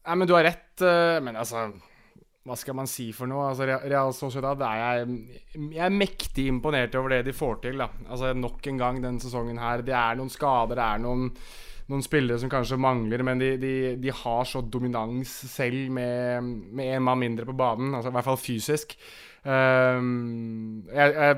nei, 0.09 0.17
men 0.17 0.29
du 0.29 0.35
har 0.35 0.45
rett. 0.49 0.73
Uh, 0.81 1.21
men 1.23 1.37
altså 1.39 1.69
Hva 2.49 2.57
skal 2.57 2.77
man 2.79 2.89
si 2.89 3.11
for 3.13 3.29
noe? 3.29 3.51
Altså, 3.51 3.67
Real 3.69 4.13
Sociedad 4.17 4.61
er 4.65 4.81
jeg, 4.81 5.39
jeg 5.75 5.85
er 5.85 5.93
mektig 5.93 6.47
imponert 6.49 6.95
over 6.97 7.13
det 7.13 7.23
de 7.29 7.35
får 7.37 7.59
til. 7.67 7.77
da 7.77 7.91
Altså 8.09 8.33
Nok 8.33 8.71
en 8.71 8.79
gang 8.81 9.01
denne 9.03 9.21
sesongen 9.21 9.61
her. 9.61 9.85
Det 9.85 9.93
er 9.93 10.17
noen 10.17 10.33
skader, 10.33 10.79
det 10.79 10.87
er 10.87 11.03
noen 11.05 11.27
noen 11.89 12.05
spillere 12.05 12.37
som 12.37 12.51
kanskje 12.51 12.77
mangler, 12.77 13.23
men 13.25 13.39
de, 13.41 13.55
de, 13.57 13.73
de 13.97 14.11
har 14.13 14.43
så 14.45 14.61
dominans 14.61 15.31
selv 15.49 15.89
med, 15.93 16.45
med 16.77 16.95
en 16.95 17.05
mann 17.05 17.21
mindre 17.21 17.47
på 17.49 17.55
banen. 17.57 17.95
Altså 17.97 18.11
I 18.11 18.17
hvert 18.17 18.27
fall 18.27 18.37
fysisk. 18.41 18.93
Um, 19.39 20.83
jeg, 20.91 21.13
jeg, 21.15 21.37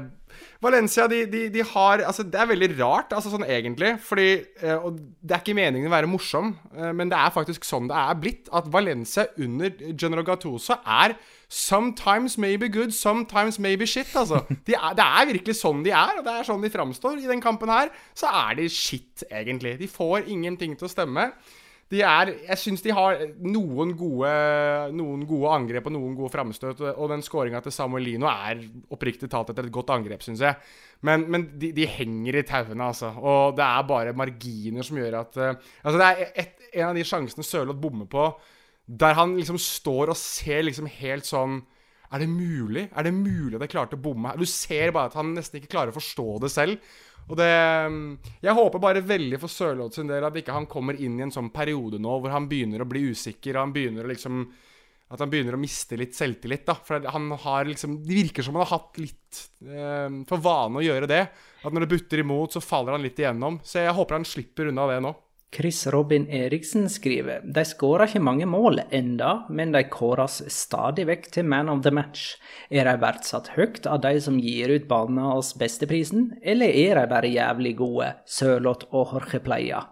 Valencia 0.61 1.07
de, 1.11 1.23
de, 1.29 1.43
de 1.53 1.63
har 1.65 2.03
altså 2.05 2.23
Det 2.27 2.39
er 2.39 2.49
veldig 2.51 2.69
rart, 2.79 3.13
altså 3.15 3.31
sånn 3.33 3.45
egentlig. 3.47 3.95
Fordi 4.05 4.27
eh, 4.61 4.77
Og 4.77 4.99
det 5.21 5.35
er 5.35 5.43
ikke 5.43 5.57
meningen 5.57 5.89
å 5.89 5.93
være 5.93 6.09
morsom, 6.11 6.53
eh, 6.75 6.91
men 6.97 7.11
det 7.11 7.19
er 7.19 7.33
faktisk 7.35 7.67
sånn 7.67 7.89
det 7.91 7.97
er 7.97 8.19
blitt. 8.21 8.51
At 8.55 8.69
Valencia 8.73 9.27
under 9.41 9.71
General 9.93 10.25
Gattuso 10.27 10.77
er 10.81 11.15
sometimes 11.51 12.37
maybe 12.37 12.69
good, 12.71 12.93
sometimes 12.95 13.59
maybe 13.59 13.87
shit. 13.89 14.11
Altså. 14.15 14.43
De 14.67 14.77
er, 14.77 14.93
det 14.97 15.07
er 15.07 15.31
virkelig 15.33 15.57
sånn 15.59 15.81
de 15.85 15.91
er, 15.91 16.19
og 16.19 16.27
det 16.27 16.35
er 16.37 16.47
sånn 16.47 16.63
de 16.63 16.71
framstår. 16.71 17.19
I 17.19 17.31
den 17.31 17.43
kampen 17.43 17.71
her 17.71 17.91
så 18.17 18.31
er 18.45 18.61
de 18.61 18.69
shit, 18.71 19.25
egentlig. 19.29 19.77
De 19.81 19.89
får 19.91 20.29
ingenting 20.31 20.77
til 20.79 20.87
å 20.87 20.93
stemme. 20.93 21.31
De 21.91 21.99
er, 22.07 22.29
jeg 22.45 22.59
syns 22.59 22.83
de 22.85 22.93
har 22.95 23.19
noen 23.43 23.89
gode, 23.99 24.29
noen 24.95 25.25
gode 25.27 25.49
angrep 25.51 25.89
og 25.89 25.93
noen 25.97 26.13
gode 26.15 26.31
framstøt. 26.31 26.79
Og 26.93 27.11
den 27.11 27.23
skåringa 27.25 27.59
til 27.65 27.75
Samuel 27.75 28.05
Lino 28.07 28.29
er 28.31 28.61
oppriktig 28.95 29.27
talt 29.31 29.51
etter 29.51 29.67
et 29.67 29.75
godt 29.75 29.91
angrep, 29.97 30.23
syns 30.23 30.43
jeg. 30.45 30.55
Men, 31.07 31.25
men 31.33 31.49
de, 31.59 31.73
de, 31.75 31.89
henger 31.89 32.39
i 32.39 32.45
tauene, 32.47 32.87
altså. 32.93 33.11
Og 33.19 33.57
det 33.57 33.65
er 33.65 33.89
bare 33.89 34.15
marginer 34.15 34.87
som 34.87 35.01
gjør 35.01 35.19
at 35.23 35.41
uh, 35.41 35.51
Altså, 35.83 35.97
det 35.97 36.07
er 36.07 36.33
et, 36.45 36.65
en 36.77 36.87
av 36.93 36.95
de 36.95 37.05
sjansene 37.07 37.45
Sørloth 37.45 37.83
bommer 37.83 38.07
på, 38.11 38.29
der 38.87 39.17
han 39.19 39.35
liksom 39.35 39.59
står 39.61 40.13
og 40.13 40.19
ser 40.19 40.63
liksom 40.67 40.87
helt 40.99 41.27
sånn 41.27 41.61
Er 42.11 42.23
det 42.23 42.27
mulig? 42.31 42.87
Er 42.95 43.07
det 43.07 43.13
mulig 43.15 43.55
at 43.55 43.65
jeg 43.67 43.75
klarte 43.75 43.99
å 43.99 44.03
bomme 44.03 44.31
her? 44.31 44.39
Du 44.39 44.47
ser 44.47 44.95
bare 44.95 45.11
at 45.11 45.19
han 45.19 45.35
nesten 45.35 45.59
ikke 45.59 45.73
klarer 45.75 45.91
å 45.91 45.99
forstå 45.99 46.27
det 46.43 46.55
selv. 46.55 46.93
Og 47.30 47.38
det 47.39 47.51
Jeg 48.43 48.57
håper 48.57 48.82
bare 48.84 49.03
veldig 49.05 49.39
for 49.39 49.51
Sørloth 49.51 49.95
sin 49.95 50.09
del 50.09 50.26
at 50.28 50.36
ikke 50.36 50.55
han 50.55 50.67
kommer 50.72 50.97
inn 50.99 51.19
i 51.19 51.26
en 51.28 51.34
sånn 51.34 51.51
periode 51.53 52.01
nå 52.01 52.17
hvor 52.19 52.34
han 52.34 52.49
begynner 52.49 52.84
å 52.84 52.89
bli 52.89 53.05
usikker, 53.13 53.55
og 53.55 53.67
han 53.67 53.76
begynner 53.76 54.07
å 54.07 54.11
liksom 54.11 54.43
At 55.11 55.19
han 55.19 55.32
begynner 55.32 55.57
å 55.57 55.59
miste 55.59 55.97
litt 55.99 56.15
selvtillit, 56.15 56.65
da. 56.65 56.78
For 56.88 57.03
han 57.03 57.32
har 57.43 57.65
liksom 57.67 57.97
Det 58.07 58.15
virker 58.15 58.45
som 58.47 58.55
han 58.55 58.63
har 58.63 58.78
hatt 58.78 58.99
litt 59.01 59.41
eh, 59.67 60.22
for 60.28 60.38
vane 60.39 60.80
å 60.80 60.86
gjøre 60.86 61.09
det. 61.11 61.26
At 61.61 61.74
når 61.74 61.84
det 61.84 61.91
butter 61.95 62.24
imot, 62.24 62.55
så 62.55 62.63
faller 62.63 62.95
han 62.95 63.03
litt 63.03 63.19
igjennom. 63.19 63.59
Så 63.63 63.84
jeg 63.84 63.97
håper 63.97 64.17
han 64.17 64.28
slipper 64.28 64.72
unna 64.72 64.88
det 64.88 65.01
nå. 65.03 65.11
Chris 65.51 65.87
Robin 65.91 66.29
Eriksen 66.31 66.85
skriver 66.87 67.41
de 67.43 67.63
skårer 67.67 68.07
ikke 68.07 68.23
mange 68.23 68.45
mål 68.47 68.79
enda, 68.95 69.33
men 69.51 69.73
de 69.75 69.81
kåres 69.91 70.37
stadig 70.47 71.03
vekk 71.09 71.27
til 71.35 71.49
man 71.51 71.67
of 71.73 71.81
the 71.83 71.91
match. 71.91 72.37
Er 72.71 72.87
de 72.87 72.93
verdsatt 73.01 73.51
høyt 73.57 73.83
av 73.83 73.99
de 74.05 74.13
som 74.23 74.39
gir 74.39 74.71
ut 74.71 74.87
banens 74.87 75.51
besteprisen, 75.59 76.29
eller 76.41 76.71
er 76.71 77.01
de 77.01 77.07
bare 77.11 77.33
jævlig 77.33 77.75
gode, 77.83 78.13
Sørloth 78.23 78.87
og 78.95 79.11
Jorge 79.11 79.43
Pleia? 79.43 79.83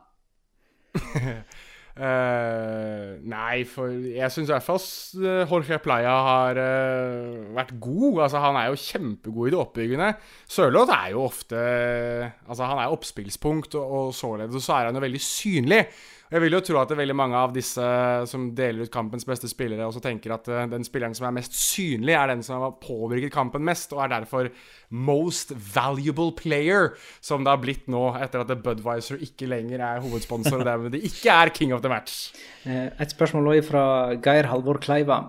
Uh, 1.99 3.17
nei, 3.27 3.65
for 3.67 3.91
jeg 3.91 4.31
syns 4.31 4.47
i 4.47 4.53
hvert 4.53 4.63
fall 4.63 4.79
uh, 5.19 5.41
Jorge 5.49 5.79
Playa 5.83 6.13
har 6.23 6.59
uh, 6.63 7.49
vært 7.57 7.73
god. 7.83 8.21
Altså, 8.23 8.39
han 8.39 8.55
er 8.55 8.69
jo 8.69 8.79
kjempegod 8.79 9.49
i 9.49 9.51
det 9.51 9.59
oppbyggende. 9.59 10.13
Sørloth 10.47 10.95
er 10.95 11.09
jo 11.11 11.25
ofte 11.25 11.59
Altså, 11.59 12.63
han 12.63 12.79
er 12.79 12.95
oppspillspunkt, 12.95 13.75
og, 13.75 13.91
og 13.91 14.15
således 14.15 14.63
så 14.63 14.77
er 14.77 14.87
han 14.87 14.95
jo 14.95 15.03
veldig 15.03 15.21
synlig. 15.25 15.81
Jeg 16.29 16.43
vil 16.43 16.53
jo 16.53 16.59
tro 16.61 16.77
at 16.77 16.91
veldig 16.93 17.15
mange 17.17 17.37
av 17.39 17.53
disse 17.55 17.85
som 18.29 18.51
deler 18.57 18.85
ut 18.85 18.91
kampens 18.93 19.25
beste 19.25 19.49
spillere, 19.49 19.87
også 19.87 20.01
tenker 20.03 20.35
at 20.35 20.49
uh, 20.51 20.59
den 20.69 20.85
spilleren 20.85 21.15
som 21.17 21.25
er 21.25 21.33
mest 21.39 21.55
synlig, 21.57 22.13
er 22.13 22.29
den 22.29 22.43
som 22.45 22.61
har 22.61 22.75
påvirket 22.83 23.33
kampen 23.33 23.65
mest, 23.65 23.95
og 23.95 24.03
er 24.03 24.11
derfor 24.13 24.51
most 24.93 25.55
valuable 25.73 26.29
player, 26.37 26.93
som 27.25 27.41
det 27.41 27.53
har 27.55 27.63
blitt 27.63 27.89
nå, 27.89 28.03
etter 28.21 28.43
at 28.43 28.53
Budwiser 28.61 29.25
ikke 29.25 29.49
lenger 29.49 29.81
er 29.81 30.05
hovedsponsor, 30.05 30.61
og 30.61 30.69
dermed 30.69 30.99
ikke 31.01 31.33
er 31.33 31.53
king 31.55 31.73
of 31.73 31.81
the 31.81 31.89
match. 31.89 32.29
Et 32.69 33.17
spørsmål 33.17 33.55
også 33.55 33.67
fra 33.71 33.83
Geir 34.21 34.51
Halvor 34.51 34.77
Kleiva. 34.85 35.23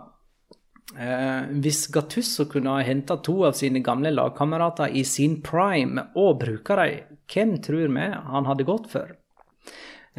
Eh, 0.98 1.46
hvis 1.62 1.84
Gattusso 1.94 2.48
kunne 2.50 2.74
ha 2.74 2.82
henta 2.82 3.16
to 3.22 3.36
av 3.46 3.54
sine 3.58 3.82
gamle 3.84 4.10
lagkamerater 4.10 4.90
i 4.90 5.04
sin 5.06 5.38
prime 5.46 6.08
og 6.18 6.40
bruke 6.42 6.76
dem, 6.80 7.16
hvem 7.30 7.56
tror 7.62 7.92
vi 7.94 8.08
han 8.34 8.48
hadde 8.48 8.66
gått 8.66 8.90
for? 8.90 9.14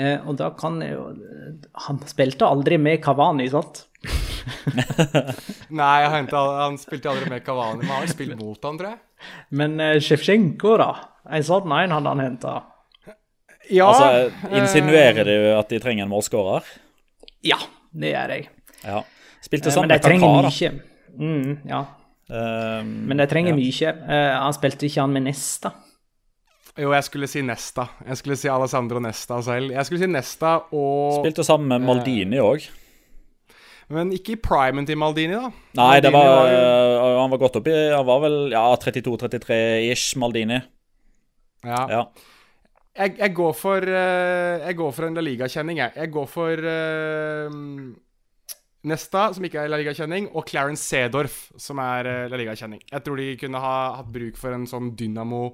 Eh, 0.01 0.17
og 0.25 0.37
da 0.39 0.49
kan 0.57 0.79
jo 0.81 1.11
Han 1.85 1.99
spilte 2.09 2.47
aldri 2.47 2.79
med 2.81 3.01
Kavani, 3.03 3.47
sant? 3.51 3.85
Nei, 5.81 5.97
han, 6.09 6.29
han, 6.31 6.77
spilte 6.81 7.11
aldri 7.11 7.29
med 7.29 7.43
Kavani, 7.45 7.83
men 7.83 7.91
han 7.91 8.05
har 8.05 8.09
spilt 8.09 8.39
mot 8.39 8.65
han, 8.65 8.79
tror 8.79 8.95
jeg. 8.95 9.01
Men 9.53 9.77
uh, 9.77 9.97
Sjefsjenko, 10.01 10.73
da? 10.81 10.91
En 11.29 11.45
sånn 11.45 11.75
en 11.77 11.93
hadde 11.93 12.15
han 12.15 12.23
henta. 12.23 12.55
Ja, 13.69 13.91
altså, 13.91 14.31
Insinuerer 14.57 15.27
du 15.27 15.35
at 15.53 15.69
de 15.69 15.79
trenger 15.83 16.07
en 16.07 16.11
målskårer? 16.11 16.65
Ja, 17.45 17.59
det 17.93 18.15
gjør 18.15 18.33
jeg. 18.33 18.47
Ja. 18.81 19.03
Spilte 19.45 19.73
sammen 19.73 19.93
med 19.93 20.01
Kaká, 20.01 20.31
da. 20.47 20.49
Mye. 20.49 20.71
Mm, 21.21 21.53
ja. 21.69 21.83
Um, 22.31 22.91
men 23.11 23.21
de 23.21 23.29
trenger 23.29 23.53
ja. 23.53 23.59
mye. 23.59 23.93
Uh, 24.01 24.33
han 24.47 24.57
spilte 24.57 24.89
ikke 24.89 25.03
han 25.03 25.13
med 25.13 25.27
Nesta. 25.29 25.75
Jo, 26.79 26.91
jeg 26.95 27.03
skulle 27.03 27.27
si 27.27 27.41
Nesta. 27.43 27.87
Jeg 28.07 28.19
skulle 28.19 28.37
si 28.39 28.49
Alessandro 28.51 29.01
Nesta 29.03 29.41
selv. 29.43 29.73
Jeg 29.75 29.87
skulle 29.87 30.03
si 30.03 30.07
Nesta 30.11 30.53
og 30.71 31.17
Spilte 31.19 31.43
sammen 31.43 31.73
med 31.73 31.87
Maldini 31.87 32.39
òg. 32.39 32.67
Men 33.91 34.13
ikke 34.15 34.37
i 34.37 34.39
primen 34.39 34.87
til 34.87 34.95
Maldini, 34.99 35.35
da. 35.35 35.49
Nei, 35.75 35.87
Maldini 35.97 36.13
var, 36.15 36.29
var 36.31 36.51
jo... 36.53 37.09
han 37.19 37.33
var 37.33 37.41
godt 37.41 37.57
oppi 37.59 37.73
Han 37.91 38.05
var 38.07 38.21
vel 38.23 38.37
ja, 38.53 38.63
32-33-ish, 38.79 40.15
Maldini. 40.21 40.61
Ja. 41.67 41.81
ja. 41.91 42.05
Jeg, 42.95 43.17
jeg, 43.19 43.33
går 43.35 43.51
for 43.55 43.83
uh, 43.87 44.63
Jeg 44.63 44.77
går 44.79 44.95
for 44.95 45.07
en 45.07 45.19
La 45.19 45.25
Liga-kjenning, 45.27 45.81
jeg. 45.83 45.95
Jeg 45.95 46.11
går 46.15 46.31
for 46.31 46.71
uh, 46.71 47.59
Nesta, 48.87 49.27
som 49.35 49.45
ikke 49.45 49.61
er 49.61 49.69
La 49.69 49.77
Liga-kjenning, 49.77 50.31
og 50.33 50.47
Clarence 50.49 50.81
Sedorf, 50.89 51.51
som 51.61 51.77
er 51.83 52.07
uh, 52.09 52.29
La 52.31 52.39
Liga-kjenning. 52.39 52.81
Jeg 52.89 53.05
tror 53.05 53.19
de 53.21 53.27
kunne 53.37 53.61
ha 53.61 53.75
hatt 53.99 54.09
bruk 54.13 54.39
for 54.41 54.55
en 54.55 54.65
sånn 54.69 54.93
dynamo 54.97 55.51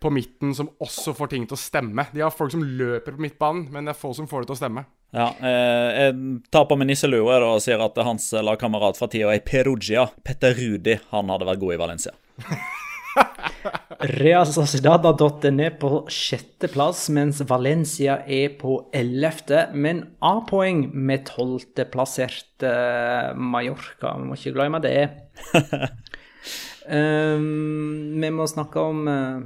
på 0.00 0.12
midten 0.14 0.54
som 0.56 0.70
også 0.80 1.16
får 1.18 1.32
ting 1.32 1.48
til 1.50 1.58
å 1.58 1.60
stemme. 1.60 2.06
De 2.14 2.22
har 2.22 2.34
folk 2.34 2.54
som 2.54 2.62
løper 2.62 3.16
på 3.16 3.24
midtbanen, 3.26 3.66
men 3.74 3.88
det 3.88 3.96
er 3.96 4.00
få 4.00 4.12
som 4.16 4.30
får 4.30 4.44
det 4.44 4.52
til 4.52 4.58
å 4.58 4.60
stemme. 4.62 4.86
Ja, 5.10 5.32
eh, 5.42 5.88
Jeg 5.98 6.14
tar 6.54 6.68
på 6.70 6.76
meg 6.78 6.86
nisselua 6.86 7.40
og 7.42 7.58
sier 7.64 7.82
at 7.82 7.98
hans 8.06 8.30
lagkamerat 8.30 9.00
fra 9.00 9.10
tida 9.10 9.34
i 9.34 9.42
Perugia, 9.42 10.06
Petter 10.22 10.54
Rudi, 10.54 11.00
han 11.10 11.34
hadde 11.34 11.50
vært 11.50 11.64
god 11.64 11.74
i 11.74 11.82
Valencia. 11.82 12.14
Real 14.00 14.46
Sociedad 14.48 15.04
har 15.04 15.50
ned 15.52 15.76
på 15.80 16.04
sjetteplass, 16.08 17.08
mens 17.12 17.42
Valencia 17.48 18.20
er 18.24 18.54
på 18.60 18.78
ellevte, 18.96 19.66
men 19.74 20.04
A-poeng 20.24 20.86
med 20.94 21.26
tolvteplasserte 21.28 22.72
Mallorca. 23.36 24.14
Vi 24.16 24.28
må 24.28 24.38
ikke 24.38 24.54
glemme 24.56 24.80
det. 24.80 25.10
um, 26.88 28.16
vi 28.22 28.32
må 28.32 28.48
snakke 28.48 28.86
om 28.88 29.04
uh, 29.10 29.44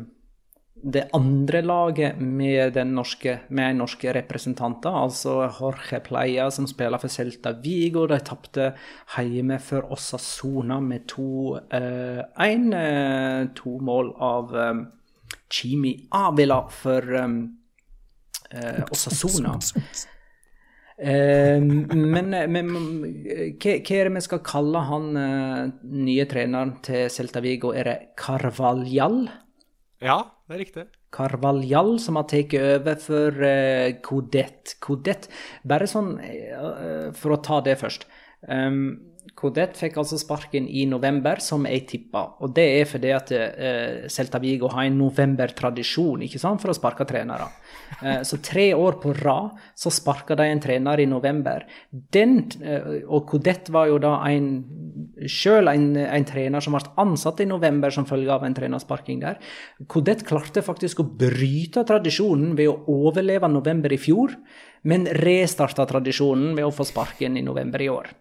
det 0.85 1.09
andre 1.17 1.63
laget 1.65 2.19
med, 2.21 2.75
den 2.77 2.93
norske, 2.95 3.39
med 3.49 3.79
norske 3.79 4.13
representanter, 4.13 4.93
altså 4.93 5.39
Jorge 5.47 6.01
Pleia, 6.05 6.51
som 6.53 6.67
spiller 6.69 7.01
for 7.01 7.13
Celta 7.13 7.55
Vigo. 7.65 8.05
De 8.11 8.19
tapte 8.21 8.73
hjemme 9.17 9.57
for 9.65 9.89
Osasona 9.95 10.81
med 10.85 11.07
2-1. 11.09 12.75
Eh, 12.81 13.47
to 13.57 13.79
mål 13.81 14.13
av 14.21 14.53
um, 14.53 14.85
Chimi 15.49 15.95
Avila 16.13 16.61
for 16.69 17.17
um, 17.17 17.39
uh, 18.53 18.85
Osasona. 18.93 19.57
Eh, 21.01 21.65
men, 21.65 22.29
men 22.29 22.71
hva, 22.77 23.81
hva, 23.81 23.97
er 23.97 24.13
det 24.13 24.15
vi 24.19 24.27
skal 24.29 24.45
kalle 24.45 24.85
han 24.93 25.11
nye 26.05 26.29
treneren 26.29 26.77
til 26.85 27.09
Celta 27.09 27.41
Vigo? 27.45 27.73
Er 27.73 27.89
det 27.89 27.99
Carvalhall? 28.21 29.23
Ja, 30.05 30.21
det 30.45 30.57
er 30.57 30.61
riktig. 30.61 30.85
Carvalhall, 31.15 31.95
som 32.03 32.19
har 32.19 32.27
tatt 32.29 32.53
over 32.59 33.01
for 33.01 33.41
uh, 33.47 33.95
Codet. 34.05 34.75
Codet. 34.85 35.31
Bare 35.65 35.89
sånn 35.89 36.17
uh, 36.21 37.09
for 37.17 37.37
å 37.37 37.43
ta 37.45 37.63
det 37.65 37.79
først. 37.81 38.05
Um, 38.45 39.14
Codet 39.35 39.75
fikk 39.75 39.97
altså 39.99 40.17
sparken 40.21 40.67
i 40.71 40.85
november, 40.87 41.41
som 41.43 41.65
jeg 41.67 41.83
tippa. 41.91 42.23
Og 42.47 42.53
det 42.55 42.65
er 42.79 42.87
fordi 42.87 43.11
at 43.15 43.33
eh, 43.35 44.07
Celta 44.13 44.39
Vigo 44.43 44.71
har 44.71 44.87
en 44.87 44.99
novembertradisjon 45.01 46.23
ikke 46.27 46.39
sant, 46.39 46.63
for 46.63 46.71
å 46.71 46.77
sparke 46.77 47.07
trenere. 47.09 47.49
Eh, 47.99 48.23
så 48.27 48.39
tre 48.45 48.69
år 48.79 49.01
på 49.03 49.13
rad 49.19 49.59
så 49.79 49.91
sparka 49.93 50.39
de 50.39 50.47
en 50.53 50.63
trener 50.63 51.03
i 51.03 51.09
november. 51.11 51.67
Den, 51.91 52.45
eh, 52.63 53.03
og 53.09 53.27
Codet 53.33 53.73
var 53.75 53.91
jo 53.91 53.99
da 54.03 54.15
en 54.31 54.49
sjøl 55.27 55.73
en, 55.73 55.91
en, 55.99 56.27
trener 56.29 56.63
som 56.63 56.79
ble 56.79 56.95
ansatt 57.03 57.43
i 57.43 57.51
november 57.51 57.93
som 57.95 58.07
følge 58.07 58.33
av 58.33 58.47
en 58.47 58.55
trenersparking 58.55 59.23
der. 59.25 59.43
Codet 59.91 60.23
klarte 60.29 60.63
faktisk 60.63 61.03
å 61.03 61.11
bryte 61.11 61.83
tradisjonen 61.87 62.55
ved 62.59 62.71
å 62.71 63.01
overleve 63.03 63.51
november 63.51 63.93
i 63.93 64.01
fjor, 64.01 64.39
men 64.87 65.09
restarta 65.25 65.89
tradisjonen 65.91 66.55
ved 66.55 66.69
å 66.69 66.75
få 66.75 66.87
sparken 66.87 67.41
i 67.41 67.45
november 67.45 67.83
i 67.83 67.91
år. 67.91 68.15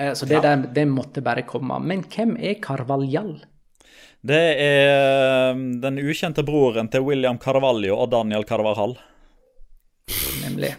Eh, 0.00 0.14
så 0.14 0.26
det, 0.26 0.34
ja. 0.34 0.40
der, 0.40 0.68
det 0.74 0.86
måtte 0.88 1.22
bare 1.24 1.44
komme. 1.48 1.78
Men 1.84 2.04
hvem 2.08 2.36
er 2.40 2.60
Carvalhall? 2.62 3.36
Det 4.20 4.40
er 4.60 5.54
um, 5.56 5.78
den 5.80 6.00
ukjente 6.02 6.44
broren 6.44 6.90
til 6.92 7.04
William 7.06 7.38
Carvalho 7.40 7.96
og 7.96 8.10
Daniel 8.12 8.44
Carvajal. 8.48 8.98
Nemlig. 10.42 10.74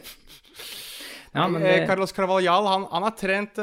Ja, 1.31 1.47
det... 1.47 1.61
Eh, 1.63 1.87
Carlos 1.87 2.11
Carvalhal 2.13 2.67
han, 2.67 2.85
han, 2.91 3.05
har 3.07 3.15
trent 3.15 3.61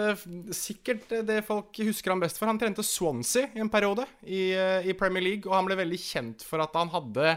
sikkert 0.56 1.12
det 1.28 1.42
folk 1.46 1.78
husker 1.84 2.14
han 2.14 2.22
best 2.22 2.40
for. 2.40 2.50
Han 2.50 2.59
trente 2.59 2.82
Swansea 2.86 3.52
i 3.54 3.62
en 3.62 3.70
periode 3.70 4.06
i, 4.24 4.50
i, 4.54 4.96
Premier 4.98 5.26
League, 5.26 5.46
og 5.46 5.59
han 5.59 5.68
ble 5.68 5.78
veldig 5.82 6.00
kjent 6.00 6.46
for 6.48 6.64
at 6.64 6.74
han 6.78 6.90
hadde 6.94 7.36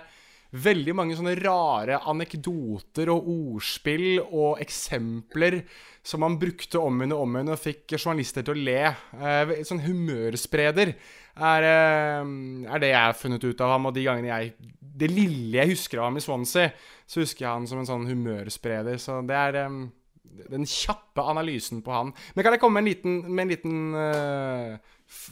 veldig 0.51 0.95
mange 0.97 1.15
sånne 1.15 1.36
rare 1.39 1.99
anekdoter 2.11 3.11
og 3.11 3.28
ordspill 3.32 4.17
og 4.24 4.59
eksempler 4.63 5.61
som 6.04 6.22
han 6.26 6.39
brukte 6.41 6.82
om 6.82 7.04
henne 7.04 7.16
og 7.16 7.28
om 7.28 7.38
henne 7.38 7.54
og 7.54 7.62
fikk 7.62 7.93
journalister 7.93 8.45
til 8.45 8.58
å 8.58 8.64
le. 8.66 8.80
Eh, 9.22 9.54
sånn 9.68 9.84
humørspreder 9.86 10.93
er, 10.95 11.68
eh, 11.70 12.22
er, 12.66 12.82
det 12.82 12.89
jeg 12.89 13.06
har 13.06 13.18
funnet 13.18 13.43
ut 13.45 13.62
av 13.62 13.76
ham. 13.76 13.86
Og 13.86 13.93
de 13.95 14.06
gangene 14.08 14.34
jeg 14.34 14.54
Det 15.02 15.08
lille 15.10 15.58
jeg 15.58 15.72
husker 15.72 15.97
av 15.97 16.10
ham 16.10 16.18
i 16.18 16.22
Swansea, 16.22 16.72
så 17.08 17.22
husker 17.22 17.45
jeg 17.45 17.49
han 17.49 17.66
som 17.66 17.80
en 17.80 17.88
sånn 17.88 18.10
humørspreder. 18.10 18.97
Så 19.02 19.22
det 19.26 19.38
er 19.38 19.56
eh, 19.64 19.78
den 20.52 20.66
kjappe 20.68 21.24
analysen 21.24 21.82
på 21.82 21.93
han. 21.93 22.12
Men 22.34 22.43
kan 22.43 22.54
jeg 22.54 22.62
komme 22.62 22.82
med 22.82 22.84
en 22.84 22.91
liten, 22.91 23.34
med 23.34 23.43
en 23.43 23.52
liten 23.52 23.95
uh, 23.95 24.78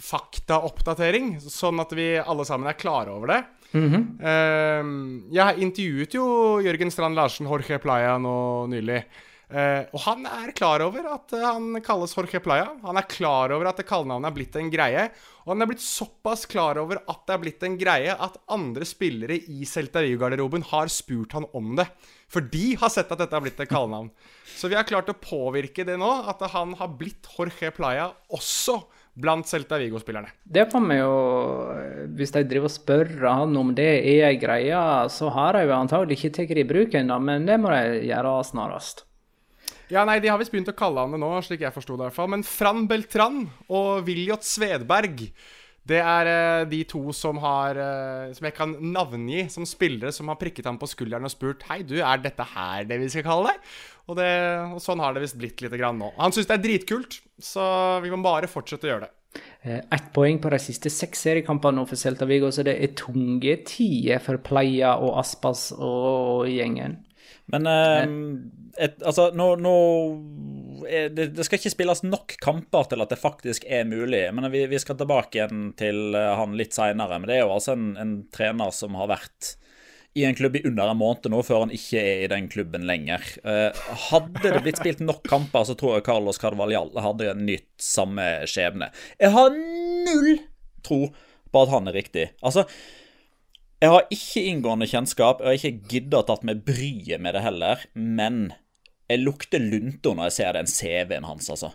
faktaoppdatering, 0.10 1.38
sånn 1.44 1.80
at 1.80 1.94
vi 1.96 2.12
alle 2.20 2.46
sammen 2.48 2.70
er 2.70 2.80
klare 2.80 3.14
over 3.16 3.28
det? 3.28 3.40
Mm 3.72 3.90
-hmm. 3.90 4.04
uh, 4.26 5.34
jeg 5.34 5.60
intervjuet 5.60 6.14
jo 6.14 6.60
Jørgen 6.62 6.92
Strand 6.92 7.16
Larsen, 7.16 7.48
Jorge 7.48 7.80
Playa, 7.80 8.18
nå 8.18 8.68
nylig. 8.68 9.04
Uh, 9.50 9.82
og 9.98 10.04
han 10.04 10.28
er 10.30 10.52
klar 10.54 10.84
over 10.86 11.08
at 11.10 11.32
uh, 11.34 11.42
han 11.42 11.80
kalles 11.82 12.14
Jorge 12.14 12.38
Playa. 12.46 12.68
Han 12.84 13.00
er 13.02 13.08
klar 13.10 13.50
over 13.56 13.72
at 13.72 13.80
det 13.82 13.88
kallenavnet 13.90 14.30
er 14.30 14.36
blitt 14.36 14.58
en 14.60 14.70
greie. 14.70 15.08
Og 15.48 15.56
han 15.56 15.66
er 15.66 15.72
blitt 15.72 15.82
såpass 15.82 16.46
klar 16.46 16.78
over 16.78 17.02
at 17.10 17.24
det 17.26 17.34
er 17.34 17.42
blitt 17.42 17.66
en 17.66 17.80
greie 17.80 18.14
at 18.14 18.38
andre 18.54 18.86
spillere 18.86 19.40
i 19.50 19.66
Celta 19.66 20.04
Vigo-garderoben 20.06 20.68
har 20.70 20.94
spurt 20.94 21.34
han 21.34 21.50
om 21.58 21.74
det. 21.80 21.88
For 22.30 22.46
de 22.46 22.76
har 22.78 22.94
sett 22.94 23.10
at 23.10 23.24
dette 23.24 23.34
har 23.34 23.42
blitt 23.42 23.58
et 23.58 23.72
kallenavn. 23.72 24.12
Så 24.46 24.70
vi 24.70 24.78
har 24.78 24.86
klart 24.86 25.10
å 25.10 25.18
påvirke 25.18 25.88
det 25.88 25.98
nå, 25.98 26.12
at 26.30 26.46
han 26.54 26.78
har 26.78 26.94
blitt 27.00 27.26
Jorge 27.34 27.74
Playa 27.74 28.12
også 28.30 28.84
blant 29.20 29.50
Celta 29.50 29.82
Vigo-spillerne. 29.82 30.30
Det 30.46 30.70
får 30.70 30.86
vi 30.86 31.00
jo 31.00 31.14
Hvis 32.16 32.38
de 32.38 32.46
driver 32.46 32.70
og 32.70 32.78
spør 32.78 33.14
han 33.26 33.58
om 33.58 33.74
det 33.76 33.90
er 33.98 34.30
ei 34.30 34.40
greie, 34.40 34.86
så 35.10 35.34
har 35.34 35.58
de 35.58 35.66
jo 35.66 35.78
antagelig 35.82 36.20
ikke 36.20 36.36
tatt 36.38 36.54
det 36.54 36.68
i 36.68 36.70
bruk 36.70 37.02
ennå, 37.02 37.18
men 37.18 37.50
det 37.50 37.58
må 37.60 37.74
de 37.74 38.06
gjøre 38.14 38.40
snarest. 38.46 39.09
Ja, 39.90 40.04
nei, 40.06 40.20
De 40.22 40.30
har 40.30 40.38
visst 40.42 40.54
begynt 40.54 40.70
å 40.70 40.78
kalle 40.78 41.02
han 41.02 41.16
det 41.16 41.22
nå, 41.22 41.32
slik 41.46 41.64
jeg 41.66 41.74
forsto 41.74 41.96
det. 41.96 42.04
i 42.04 42.10
hvert 42.10 42.18
fall. 42.20 42.30
Men 42.36 42.46
Fran 42.46 42.86
Beltran 42.90 43.48
og 43.68 44.06
Viljot 44.08 44.46
Svedberg 44.46 45.30
det 45.90 46.00
er 46.04 46.28
uh, 46.30 46.68
de 46.70 46.84
to 46.86 47.00
som 47.16 47.40
har 47.42 47.78
uh, 47.80 48.34
Som 48.36 48.46
jeg 48.46 48.54
kan 48.54 48.76
navngi 48.94 49.48
som 49.50 49.66
spillere 49.66 50.12
som 50.14 50.30
har 50.30 50.38
prikket 50.38 50.68
ham 50.70 50.78
på 50.78 50.90
skulderen 50.92 51.26
og 51.26 51.34
spurt 51.34 51.64
Hei, 51.70 51.80
du, 51.88 51.96
er 52.04 52.20
dette 52.22 52.46
her 52.52 52.84
det 52.86 53.00
vi 53.02 53.08
skal 53.10 53.26
kalle 53.26 53.54
deg? 53.54 53.72
Og, 54.10 54.18
det, 54.20 54.30
og 54.76 54.82
sånn 54.84 55.02
har 55.02 55.16
det 55.16 55.24
visst 55.24 55.38
blitt 55.40 55.62
litt 55.62 55.76
grann 55.78 56.00
nå. 56.02 56.12
Han 56.18 56.34
syns 56.34 56.48
det 56.50 56.56
er 56.56 56.64
dritkult, 56.64 57.20
så 57.38 57.64
vi 58.02 58.10
må 58.10 58.18
bare 58.26 58.50
fortsette 58.50 58.88
å 58.88 58.90
gjøre 58.90 59.06
det. 59.06 59.42
Eh, 59.62 59.84
ett 59.86 60.08
poeng 60.16 60.40
på 60.42 60.50
de 60.50 60.58
siste 60.64 60.90
seks 60.90 61.22
seriekampene 61.28 61.78
nå 61.78 61.84
for 61.86 62.00
Celta 62.00 62.26
Vigo, 62.26 62.50
så 62.50 62.66
det 62.66 62.74
er 62.82 62.96
tunge 62.98 63.54
tider 63.70 64.18
for 64.26 64.42
Pleia 64.42 64.96
og 64.98 65.20
Aspas 65.22 65.68
og 65.76 66.50
gjengen. 66.50 66.98
Men 67.54 67.70
eh, 67.70 68.84
et, 68.86 69.00
altså, 69.04 69.30
nå, 69.36 69.52
nå 69.60 69.76
det, 70.90 71.26
det, 71.36 71.44
skal 71.46 71.60
ikke 71.60 71.74
spilles 71.74 72.04
nok 72.06 72.36
kamper 72.42 72.90
til 72.90 73.04
at 73.04 73.12
det 73.12 73.20
faktisk 73.20 73.66
er 73.68 73.88
mulig. 73.90 74.24
Men 74.36 74.50
vi, 74.54 74.66
vi 74.72 74.80
skal 74.82 74.98
tilbake 75.00 75.40
igjen 75.40 75.72
til 75.80 76.16
eh, 76.18 76.36
han 76.40 76.58
litt 76.60 76.76
seinere. 76.76 77.20
Men 77.20 77.30
det 77.30 77.40
er 77.40 77.44
jo 77.46 77.56
altså 77.56 77.76
en, 77.76 77.92
en, 78.00 78.14
trener 78.34 78.74
som 78.76 78.98
har 79.00 79.12
vært 79.12 79.56
i 80.18 80.24
en 80.26 80.36
klubb 80.36 80.56
i 80.58 80.64
under 80.66 80.90
en 80.90 80.98
måned 80.98 81.30
nå, 81.30 81.42
før 81.46 81.66
han 81.66 81.74
ikke 81.74 82.02
er 82.02 82.24
i 82.24 82.30
den 82.32 82.48
klubben 82.52 82.88
lenger. 82.90 83.26
Eh, 83.44 83.82
hadde 84.10 84.54
det 84.56 84.64
blitt 84.66 84.82
spilt 84.82 85.04
nok 85.06 85.22
kamper, 85.30 85.68
så 85.68 85.78
tror 85.78 85.98
jeg 85.98 86.08
Carlos 86.10 86.42
Carvalhall 86.42 86.94
hadde 86.98 87.36
nytt 87.38 87.70
samme 87.84 88.26
skjebne. 88.50 88.90
Jeg 89.22 89.36
har 89.36 89.54
null 89.54 90.40
tro 90.86 91.04
på 91.50 91.62
at 91.66 91.74
han 91.74 91.90
er 91.90 91.98
riktig. 91.98 92.30
Altså, 92.46 92.66
jeg 93.80 93.94
har 93.94 94.08
ikke 94.12 94.44
inngående 94.52 94.88
kjennskap, 94.92 95.40
og 95.40 95.54
jeg 95.54 95.62
har 95.62 95.70
ikke 95.70 95.92
gidda 95.94 96.24
tatt 96.28 96.44
meg 96.48 96.64
bryet 96.68 97.22
med 97.24 97.36
det 97.38 97.44
heller, 97.46 97.86
men 97.96 98.50
jeg 99.10 99.24
lukter 99.24 99.64
lunta 99.64 100.14
når 100.14 100.30
jeg 100.30 100.38
ser 100.38 100.58
den 100.58 100.70
CV-en 100.70 101.28
hans, 101.30 101.48
altså. 101.54 101.72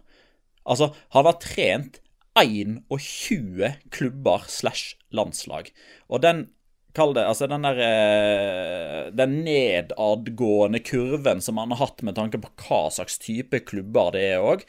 Altså, 0.65 0.91
han 1.17 1.29
har 1.29 1.39
trent 1.43 2.01
21 2.37 3.73
klubber 3.95 4.45
slash 4.51 4.99
landslag, 5.15 5.71
og 6.09 6.23
den 6.25 6.49
Kall 6.95 7.11
det 7.17 7.25
altså 7.27 7.49
den 7.51 7.65
der 7.67 7.79
eh, 7.83 9.09
Den 9.19 9.41
nedadgående 9.43 10.79
kurven 10.87 11.43
som 11.43 11.59
han 11.59 11.75
har 11.75 11.81
hatt 11.83 12.05
med 12.07 12.15
tanke 12.19 12.39
på 12.39 12.53
hva 12.65 12.83
slags 12.95 13.19
type 13.23 13.65
klubber 13.67 14.15
det 14.15 14.23
er 14.37 14.45
òg, 14.45 14.63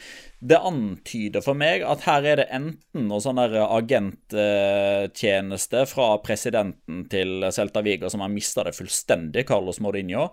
det 0.45 0.57
antyder 0.57 1.41
for 1.45 1.53
meg 1.57 1.81
at 1.85 2.01
her 2.05 2.23
er 2.27 2.35
det 2.41 2.47
enten 2.53 3.07
noe 3.09 3.21
sånn 3.23 3.39
agenttjeneste 3.39 5.85
fra 5.89 6.17
presidenten 6.25 7.05
til 7.09 7.45
Celta 7.55 7.81
Vigo 7.85 8.09
som 8.11 8.21
har 8.25 8.31
mista 8.33 8.63
det 8.65 8.77
fullstendig, 8.77 9.47
Carlos 9.49 9.79
Mourinho, 9.81 10.23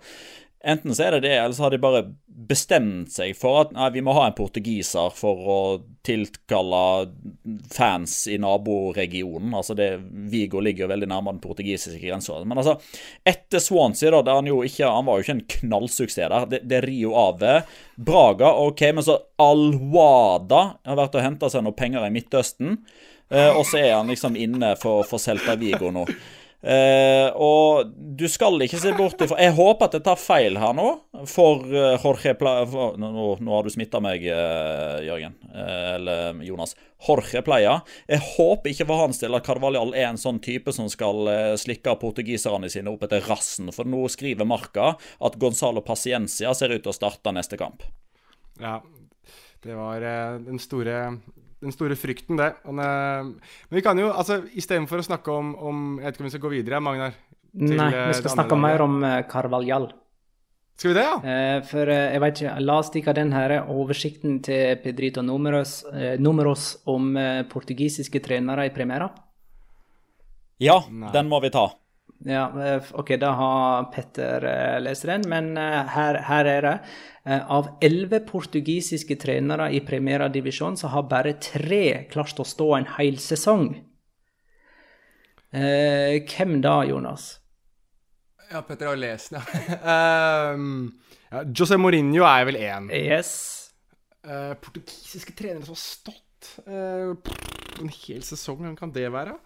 Enten 0.63 0.95
så 0.95 1.03
er 1.03 1.17
det 1.17 1.25
det, 1.25 1.33
eller 1.35 1.55
så 1.55 1.65
har 1.65 1.73
de 1.73 1.79
bare 1.83 2.05
bestemt 2.47 3.11
seg 3.11 3.33
for 3.35 3.59
at 3.61 3.73
nei, 3.75 3.89
vi 3.91 4.03
må 4.03 4.13
ha 4.15 4.29
en 4.29 4.35
portugiser 4.37 5.11
for 5.15 5.47
å 5.51 5.57
tilkalle 6.07 6.79
fans 7.71 8.15
i 8.31 8.37
naboregionen. 8.39 9.51
Altså 9.59 9.75
det, 9.75 9.89
Vigo 10.31 10.61
ligger 10.63 10.85
jo 10.85 10.91
veldig 10.93 11.09
nærme 11.11 11.33
den 11.33 11.41
portugisiske 11.43 11.99
grensa. 11.99 12.39
Men 12.47 12.61
altså, 12.61 12.77
etter 13.27 13.59
Swansea, 13.63 14.13
da, 14.15 14.21
der 14.23 14.39
han 14.39 14.47
jo 14.47 14.61
ikke 14.63 14.87
Han 14.87 15.07
var 15.07 15.19
jo 15.19 15.25
ikke 15.25 15.35
en 15.35 15.47
knallsuksess 15.55 16.21
der. 16.31 16.47
Det, 16.51 16.61
det 16.69 16.83
rir 16.87 17.09
jo 17.09 17.15
av 17.19 17.41
ved. 17.43 17.73
Braga, 17.95 18.53
OK, 18.63 18.85
men 18.95 19.05
så 19.05 19.17
Alwada 19.43 20.63
har 20.87 20.99
vært 20.99 21.19
og 21.19 21.27
henta 21.27 21.51
seg 21.51 21.65
noen 21.65 21.77
penger 21.79 22.07
i 22.07 22.13
Midtøsten. 22.13 22.77
Eh, 23.33 23.51
og 23.51 23.65
så 23.67 23.81
er 23.81 23.97
han 23.97 24.11
liksom 24.11 24.39
inne 24.39 24.73
for, 24.79 25.03
for 25.07 25.19
Celta 25.19 25.57
Vigo 25.59 25.91
nå. 25.91 26.07
Uh, 26.63 27.27
og 27.43 27.89
du 27.91 28.23
skal 28.31 28.55
ikke 28.63 28.79
se 28.79 28.93
bort 28.95 29.19
ifra 29.19 29.35
Jeg 29.43 29.51
håper 29.57 29.89
at 29.89 29.97
jeg 29.97 30.03
tar 30.05 30.19
feil 30.21 30.55
her 30.55 30.71
nå, 30.77 30.85
for 31.27 31.59
uh, 31.67 31.97
Jorge 31.99 32.31
Pla... 32.39 32.53
nå, 32.63 33.09
nå, 33.11 33.49
har 33.51 33.67
du 33.67 33.73
smitta 33.73 33.99
meg, 34.03 34.23
uh, 34.31 35.03
Jørgen. 35.03 35.35
eller 35.51 36.39
Jonas. 36.47 36.77
Jorge 37.03 37.43
Pleia. 37.43 37.75
Jeg 38.07 38.23
håper 38.37 38.71
ikke 38.71 38.87
for 38.87 39.03
hans 39.03 39.19
del 39.19 39.35
at 39.35 39.43
Carvalhall 39.43 39.91
er 39.91 40.07
en 40.07 40.21
sånn 40.21 40.39
type 40.43 40.71
som 40.71 40.87
skal 40.91 41.27
slikke 41.59 41.97
portugiserne 41.99 42.71
sine 42.71 42.93
opp 42.93 43.03
etter 43.03 43.27
rassen. 43.27 43.73
For 43.75 43.83
nå 43.83 44.05
skriver 44.13 44.47
Marca 44.47 44.93
at 44.95 45.35
Gonzalo 45.41 45.83
Paciencia 45.83 46.55
ser 46.55 46.71
ut 46.71 46.85
til 46.85 46.93
å 46.93 46.95
starte 46.95 47.35
neste 47.35 47.59
kamp. 47.59 47.83
Ja, 48.63 48.79
det 49.67 49.75
var 49.75 50.07
den 50.47 50.63
store 50.63 51.09
den 51.63 51.75
store 51.75 51.97
frykten, 51.99 52.37
det. 52.39 52.51
Men, 52.67 53.33
men 53.69 53.77
vi 53.79 53.83
kan 53.85 53.99
jo, 53.99 54.11
altså 54.11 54.41
istedenfor 54.53 55.01
å 55.01 55.07
snakke 55.07 55.33
om, 55.33 55.53
om, 55.55 55.83
Jeg 56.01 56.07
vet 56.07 56.15
ikke 56.15 56.23
om 56.23 56.29
vi 56.29 56.35
skal 56.35 56.45
gå 56.45 56.53
videre, 56.53 56.81
Magnar? 56.83 57.17
Nei, 57.53 57.89
vi 57.91 57.99
eh, 57.99 58.15
skal 58.17 58.33
snakke 58.37 58.57
mer 58.59 58.85
om 58.85 58.97
Carvalhall. 59.01 59.27
Carvalhal. 59.31 59.91
Skal 60.73 60.89
vi 60.89 60.95
det, 60.97 61.03
ja? 61.05 61.17
Uh, 61.21 61.59
for 61.69 61.91
jeg 61.93 62.21
vet 62.23 62.39
ikke, 62.41 62.55
La 62.65 62.79
oss 62.81 62.89
stikke 62.89 63.13
den 63.13 63.35
her 63.35 63.59
oversikten 63.61 64.39
til 64.45 64.79
Pedrito 64.81 65.21
Numeros, 65.25 65.83
Numeros 66.19 66.71
om 66.89 67.13
portugisiske 67.51 68.23
trenere 68.25 68.65
i 68.67 68.73
Primera. 68.73 69.11
Ja, 70.63 70.81
Nei. 70.89 71.11
den 71.13 71.29
må 71.29 71.39
vi 71.43 71.51
ta. 71.53 71.67
Ja, 72.23 72.45
OK, 72.95 73.15
da 73.19 73.33
har 73.35 73.89
Petter 73.91 74.45
lest 74.79 75.03
den, 75.09 75.25
men 75.27 75.57
her, 75.57 76.21
her 76.23 76.47
er 76.47 76.63
det. 76.63 76.77
Eh, 77.25 77.51
av 77.51 77.69
elleve 77.81 78.19
portugisiske 78.27 79.15
trenere 79.15 79.69
i 79.71 79.79
Primera 79.85 80.27
Divisjon, 80.27 80.75
så 80.77 80.89
har 80.91 81.05
bare 81.07 81.37
tre 81.39 82.03
klart 82.11 82.39
å 82.39 82.45
stå 82.47 82.67
en 82.75 82.89
hel 82.97 83.19
sesong. 83.23 83.69
Eh, 85.53 86.19
hvem 86.27 86.57
da, 86.65 86.81
Jonas? 86.89 87.29
Ja, 88.49 88.59
Petter 88.67 88.91
har 88.91 88.99
lest 88.99 89.31
den, 89.31 89.47
ja. 89.55 90.51
um, 90.57 90.91
ja. 91.31 91.45
José 91.55 91.79
Mourinho 91.79 92.27
er 92.27 92.43
vel 92.49 92.59
én. 92.59 92.91
Yes. 92.91 93.31
Uh, 94.27 94.51
portugisiske 94.59 95.35
trenere 95.37 95.63
som 95.63 95.77
har 95.77 95.83
stått 95.83 96.51
uh, 96.67 97.15
en 97.79 97.93
hel 98.03 98.23
sesong, 98.27 98.59
hvem 98.65 98.75
kan 98.79 98.91
det 98.93 99.07
være? 99.15 99.37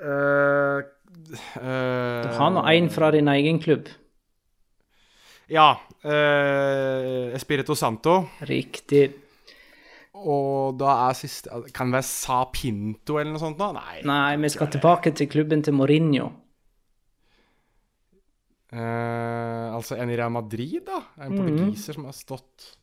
Uh, 0.00 0.84
du 1.10 2.28
har 2.36 2.52
nå 2.54 2.62
én 2.70 2.90
fra 2.92 3.10
din 3.14 3.28
egen 3.28 3.58
klubb. 3.62 3.88
Ja. 5.50 5.72
Espirito 7.34 7.74
Santo. 7.74 8.20
Riktig. 8.46 9.10
Og 10.20 10.76
da 10.80 10.92
er 11.08 11.16
siste 11.16 11.62
Kan 11.72 11.90
det 11.90 12.00
være 12.00 12.06
Sa 12.08 12.42
Pinto 12.52 13.18
eller 13.20 13.32
noe 13.32 13.42
sånt? 13.42 13.58
da? 13.58 13.70
Nei. 13.76 14.00
Nei, 14.06 14.36
vi 14.42 14.50
skal 14.52 14.70
tilbake 14.72 15.14
til 15.16 15.30
klubben 15.30 15.62
til 15.62 15.74
Mourinho. 15.74 16.30
altså 18.70 19.96
en 19.98 20.10
i 20.10 20.16
Real 20.16 20.30
Madrid, 20.30 20.82
da? 20.86 21.00
En 21.24 21.32
mm. 21.32 21.40
portugiser 21.40 21.96
som 21.96 22.04
har 22.06 22.14
stått 22.14 22.76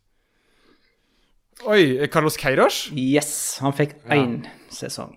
Oi, 1.65 2.07
Carlos 2.13 2.37
Queiroz? 2.37 2.91
Yes, 2.93 3.57
han 3.63 3.73
fikk 3.73 3.95
én 4.13 4.43
ja. 4.45 4.51
sesong. 4.69 5.15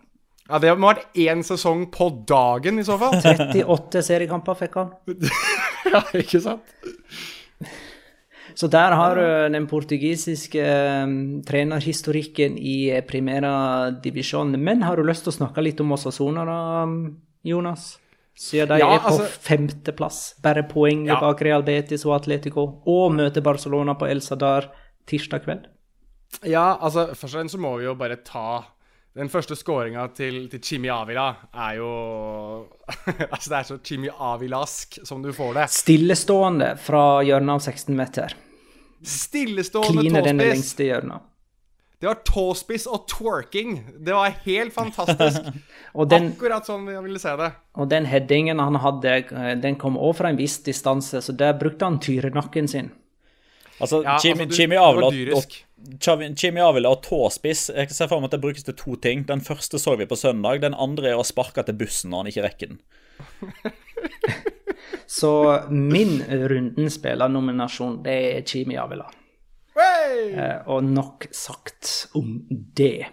Ja, 0.50 0.58
Det 0.58 0.72
må 0.74 0.90
ha 0.90 0.96
vært 0.96 1.20
én 1.22 1.44
sesong 1.46 1.86
på 1.94 2.10
dagen, 2.28 2.80
i 2.82 2.86
så 2.86 2.98
fall. 2.98 3.14
38 3.22 4.02
seriekamper 4.02 4.58
fikk 4.58 4.80
han. 4.80 4.94
ja, 5.92 6.02
ikke 6.18 6.42
sant? 6.42 6.74
Så 8.58 8.66
der 8.68 8.92
har 8.98 9.16
du 9.16 9.54
den 9.54 9.66
portugisiske 9.70 10.64
um, 11.06 11.14
trenerhistorikken 11.46 12.58
i 12.58 12.92
Primera 13.06 13.90
divisjon. 14.02 14.52
Men 14.58 14.82
har 14.82 14.98
du 14.98 15.06
lyst 15.06 15.24
til 15.24 15.32
å 15.32 15.38
snakke 15.38 15.62
litt 15.64 15.80
om 15.80 15.94
Osasona, 15.94 16.44
da, 16.48 16.60
Jonas? 17.46 17.92
Siden 18.40 18.72
de 18.72 18.80
ja, 18.80 18.88
er 18.94 19.02
på 19.04 19.12
altså, 19.12 19.26
femteplass, 19.44 20.18
bare 20.40 20.64
poeng 20.68 21.04
ja. 21.10 21.18
bak 21.20 21.42
Real 21.44 21.64
Betis 21.66 22.06
og 22.08 22.14
Atletico, 22.16 22.64
og 22.88 23.12
møter 23.12 23.44
Barcelona 23.44 23.94
på 24.00 24.08
El 24.08 24.22
Sadar 24.24 24.70
tirsdag 25.10 25.44
kveld. 25.44 25.66
Ja, 26.46 26.78
altså 26.78 27.10
først 27.10 27.34
og 27.34 27.38
fremst 27.38 27.56
så 27.56 27.60
må 27.60 27.74
vi 27.76 27.88
jo 27.88 27.96
bare 27.98 28.20
ta 28.24 28.62
den 29.18 29.30
første 29.30 29.56
skåringa 29.58 30.04
til, 30.14 30.44
til 30.52 30.60
Chimi 30.62 30.90
Avila 30.94 31.32
er 31.50 31.78
jo 31.80 31.88
Altså, 33.32 33.48
det 33.48 33.56
er 33.58 33.66
så 33.66 33.78
Chimi 33.82 34.10
Avilask 34.10 35.00
som 35.06 35.24
du 35.24 35.32
får 35.34 35.56
det. 35.58 35.66
Stillestående 35.74 36.76
fra 36.78 37.02
hjørnet 37.26 37.56
av 37.56 37.64
16 37.64 37.96
meter. 37.98 38.36
Stillestående 39.02 40.04
Kline 40.04 40.22
den 40.26 40.42
lengste 40.42 40.86
hjørnet. 40.86 41.26
Det 42.00 42.08
var 42.08 42.20
tåspiss 42.24 42.86
og 42.88 43.02
twerking. 43.10 43.74
Det 43.98 44.14
var 44.16 44.32
helt 44.46 44.72
fantastisk. 44.72 45.50
den, 46.12 46.30
Akkurat 46.32 46.64
sånn 46.64 46.86
jeg 46.88 47.02
ville 47.04 47.20
se 47.20 47.34
det. 47.36 47.50
Og 47.76 47.90
den 47.90 48.06
headingen 48.08 48.62
han 48.62 48.78
hadde, 48.80 49.18
den 49.60 49.76
kom 49.80 49.98
òg 50.00 50.14
fra 50.22 50.30
en 50.32 50.38
viss 50.40 50.62
distanse, 50.64 51.20
så 51.20 51.34
der 51.36 51.58
brukte 51.60 51.84
han 51.84 52.00
tyrenakken 52.00 52.70
sin. 52.72 52.88
Altså, 53.80 54.02
ja, 54.04 54.18
Jimmy, 54.24 54.44
altså, 54.44 54.60
Jimmy 54.60 54.76
Avila 54.76 55.08
og, 55.36 55.54
Jimmy 56.42 56.60
Avila 56.60 56.90
og 56.92 57.00
tåspiss 57.06 57.70
Jeg 57.72 57.88
kan 57.88 57.96
se 57.96 58.08
for 58.10 58.20
meg 58.20 58.28
at 58.28 58.34
det 58.36 58.42
brukes 58.42 58.66
til 58.66 58.76
to 58.76 58.96
ting. 59.00 59.24
Den 59.28 59.40
første 59.44 59.80
så 59.80 59.96
vi 59.96 60.08
på 60.10 60.18
søndag. 60.20 60.60
Den 60.64 60.76
andre 60.76 61.14
er 61.14 61.20
å 61.20 61.26
sparke 61.26 61.64
til 61.64 61.78
bussen 61.80 62.12
når 62.12 62.24
han 62.24 62.32
ikke 62.32 62.44
rekker 62.48 62.74
den. 62.74 62.82
så 65.20 65.32
min 65.72 66.20
rundenspillernominasjon, 66.28 68.02
det 68.04 68.18
er 68.34 68.44
Jimmy 68.44 68.76
Avila. 68.80 69.08
Eh, 69.80 70.58
og 70.68 70.84
nok 70.84 71.30
sagt 71.32 72.10
om 72.18 72.42
det. 72.50 73.06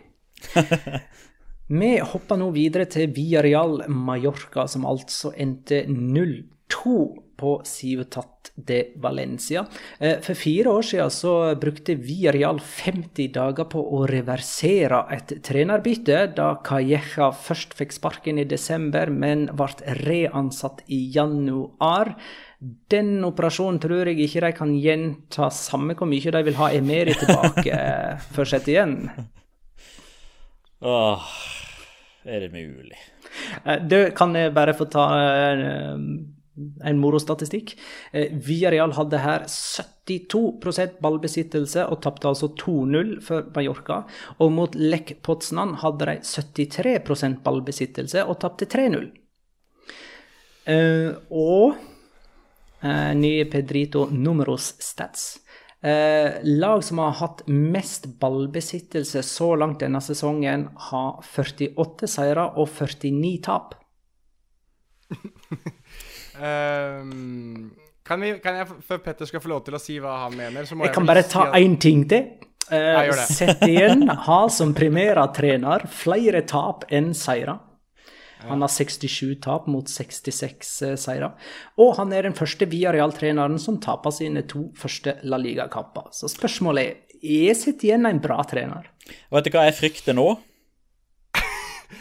Vi 1.68 1.90
hopper 2.00 2.40
nå 2.40 2.50
videre 2.56 2.88
til 2.88 3.12
Villarreal 3.12 3.82
Mallorca, 3.92 4.68
som 4.72 4.86
altså 4.88 5.34
endte 5.36 5.82
0-2 5.88 6.94
på 7.38 7.62
Ciutat 7.66 8.52
de 8.56 8.80
Valencia. 8.96 9.66
Eh, 10.00 10.20
for 10.22 10.34
fire 10.34 10.70
år 10.70 10.82
siden 10.82 11.12
så 11.14 11.34
brukte 11.62 11.96
Villarreal 11.96 12.60
50 12.60 13.30
dager 13.36 13.70
på 13.70 13.82
å 13.98 14.04
reversere 14.10 15.04
et 15.14 15.36
trenerbytte, 15.46 16.24
da 16.38 16.50
Calleja 16.66 17.30
først 17.32 17.78
fikk 17.78 17.94
sparken 17.96 18.42
i 18.42 18.48
desember, 18.50 19.12
men 19.14 19.48
ble 19.54 19.98
reansatt 20.02 20.82
i 20.88 21.04
januar. 21.14 22.16
Den 22.90 23.22
operasjonen 23.28 23.78
tror 23.84 24.10
jeg 24.10 24.24
ikke 24.26 24.48
de 24.48 24.54
kan 24.58 24.74
gjenta, 24.74 25.52
samme 25.54 25.94
hvor 25.98 26.10
mye 26.10 26.34
de 26.34 26.42
vil 26.48 26.58
ha 26.58 26.72
Emeri 26.74 27.14
tilbake 27.18 27.82
for 28.32 28.42
før 28.42 28.56
sett 28.56 28.72
igjen. 28.74 28.98
Åh, 30.82 31.30
er 32.26 32.42
det 32.46 32.50
mulig? 32.54 32.98
Du, 33.86 33.96
det 33.96 34.02
kan 34.18 34.34
jeg 34.38 34.54
bare 34.54 34.74
få 34.78 34.88
ta 34.90 35.06
en 36.58 37.00
morostatistikk. 37.02 37.76
Eh, 38.12 38.34
Villarreal 38.48 38.96
hadde 38.98 39.22
her 39.22 39.46
72% 39.50 40.98
ballbesittelse 41.04 41.86
og 41.86 42.02
tapte 42.06 42.30
altså 42.32 42.50
2-0 42.60 43.18
for 43.26 43.50
Mallorca. 43.56 44.02
Og 44.42 44.52
mot 44.56 44.76
Lech 44.76 45.16
Poznan 45.26 45.78
hadde 45.84 46.10
de 46.12 46.18
73% 46.26 47.42
ballbesittelse 47.46 48.26
og 48.26 48.40
tapte 48.44 48.70
3-0. 48.70 49.10
Eh, 50.68 51.12
og 51.32 51.78
eh, 52.84 53.12
nye 53.16 53.46
Pedrito 53.52 54.08
Numeros 54.12 54.74
Stats. 54.84 55.36
Eh, 55.82 56.42
lag 56.44 56.84
som 56.84 56.98
har 56.98 57.12
hatt 57.22 57.44
mest 57.48 58.08
ballbesittelse 58.20 59.22
så 59.24 59.54
langt 59.56 59.84
denne 59.84 60.02
sesongen, 60.02 60.68
har 60.90 61.22
48 61.22 62.10
seire 62.10 62.48
og 62.58 62.72
49 62.74 63.36
tap. 63.46 63.78
Um, 66.38 67.72
kan, 68.08 68.22
vi, 68.22 68.34
kan, 68.44 68.60
jeg, 68.62 68.82
før 68.88 69.00
Petter 69.06 69.30
skal 69.30 69.44
få 69.44 69.52
lov 69.52 69.64
til 69.68 69.78
å 69.78 69.82
si 69.82 69.98
hva 70.02 70.20
han 70.26 70.36
mener 70.38 70.64
Jeg, 70.64 70.78
jeg, 70.78 70.94
kan 70.96 71.08
bare 71.08 71.26
ta 71.28 71.50
én 71.58 71.78
si 71.78 71.82
ting 71.82 72.06
til. 72.10 72.30
Uh, 72.68 73.08
igjen 73.72 74.06
har 74.28 74.50
som 74.52 74.74
primærtrener 74.76 75.88
flere 75.92 76.44
tap 76.48 76.86
enn 76.94 77.14
seire. 77.18 77.60
Han 78.48 78.62
har 78.62 78.70
67 78.70 79.40
tap 79.42 79.66
mot 79.72 79.90
66 79.90 80.74
uh, 80.86 80.94
seire. 81.00 81.32
Og 81.82 81.96
han 81.98 82.14
er 82.14 82.28
den 82.28 82.38
første 82.38 82.68
Viareal-treneren 82.70 83.58
som 83.62 83.80
taper 83.84 84.14
sine 84.14 84.46
to 84.48 84.68
første 84.78 85.18
La 85.26 85.40
Liga-kamper. 85.42 86.12
Så 86.14 86.30
spørsmålet 86.32 86.94
er 87.24 87.56
er 87.58 87.84
igjen 87.84 88.06
en 88.06 88.22
bra 88.22 88.44
trener. 88.48 88.92
Vet 89.34 89.48
du 89.48 89.56
hva 89.56 89.66
jeg 89.68 89.78
frykter 89.78 90.18
nå? 90.18 90.36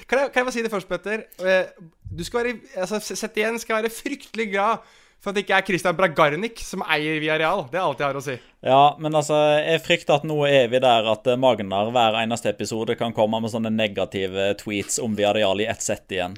Kan 0.07 0.21
jeg, 0.21 0.31
kan 0.33 0.41
jeg 0.41 0.49
bare 0.49 0.55
si 0.57 0.65
det 0.67 0.73
først, 0.73 0.89
Petter? 0.91 1.27
Eh, 1.43 1.89
du 2.11 2.23
skal 2.27 2.43
være, 2.43 2.55
altså, 2.83 3.01
Sett 3.03 3.37
igjen 3.39 3.59
skal 3.63 3.81
være 3.81 3.93
fryktelig 3.93 4.49
glad 4.55 4.87
for 5.23 5.33
at 5.33 5.39
det 5.39 5.47
ikke 5.47 5.57
er 5.57 5.67
Christian 5.67 5.97
Bragarnik 5.99 6.61
som 6.63 6.85
eier 6.87 7.21
Viareal. 7.23 7.65
Det 7.71 7.79
er 7.81 7.85
alt 7.85 8.03
jeg 8.03 8.07
har 8.07 8.19
å 8.19 8.25
si. 8.25 8.37
Ja, 8.67 8.83
men 9.03 9.17
altså, 9.17 9.39
jeg 9.59 9.83
frykter 9.85 10.19
at 10.21 10.27
nå 10.29 10.37
er 10.49 10.69
vi 10.73 10.81
der 10.83 11.09
at 11.13 11.27
eh, 11.31 11.39
Magnar 11.41 11.91
hver 11.95 12.19
eneste 12.21 12.53
episode 12.53 12.99
kan 13.01 13.15
komme 13.17 13.41
med 13.43 13.53
sånne 13.53 13.73
negative 13.75 14.53
tweets 14.61 15.01
om 15.03 15.17
Viareal 15.19 15.65
i 15.65 15.69
ett 15.71 15.83
sett 15.83 16.15
igjen. 16.15 16.37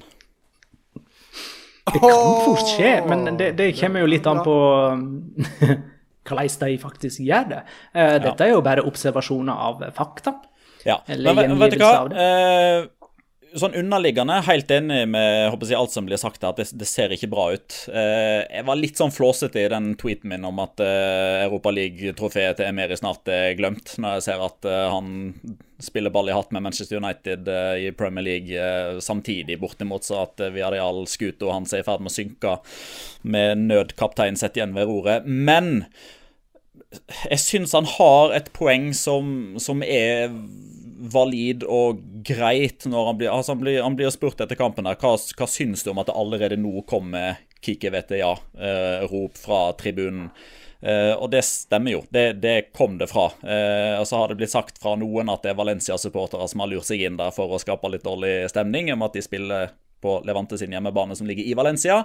Det 1.89 2.01
kan 2.03 2.43
fort 2.45 2.67
skje, 2.69 2.91
men 3.09 3.37
det, 3.37 3.53
det 3.57 3.71
kommer 3.79 4.03
jo 4.03 4.09
litt 4.11 4.27
an 4.29 4.43
på 4.45 4.57
hvordan 6.29 6.59
de 6.61 6.77
faktisk 6.81 7.23
gjør 7.25 7.49
det. 7.49 7.63
Eh, 7.93 8.15
dette 8.21 8.45
er 8.45 8.53
jo 8.53 8.61
bare 8.65 8.85
observasjoner 8.85 9.65
av 9.69 9.83
fakta. 9.97 10.35
Ja, 10.87 11.01
men 11.09 11.57
vet 11.59 11.75
du 11.75 11.81
hva? 11.83 12.07
Sånn 13.57 13.75
underliggende, 13.79 14.35
helt 14.45 14.71
enig 14.71 15.03
med 15.09 15.49
håper 15.49 15.71
jeg, 15.71 15.79
alt 15.79 15.93
som 15.93 16.05
blir 16.07 16.19
sagt 16.21 16.43
her, 16.43 16.53
at 16.53 16.59
det, 16.61 16.67
det, 16.77 16.87
ser 16.89 17.13
ikke 17.13 17.31
bra 17.31 17.47
ut. 17.55 17.77
Eh, 17.89 18.43
jeg 18.45 18.65
var 18.67 18.79
litt 18.79 18.99
sånn 18.99 19.13
flåsete 19.13 19.63
i 19.63 19.71
den 19.71 19.93
tweeten 19.99 20.29
min 20.31 20.45
om 20.47 20.61
at 20.63 20.81
eh, 20.83 21.45
Europaliga-trofeet 21.47 22.59
til 22.59 22.69
Emeri 22.69 22.99
snart 22.99 23.31
er 23.33 23.55
glemt, 23.59 23.95
når 23.97 24.19
jeg 24.19 24.27
ser 24.27 24.45
at 24.45 24.69
eh, 24.69 24.85
han 24.93 25.09
spiller 25.79 26.13
ball 26.13 26.29
i 26.29 26.35
hatt 26.35 26.51
med 26.51 26.65
Manchester 26.65 26.99
United 26.99 27.47
eh, 27.47 27.87
i 27.87 27.91
Premier 27.95 28.25
League 28.25 28.53
eh, 28.53 28.99
samtidig, 28.99 29.59
bortimot 29.61 30.05
så 30.05 30.23
at 30.25 30.43
eh, 30.43 30.53
Viadial-skuta 30.53 31.51
hans 31.53 31.73
er 31.73 31.83
i 31.83 31.87
ferd 31.87 32.03
med 32.03 32.11
å 32.11 32.17
synke 32.17 32.55
med 33.21 33.65
nødkaptein 33.69 34.39
sett 34.39 34.59
igjen 34.59 34.75
ved 34.77 34.89
roret. 34.91 35.27
Men 35.27 35.87
jeg 37.29 37.41
syns 37.41 37.75
han 37.77 37.87
har 37.97 38.33
et 38.35 38.49
poeng 38.55 38.91
som, 38.97 39.55
som 39.61 39.83
er 39.85 40.33
valid 40.99 41.63
og 41.63 42.01
greit 42.27 42.85
når 42.89 43.05
han 43.11 43.19
blir 43.19 43.31
altså 43.33 43.55
han 43.55 43.61
blir, 43.63 43.81
han 43.83 43.97
blir 43.99 44.11
spurt 44.13 44.41
etter 44.43 44.59
kampen 44.59 44.89
her, 44.89 44.99
hva, 44.99 45.15
hva 45.15 45.47
syns 45.49 45.85
du 45.85 45.93
om 45.93 46.01
at 46.01 46.09
det 46.11 46.17
allerede 46.19 46.59
nå 46.59 46.83
kommer 46.89 47.39
Kike 47.63 47.91
vet 47.91 48.11
det 48.11 48.21
ja-rop 48.21 49.35
eh, 49.35 49.41
fra 49.41 49.61
tribunen? 49.79 50.29
Eh, 50.81 51.11
og 51.11 51.27
det 51.33 51.41
stemmer 51.43 51.91
jo. 51.91 52.03
Det, 52.09 52.39
det 52.39 52.71
kom 52.71 52.97
det 52.97 53.09
fra. 53.11 53.25
Eh, 53.43 53.99
og 53.99 54.07
så 54.07 54.21
har 54.21 54.31
det 54.31 54.37
blitt 54.39 54.53
sagt 54.53 54.79
fra 54.79 54.93
noen 54.95 55.27
at 55.31 55.43
det 55.43 55.51
er 55.51 55.59
Valencia-supportere 55.59 56.47
som 56.47 56.63
har 56.63 56.71
lurt 56.71 56.87
seg 56.87 57.03
inn 57.03 57.19
der 57.19 57.33
for 57.35 57.51
å 57.51 57.59
skape 57.59 57.91
litt 57.91 58.07
dårlig 58.07 58.47
stemning 58.53 58.93
om 58.95 59.03
at 59.03 59.17
de 59.17 59.25
spiller 59.25 59.73
på 60.01 60.19
Levante 60.27 60.57
sin 60.59 60.73
hjemmebane, 60.73 61.15
som 61.15 61.27
ligger 61.29 61.47
i 61.47 61.55
Valencia. 61.57 62.01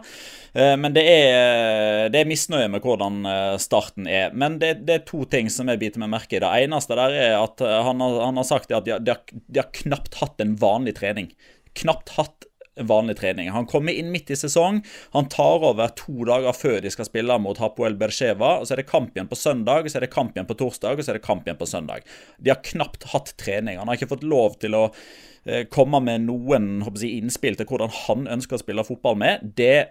Eh, 0.52 0.74
men 0.80 0.94
det 0.96 1.04
er, 1.10 2.08
det 2.12 2.22
er 2.22 2.30
misnøye 2.30 2.70
med 2.72 2.84
hvordan 2.84 3.24
eh, 3.30 3.56
starten 3.62 4.08
er. 4.10 4.34
Men 4.34 4.58
det, 4.62 4.74
det, 4.88 5.00
er 5.00 5.06
to 5.08 5.24
ting 5.30 5.50
som 5.52 5.70
jeg 5.70 5.82
biter 5.82 6.02
meg 6.02 6.12
merke 6.14 6.38
i. 6.38 6.42
Det 6.42 6.54
eneste 6.64 6.98
der 6.98 7.18
er 7.18 7.36
at 7.40 7.62
eh, 7.64 7.80
han 7.88 8.02
har, 8.04 8.20
han 8.28 8.40
har 8.40 8.48
sagt 8.48 8.72
at 8.72 8.88
de 8.88 8.96
har, 8.96 9.04
de, 9.04 9.14
har, 9.60 9.70
knapt 9.84 10.18
hatt 10.20 10.42
en 10.42 10.56
vanlig 10.60 10.98
trening. 11.00 11.32
Knapt 11.78 12.14
hatt 12.18 12.48
vanlig 12.80 13.16
trening. 13.20 13.50
Han 13.54 13.66
kommer 13.70 13.94
inn 13.94 14.10
midt 14.10 14.30
i 14.34 14.36
sesong. 14.36 14.80
Han 15.14 15.28
tar 15.30 15.62
over 15.66 15.92
to 15.98 16.24
dager 16.26 16.56
før 16.56 16.80
de 16.82 16.90
skal 16.90 17.06
spille 17.08 17.36
mot 17.42 17.58
Hapoel 17.62 17.96
Bercheva. 17.98 18.56
Så 18.64 18.74
er 18.74 18.82
det 18.82 18.90
kamp 18.90 19.14
igjen 19.14 19.30
på 19.30 19.38
søndag, 19.38 19.90
så 19.90 20.00
er 20.00 20.06
det 20.06 20.14
kamp 20.14 20.34
igjen 20.34 20.48
på 20.48 20.58
torsdag, 20.58 20.98
og 20.98 21.06
så 21.06 21.14
er 21.14 21.20
det 21.20 21.26
kamp 21.26 21.46
igjen 21.46 21.60
på 21.60 21.70
søndag. 21.70 22.08
De 22.38 22.50
har 22.50 22.62
knapt 22.66 23.06
hatt 23.14 23.34
trening. 23.40 23.78
Han 23.78 23.90
har 23.90 24.00
ikke 24.00 24.10
fått 24.16 24.26
lov 24.26 24.58
til 24.62 24.74
å 24.78 24.88
komme 25.68 26.00
med 26.00 26.24
noen 26.24 26.68
jeg, 26.86 27.10
innspill 27.18 27.56
til 27.58 27.68
hvordan 27.68 27.92
han 28.06 28.28
ønsker 28.36 28.56
å 28.56 28.62
spille 28.62 28.84
fotball 28.86 29.18
med, 29.20 29.42
det 29.58 29.90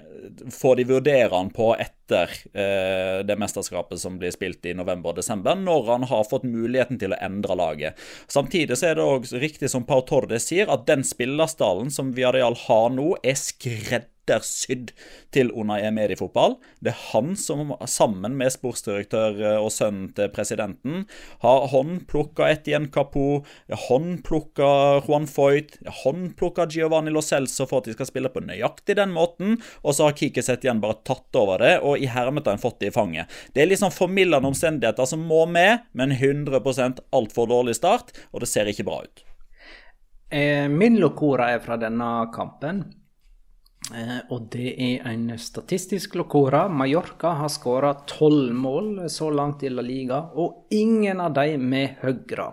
får 0.54 0.80
de 0.80 0.86
vurdere 0.89 1.32
han 1.34 1.51
på 1.54 1.74
etter 1.78 2.32
eh, 2.54 3.20
det 3.26 3.38
mesterskapet 3.39 4.01
som 4.01 4.18
blir 4.22 4.34
spilt 4.34 4.66
i 4.66 4.76
november 4.78 5.14
og 5.14 5.20
desember, 5.22 5.58
når 5.60 5.91
han 5.91 6.08
har 6.10 6.26
fått 6.30 6.47
muligheten 6.47 6.99
til 7.01 7.14
å 7.14 7.22
endre 7.22 7.58
laget. 7.60 8.01
Samtidig 8.32 8.80
så 8.80 8.89
er 8.89 8.97
det 8.97 9.06
også 9.06 9.43
riktig 9.43 9.70
som 9.72 9.86
Pau 9.86 10.01
Tordes 10.08 10.49
sier, 10.49 10.72
at 10.74 10.88
den 10.89 11.06
spillerstallen 11.08 11.93
som 11.93 12.16
Viareal 12.18 12.58
har 12.66 12.89
nå, 12.95 13.14
er 13.22 13.38
skreddersydd 13.39 14.12
skreddersydd 14.24 14.92
til 15.34 15.52
Unai 15.52 15.82
Emeri 15.84 16.16
fotball. 16.16 16.58
Det 16.82 16.94
er 16.94 17.02
han 17.12 17.36
som 17.36 17.74
sammen 17.88 18.36
med 18.38 18.52
sportsdirektør 18.54 19.40
eh, 19.42 19.60
og 19.60 19.72
sønnen 19.72 20.14
til 20.16 20.30
presidenten 20.34 21.06
har 21.44 21.68
håndplukka 21.72 22.50
Etienne 22.52 22.92
Capo, 22.92 23.44
håndplukka 23.70 25.04
Juan 25.08 25.28
Foyt, 25.28 25.78
håndplukka 26.04 26.68
Giovanni 26.70 27.12
Lo 27.12 27.22
Celso 27.22 27.68
for 27.68 27.82
at 27.82 27.90
de 27.90 27.94
skal 27.98 28.10
spille 28.10 28.32
på 28.32 28.44
nøyaktig 28.44 28.96
den 28.98 29.14
måten, 29.14 29.60
og 29.84 29.96
så 29.96 30.10
har 30.10 30.18
Kike 30.18 30.44
igjen 30.44 30.82
bare 30.82 31.02
tatt 31.04 31.36
over 31.36 31.60
det 31.60 31.80
og 31.84 32.00
i 32.00 32.08
hermetegn 32.08 32.62
fått 32.62 32.80
det 32.82 32.92
i 32.92 32.96
fanget. 32.96 33.30
Det 33.54 33.64
er 33.64 33.70
liksom 33.70 33.92
formildende 33.92 34.48
omstendigheter 34.48 35.08
som 35.10 35.24
må 35.28 35.46
med, 35.50 35.84
men 35.94 36.14
100% 36.14 37.04
altfor 37.12 37.50
dårlig 37.50 37.76
start, 37.80 38.14
og 38.32 38.44
det 38.44 38.52
ser 38.52 38.70
ikke 38.70 38.86
bra 38.88 39.02
ut. 39.04 39.24
Eh, 40.34 40.68
min 40.70 40.98
locora 41.02 41.52
er 41.54 41.62
fra 41.62 41.78
denne 41.78 42.10
kampen. 42.34 42.84
Eh, 43.92 44.20
og 44.32 44.48
det 44.54 44.74
er 44.80 45.04
en 45.12 45.28
statistisk 45.40 46.16
lokora. 46.16 46.68
Mallorca 46.72 47.34
har 47.42 47.52
skåra 47.52 47.94
tolv 48.08 48.54
mål 48.56 49.10
så 49.12 49.30
langt 49.34 49.64
i 49.64 49.72
La 49.74 49.84
Liga, 49.84 50.22
og 50.40 50.72
ingen 50.72 51.20
av 51.22 51.36
dem 51.36 51.68
med 51.70 52.00
høyre. 52.04 52.52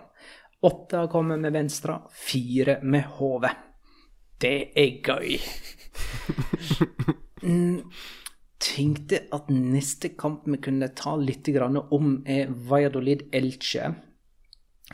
Åtte 0.67 1.05
har 1.05 1.13
kommet 1.13 1.41
med 1.41 1.55
venstre, 1.55 2.01
fire 2.13 2.81
med 2.83 3.07
hodet. 3.19 3.55
Det 4.41 4.73
er 4.77 5.01
gøy. 5.05 5.39
Mm, 7.41 7.87
tenkte 8.61 9.23
at 9.33 9.47
neste 9.49 10.11
kamp 10.21 10.43
vi 10.45 10.59
kunne 10.61 10.91
ta 10.93 11.15
litt 11.17 11.49
om, 11.57 12.11
er 12.29 12.51
Valladolid 12.69 13.23
Elche 13.33 13.95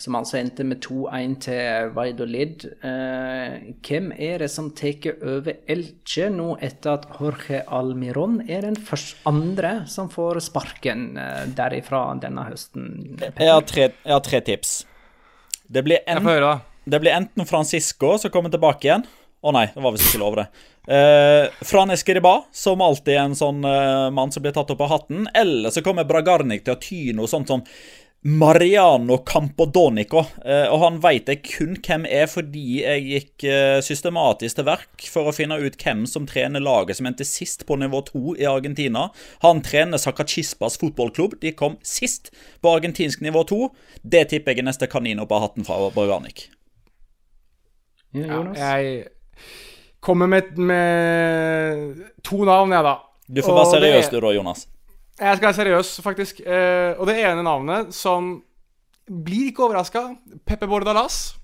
som 0.01 0.17
altså 0.19 0.37
endte 0.39 0.65
med 0.67 0.83
2-1 0.85 1.35
til 1.47 1.93
Vaidolid. 1.97 2.67
Eh, 2.85 3.73
hvem 3.87 4.11
er 4.13 4.43
det 4.45 4.51
som 4.53 4.69
tar 4.77 5.09
over 5.25 5.57
Elche 5.73 6.29
nå 6.33 6.51
etter 6.65 6.99
at 6.99 7.07
Jorge 7.17 7.63
Almiron 7.73 8.43
er 8.45 8.67
den 8.69 8.77
første 8.77 9.25
andre 9.29 9.87
som 9.89 10.11
får 10.13 10.43
sparken 10.51 11.09
eh, 11.21 11.47
derifra 11.57 12.11
denne 12.21 12.45
høsten? 12.51 13.17
Jeg 13.25 13.49
har, 13.49 13.65
tre, 13.65 13.91
jeg 14.05 14.13
har 14.19 14.25
tre, 14.25 14.43
tips. 14.45 14.79
Det 15.67 15.83
blir, 15.83 16.05
en, 16.07 16.29
det 16.85 17.01
blir, 17.01 17.17
enten 17.17 17.49
Francisco 17.49 18.19
som 18.21 18.31
kommer 18.35 18.53
tilbake 18.53 18.91
igjen. 18.91 19.09
Å 19.47 19.49
oh, 19.49 19.55
nei, 19.55 19.69
det 19.73 19.83
var 19.83 19.95
visst 19.95 20.11
ikke 20.11 20.21
lov, 20.21 20.37
det. 20.37 20.47
Eh, 20.93 21.49
Fran 21.65 21.93
Escriba, 21.95 22.39
som 22.55 22.83
alltid 22.83 23.15
er 23.15 23.25
en 23.25 23.37
sånn 23.39 23.65
eh, 23.65 24.09
mann 24.15 24.33
som 24.35 24.45
blir 24.45 24.55
tatt 24.55 24.71
opp 24.75 24.83
av 24.85 24.93
hatten. 24.93 25.29
Eller 25.33 25.73
så 25.73 25.83
kommer 25.87 26.09
Bragarnik 26.09 26.67
til 26.67 26.77
å 26.77 26.81
ty 26.83 27.01
noe 27.17 27.31
sånt 27.31 27.49
som 27.53 27.65
Mariano 28.27 29.19
Campodonico. 29.19 30.25
Eh, 30.45 30.67
og 30.73 30.81
han 30.83 30.97
veit 31.03 31.29
jeg 31.31 31.45
kun 31.47 31.77
hvem 31.79 32.07
er 32.11 32.27
fordi 32.27 32.81
jeg 32.81 33.05
gikk 33.07 33.47
eh, 33.47 33.79
systematisk 33.87 34.59
til 34.59 34.67
verk 34.67 35.07
for 35.13 35.31
å 35.31 35.35
finne 35.37 35.61
ut 35.63 35.79
hvem 35.79 36.03
som 36.11 36.27
trener 36.27 36.65
laget 36.65 36.99
som 36.99 37.07
endte 37.07 37.27
sist 37.29 37.63
på 37.69 37.79
nivå 37.79 38.03
2 38.09 38.35
i 38.43 38.49
Argentina. 38.51 39.07
Han 39.47 39.63
trener 39.63 40.03
Sacachispas 40.03 40.81
fotballklubb. 40.83 41.39
De 41.43 41.55
kom 41.55 41.79
sist 41.87 42.33
på 42.65 42.75
argentinsk 42.75 43.23
nivå 43.23 43.47
2. 43.47 43.63
Det 44.03 44.27
tipper 44.35 44.57
jeg 44.57 44.65
er 44.65 44.71
neste 44.73 44.91
kanin 44.91 45.23
opp 45.23 45.35
av 45.37 45.47
hatten 45.47 45.69
fra 45.69 45.79
Borganic. 45.95 46.49
Ja, 48.17 48.43
jeg 48.57 49.05
kommer 50.03 50.27
med, 50.31 50.57
med 50.59 52.07
to 52.27 52.43
navn, 52.43 52.75
jeg, 52.75 52.87
da. 52.87 52.99
Du 53.27 53.43
får 53.45 53.61
være 53.61 53.77
seriøs, 53.77 54.11
du 54.11 54.19
da, 54.23 54.35
Jonas. 54.35 54.67
Jeg 55.17 55.39
skal 55.39 55.49
være 55.49 55.57
seriøs, 55.57 55.95
faktisk. 56.05 56.43
Eh, 56.45 56.93
og 56.99 57.09
det 57.09 57.17
ene 57.23 57.45
navnet 57.45 57.95
som 57.97 58.35
blir 59.07 59.51
ikke 59.51 59.65
overraska 59.65 60.11
Peppe 60.45 60.69
Bordalas. 60.69 61.37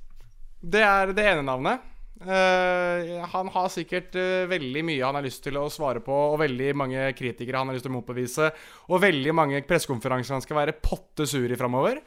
Det 0.60 0.82
er 0.84 1.14
det 1.16 1.24
ene 1.30 1.46
navnet. 1.46 1.88
Eh, 2.22 3.22
han 3.32 3.48
har 3.50 3.70
sikkert 3.72 4.14
eh, 4.14 4.44
veldig 4.50 4.82
mye 4.86 5.02
han 5.02 5.16
har 5.18 5.24
lyst 5.24 5.42
til 5.42 5.56
å 5.58 5.70
svare 5.72 6.02
på, 6.04 6.14
og 6.34 6.38
veldig 6.42 6.68
mange 6.78 7.06
kritikere 7.18 7.58
han 7.58 7.70
har 7.70 7.78
lyst 7.78 7.86
til 7.88 7.94
å 7.94 7.96
motbevise, 7.96 8.50
og 8.92 9.02
veldig 9.02 9.34
mange 9.34 9.62
pressekonferanser 9.66 10.36
han 10.36 10.44
skal 10.44 10.60
være 10.60 10.76
potte 10.84 11.26
sur 11.26 11.48
i 11.48 11.58
framover. 11.58 11.98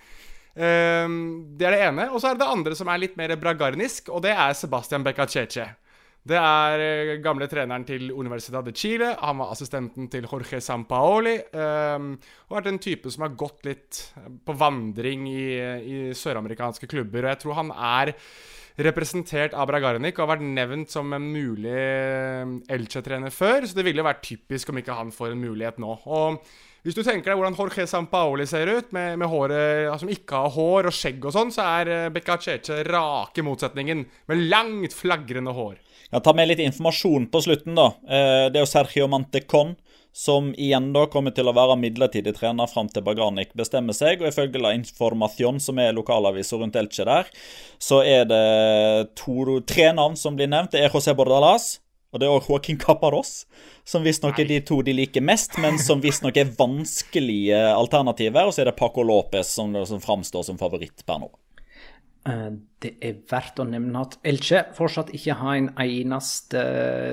Eh, 0.56 1.18
det 1.58 1.68
er 1.68 1.76
det 1.76 1.82
ene. 1.90 2.08
Og 2.14 2.22
så 2.22 2.30
er 2.30 2.38
det 2.38 2.46
det 2.46 2.54
andre 2.60 2.78
som 2.78 2.94
er 2.94 3.02
litt 3.02 3.18
mer 3.20 3.36
bragarnisk, 3.42 4.14
og 4.14 4.24
det 4.28 4.38
er 4.38 4.56
Sebastian 4.56 5.04
Beccaceche. 5.08 5.68
Det 6.26 6.38
er 6.42 6.82
eh, 6.82 7.12
gamle 7.22 7.46
treneren 7.46 7.84
til 7.86 8.10
Universidad 8.10 8.66
de 8.66 8.74
Chile. 8.74 9.12
Han 9.20 9.44
var 9.44 9.52
assistenten 9.54 10.08
til 10.10 10.26
Jorge 10.26 10.58
Sampaoli. 10.58 11.36
Um, 11.54 12.16
og 12.50 12.58
vært 12.58 12.72
en 12.72 12.82
type 12.82 13.12
som 13.14 13.28
har 13.28 13.38
gått 13.38 13.68
litt 13.68 14.02
eh, 14.18 14.32
på 14.42 14.56
vandring 14.58 15.28
i, 15.30 15.46
i 15.86 16.00
søramerikanske 16.18 16.90
klubber. 16.90 17.28
Og 17.28 17.30
jeg 17.36 17.42
tror 17.44 17.60
han 17.60 17.70
er 17.78 18.16
representert 18.90 19.54
av 19.54 19.70
Bragarnik 19.70 20.18
og 20.18 20.26
har 20.26 20.34
vært 20.34 20.50
nevnt 20.58 20.92
som 20.92 21.14
en 21.14 21.30
mulig 21.30 21.78
eh, 21.78 22.58
Elche-trener 22.74 23.30
før. 23.30 23.70
Så 23.70 23.78
det 23.78 23.86
ville 23.86 24.10
vært 24.10 24.26
typisk 24.26 24.74
om 24.74 24.82
ikke 24.82 24.98
han 24.98 25.14
får 25.14 25.36
en 25.36 25.46
mulighet 25.46 25.78
nå. 25.78 25.94
Og 26.10 26.42
hvis 26.82 26.98
du 26.98 27.06
tenker 27.06 27.36
deg 27.36 27.38
hvordan 27.38 27.62
Jorge 27.62 27.86
Sampaoli 27.86 28.50
ser 28.50 28.74
ut, 28.74 28.90
med, 28.98 29.20
med 29.22 29.30
håret 29.30 29.92
altså, 29.92 30.08
som 30.08 30.18
ikke 30.18 30.42
har 30.42 30.58
hår 30.58 30.90
og 30.90 31.02
skjegg 31.04 31.30
og 31.30 31.38
sånn, 31.38 31.54
så 31.54 31.70
er 31.84 32.14
Becca 32.18 32.42
Cheche 32.42 32.82
rake 32.90 33.46
motsetningen, 33.46 34.08
med 34.34 34.48
langt, 34.50 34.98
flagrende 34.98 35.54
hår. 35.54 35.85
Jeg 36.12 36.24
tar 36.26 36.38
med 36.38 36.52
litt 36.52 36.62
informasjon 36.64 37.30
på 37.34 37.42
slutten. 37.42 37.76
da. 37.76 37.88
Eh, 38.08 38.46
det 38.52 38.60
er 38.60 38.64
jo 38.64 38.70
Sergio 38.70 39.08
Mantecon 39.08 39.76
som 40.16 40.54
igjen 40.56 40.94
da 40.96 41.02
kommer 41.12 41.34
til 41.36 41.50
å 41.50 41.54
være 41.56 41.76
midlertidig 41.76 42.38
trener 42.38 42.70
fram 42.72 42.88
til 42.88 43.04
Baganic 43.04 43.50
bestemmer 43.52 43.96
seg. 43.98 44.22
Og 44.22 44.30
ifølge 44.30 44.62
La 44.64 44.72
Información, 44.72 45.60
som 45.60 45.80
er 45.84 45.92
lokalaviser 45.92 46.62
rundt 46.62 46.78
Elche 46.80 47.04
der, 47.04 47.28
så 47.84 48.00
er 48.00 48.24
det 48.30 48.46
to, 49.20 49.60
tre 49.68 49.90
navn 49.92 50.16
som 50.16 50.38
blir 50.40 50.48
nevnt. 50.48 50.72
Det 50.72 50.86
er 50.86 50.94
José 50.94 51.12
Bordalas. 51.18 51.82
Og 52.16 52.22
det 52.22 52.30
er 52.30 52.32
også 52.32 52.54
Joaquin 52.54 52.78
Caparos, 52.80 53.32
som 53.84 54.06
visstnok 54.06 54.38
er 54.40 54.48
de 54.48 54.62
to 54.64 54.78
de 54.88 54.94
liker 54.96 55.20
mest, 55.26 55.58
men 55.60 55.76
som 55.84 56.00
visstnok 56.00 56.38
er 56.40 56.54
vanskelige 56.56 57.60
alternativer. 57.76 58.48
Og 58.48 58.56
så 58.56 58.64
er 58.64 58.70
det 58.70 58.78
Paco 58.80 59.04
Lopez 59.04 59.52
som, 59.52 59.76
som 59.84 60.00
framstår 60.00 60.48
som 60.48 60.62
favoritt 60.62 61.04
per 61.04 61.20
nå. 61.26 61.28
Eh, 62.26 62.54
det 62.82 62.92
er 63.06 63.20
verdt 63.30 63.60
å 63.62 63.66
nevne 63.70 64.02
at 64.02 64.16
Elche 64.26 64.64
fortsatt 64.74 65.12
ikke 65.14 65.36
har 65.38 65.58
en 65.60 65.68
eneste 65.82 66.62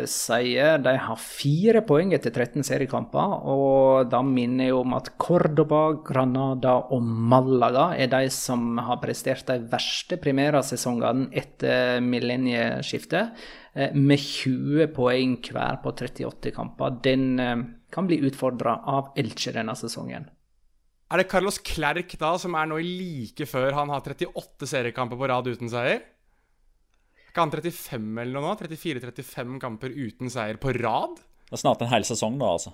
seier. 0.09 0.81
De 0.85 0.95
har 1.05 1.21
fire 1.21 1.83
poeng 1.89 2.15
etter 2.17 2.33
13 2.33 2.65
seriekamper, 2.65 3.37
og 3.53 4.09
da 4.13 4.23
minner 4.25 4.71
jeg 4.71 4.79
om 4.79 4.97
at 4.97 5.13
Cordoba, 5.21 5.83
Granada 6.05 6.79
og 6.97 7.05
Malaga 7.05 7.91
er 7.97 8.13
de 8.13 8.25
som 8.33 8.81
har 8.81 9.01
prestert 9.05 9.47
de 9.49 9.61
verste 9.73 10.17
primærsesongene 10.21 11.29
etter 11.43 12.01
millennieskiftet, 12.05 13.37
eh, 13.75 13.93
med 13.93 14.21
20 14.21 14.93
poeng 14.97 15.39
hver 15.45 15.81
på 15.85 15.93
38 15.93 16.57
kamper. 16.57 17.01
Den 17.05 17.27
eh, 17.41 17.57
kan 17.93 18.09
bli 18.09 18.23
utfordra 18.25 18.81
av 18.89 19.13
Elche 19.21 19.53
denne 19.53 19.77
sesongen. 19.77 20.31
Er 21.13 21.21
det 21.21 21.29
Carlos 21.29 21.59
Klerk 21.61 22.15
da, 22.17 22.31
som 22.41 22.55
er 22.57 22.69
nå 22.71 22.79
i 22.81 22.89
like 22.89 23.45
før 23.45 23.75
han 23.77 23.91
har 23.93 24.01
38 24.01 24.65
seriekamper 24.71 25.19
på 25.21 25.29
rad 25.29 25.51
uten 25.51 25.69
seier? 25.69 25.99
Er 26.01 27.35
ikke 27.35 27.45
han 27.45 27.53
35 27.53 28.23
eller 28.23 28.33
noe 28.39 28.47
nå? 28.47 28.55
34-35 28.63 29.59
kamper 29.61 29.93
uten 29.93 30.33
seier 30.33 30.57
på 30.61 30.73
rad? 30.79 31.21
Det 31.51 31.59
er 31.59 31.61
snart 31.61 31.85
en 31.85 31.91
hel 31.93 32.07
sesong, 32.09 32.39
da, 32.41 32.55
altså. 32.57 32.73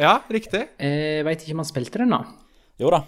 Ja, 0.00 0.14
riktig. 0.32 0.62
Jeg 0.80 1.26
veit 1.28 1.44
ikke 1.44 1.58
om 1.58 1.60
han 1.60 1.68
spilte 1.68 2.00
den, 2.00 2.14
da. 2.16 2.22
Jo 2.80 2.92
da. 2.94 3.02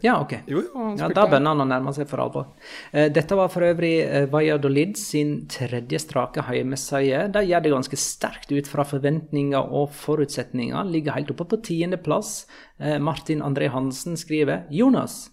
Ja, 0.00 0.20
ok. 0.20 0.32
Jo, 0.46 0.60
jo, 0.62 0.82
ja, 0.98 1.08
Da 1.10 1.24
begynner 1.26 1.56
han 1.56 1.64
å 1.64 1.66
nærme 1.66 1.90
seg 1.94 2.06
for 2.06 2.22
alvor. 2.22 2.52
Eh, 2.92 3.08
dette 3.10 3.34
var 3.34 3.48
for 3.50 3.66
øvrig 3.66 3.96
eh, 4.04 4.28
Valladolid 4.30 4.94
sin 4.98 5.32
tredje 5.50 5.98
strake 6.04 6.44
hjemmeseier. 6.46 7.26
De 7.34 7.42
gjør 7.42 7.64
det 7.64 7.72
ganske 7.72 7.98
sterkt 7.98 8.52
ut 8.54 8.70
fra 8.70 8.86
forventninger 8.86 9.58
og 9.58 9.90
forutsetninger. 9.98 10.92
Ligger 10.94 11.18
helt 11.18 11.32
oppe 11.34 11.48
på 11.50 11.58
tiendeplass. 11.66 12.44
Eh, 12.78 13.00
Martin 13.02 13.42
André 13.42 13.72
Hansen 13.74 14.14
skriver 14.18 14.68
Jonas, 14.70 15.32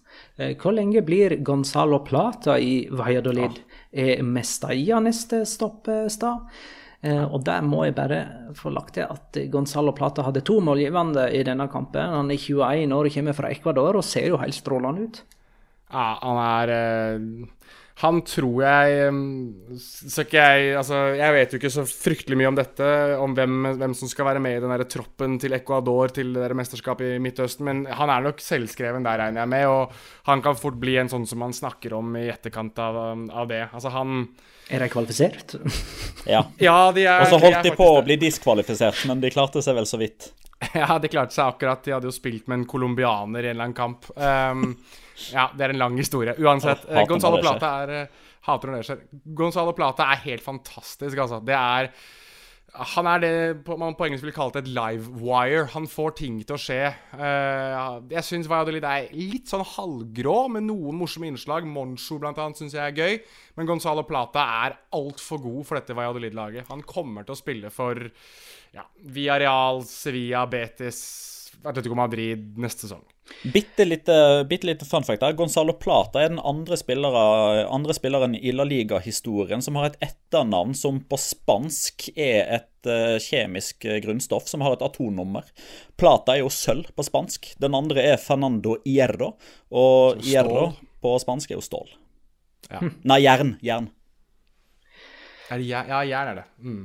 hvor 0.62 0.72
lenge 0.72 1.02
blir 1.04 1.34
Gonzalo 1.44 1.98
Plata 2.04 2.54
i 2.58 2.88
Valladolid? 2.88 3.58
Er 3.92 4.22
Mestalla 4.24 4.98
neste 5.04 5.42
stoppestad? 5.48 6.48
Eh, 7.06 7.24
og 7.24 7.44
der 7.46 7.62
må 7.62 7.84
jeg 7.86 7.94
bare 7.96 8.20
få 8.56 8.72
lagt 8.74 8.96
til 8.96 9.06
at 9.06 9.38
Gonzalo 9.52 9.94
Plata 9.94 10.24
hadde 10.26 10.44
to 10.46 10.58
målgivende 10.64 11.28
i 11.36 11.44
denne 11.46 11.68
kampen. 11.70 12.02
Han 12.16 12.32
er 12.32 12.40
21 12.40 12.94
år 12.96 13.10
og 13.10 13.18
kommer 13.18 13.36
fra 13.36 13.52
Ecuador 13.52 14.00
og 14.00 14.06
ser 14.06 14.30
jo 14.32 14.40
helt 14.42 14.56
strålende 14.56 15.06
ut. 15.06 15.20
Ja, 15.86 16.06
han 16.18 16.38
er 16.42 16.70
eh, 16.74 17.66
Han 18.02 18.16
tror 18.26 18.56
jeg 18.64 19.12
mm, 19.14 19.76
Så 19.78 20.24
ikke 20.24 20.40
jeg 20.42 20.72
Altså, 20.80 20.96
jeg 21.14 21.36
vet 21.36 21.52
jo 21.54 21.60
ikke 21.60 21.70
så 21.70 21.84
fryktelig 21.86 22.38
mye 22.40 22.48
om 22.50 22.58
dette, 22.58 22.88
om 23.22 23.36
hvem, 23.38 23.68
hvem 23.78 23.94
som 23.94 24.10
skal 24.10 24.26
være 24.32 24.42
med 24.42 24.56
i 24.56 24.64
den 24.64 24.74
der 24.74 24.82
troppen 24.90 25.38
til 25.38 25.54
Ecuador 25.54 26.10
til 26.10 26.34
det 26.34 26.42
der 26.42 26.56
mesterskapet 26.58 27.14
i 27.14 27.22
Midtøsten, 27.22 27.68
men 27.68 27.84
han 27.86 28.10
er 28.10 28.26
nok 28.26 28.42
selvskreven 28.42 29.06
der, 29.06 29.22
regner 29.22 29.44
jeg 29.44 29.52
med, 29.54 29.68
og 29.70 29.94
han 30.26 30.42
kan 30.42 30.58
fort 30.58 30.82
bli 30.82 30.98
en 30.98 31.12
sånn 31.12 31.28
som 31.30 31.38
man 31.44 31.54
snakker 31.54 31.94
om 31.94 32.18
i 32.18 32.26
etterkant 32.34 32.82
av, 32.82 32.98
av 33.30 33.46
det. 33.54 33.62
Altså, 33.70 33.94
han 33.94 34.26
Er 34.70 34.82
de 34.82 34.88
kvalifisert? 34.90 35.56
Ja. 36.26 36.40
Ja, 36.58 36.88
Og 36.90 37.28
så 37.30 37.38
holdt 37.38 37.62
de 37.62 37.70
på 37.78 37.86
å 37.86 38.02
bli 38.02 38.16
diskvalifisert, 38.18 39.04
men 39.06 39.20
de 39.22 39.30
klarte 39.30 39.60
seg 39.62 39.76
vel 39.78 39.86
så 39.86 40.00
vidt. 40.00 40.32
Ja, 40.74 40.96
de 40.98 41.10
klarte 41.12 41.36
seg 41.36 41.52
akkurat. 41.52 41.84
De 41.84 41.92
hadde 41.94 42.08
jo 42.08 42.14
spilt 42.14 42.48
med 42.50 42.62
en 42.62 42.66
colombianer 42.66 43.44
i 43.44 43.50
en 43.50 43.54
eller 43.54 43.68
annen 43.68 43.76
kamp. 43.76 44.08
Um, 44.16 44.72
ja, 45.30 45.44
det 45.54 45.66
er 45.68 45.74
en 45.74 45.82
lang 45.84 45.98
historie. 46.00 46.34
Uansett. 46.42 46.86
oh, 46.88 47.04
Gonzalo 47.06 47.38
Plata 47.44 47.70
er 47.84 47.92
eh, 48.00 48.24
Hater 48.48 48.72
når 48.72 48.82
det 48.82 48.88
skjer. 48.88 49.04
Gonzalo 49.38 49.74
Plata 49.76 50.08
er 50.14 50.22
helt 50.24 50.42
fantastisk, 50.44 51.20
altså. 51.26 51.38
Det 51.46 51.54
er 51.56 51.92
han 52.76 53.08
er 53.08 53.22
det 53.22 53.76
man 53.80 53.94
på 53.96 54.06
engelsk 54.06 54.24
ville 54.24 54.36
kalt 54.36 54.56
et 54.58 54.68
live 54.68 55.08
wire. 55.22 55.64
Han 55.72 55.86
får 55.88 56.16
ting 56.20 56.38
til 56.44 56.56
å 56.56 56.60
skje. 56.60 56.80
Eh, 57.16 57.76
jeg 58.12 58.24
syns 58.26 58.50
Valladolid 58.50 58.84
er 58.84 59.08
litt 59.16 59.48
sånn 59.50 59.64
halvgrå, 59.64 60.36
med 60.52 60.66
noen 60.68 60.98
morsomme 61.00 61.30
innslag. 61.30 61.66
Moncho 61.68 62.20
blant 62.20 62.38
annet 62.42 62.60
syns 62.60 62.76
jeg 62.76 62.84
er 62.84 63.00
gøy. 63.00 63.18
Men 63.56 63.70
Gonzalo 63.70 64.04
Plata 64.08 64.44
er 64.66 64.78
altfor 64.96 65.40
god 65.46 65.62
for 65.68 65.80
dette 65.80 65.96
Valladolid-laget. 65.96 66.68
Han 66.72 66.84
kommer 66.86 67.26
til 67.26 67.36
å 67.36 67.40
spille 67.40 67.72
for 67.72 68.02
ja, 68.76 68.84
Villarreal, 69.08 69.84
Sevilla, 69.88 70.44
Betis, 70.50 71.00
Atletico 71.64 71.96
Madrid 71.96 72.58
neste 72.60 72.84
sesong. 72.84 73.06
Bitte 73.52 73.84
lite, 73.84 74.44
bitte 74.48 74.66
lite 74.66 74.84
fun 74.84 75.04
fact 75.04 75.20
der. 75.20 75.32
Gonzalo 75.32 75.72
Plata 75.72 76.22
er 76.22 76.28
den 76.28 76.38
andre, 76.38 76.76
spillere, 76.78 77.66
andre 77.66 77.94
spilleren 77.94 78.34
i 78.34 78.52
La 78.54 78.64
Liga-historien 78.66 79.62
som 79.62 79.78
har 79.78 79.90
et 79.90 79.98
etternavn 80.08 80.74
som 80.78 81.00
på 81.06 81.18
spansk 81.20 82.08
er 82.14 82.46
et 82.58 82.90
uh, 82.90 83.18
kjemisk 83.22 83.84
eh, 83.84 84.00
grunnstoff, 84.04 84.48
som 84.50 84.64
har 84.66 84.76
et 84.76 84.86
atomnummer. 84.86 85.46
Plata 85.98 86.36
er 86.36 86.44
jo 86.44 86.50
sølv 86.54 86.90
på 86.94 87.06
spansk. 87.06 87.52
Den 87.62 87.76
andre 87.78 88.04
er 88.14 88.22
Fernando 88.22 88.78
Hierro, 88.86 89.34
og. 89.70 90.22
Hierro 90.26 90.72
på 91.02 91.14
spansk 91.22 91.52
er 91.52 91.60
jo 91.60 91.64
stål. 91.64 91.94
Ja. 92.70 92.82
Nei, 93.06 93.20
jern. 93.22 93.56
Jern. 93.62 93.90
Er 95.50 95.60
det, 95.62 95.66
ja, 95.70 96.02
jern 96.02 96.32
er 96.32 96.40
det. 96.40 96.46
Mm. 96.58 96.84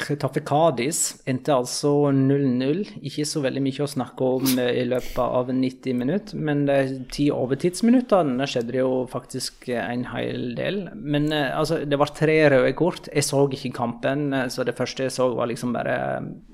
Getafe 0.00 0.40
Cádiz 0.46 1.20
endte 1.28 1.52
altså 1.54 1.90
0-0. 2.14 2.82
Ikke 3.06 3.24
så 3.28 3.42
veldig 3.44 3.62
mye 3.64 3.84
å 3.84 3.88
snakke 3.90 4.28
om 4.36 4.60
eh, 4.60 4.82
i 4.82 4.84
løpet 4.88 5.20
av 5.20 5.50
90 5.54 5.98
minutter, 5.98 6.38
men 6.38 6.64
de 6.68 6.78
ti 7.12 7.26
overtidsminuttene 7.34 8.46
skjedde 8.48 8.74
det 8.76 8.82
jo 8.82 9.02
faktisk 9.10 9.68
en 9.74 10.06
hel 10.12 10.54
del. 10.58 10.82
Men 10.94 11.28
eh, 11.34 11.50
altså, 11.56 11.82
det 11.84 11.98
var 12.00 12.14
tre 12.16 12.38
røde 12.54 12.72
kort. 12.78 13.10
Jeg 13.12 13.26
så 13.26 13.44
ikke 13.48 13.74
kampen, 13.76 14.30
eh, 14.36 14.48
så 14.52 14.66
det 14.66 14.76
første 14.78 15.08
jeg 15.08 15.16
så, 15.16 15.28
var 15.36 15.50
liksom 15.50 15.76
bare 15.76 15.98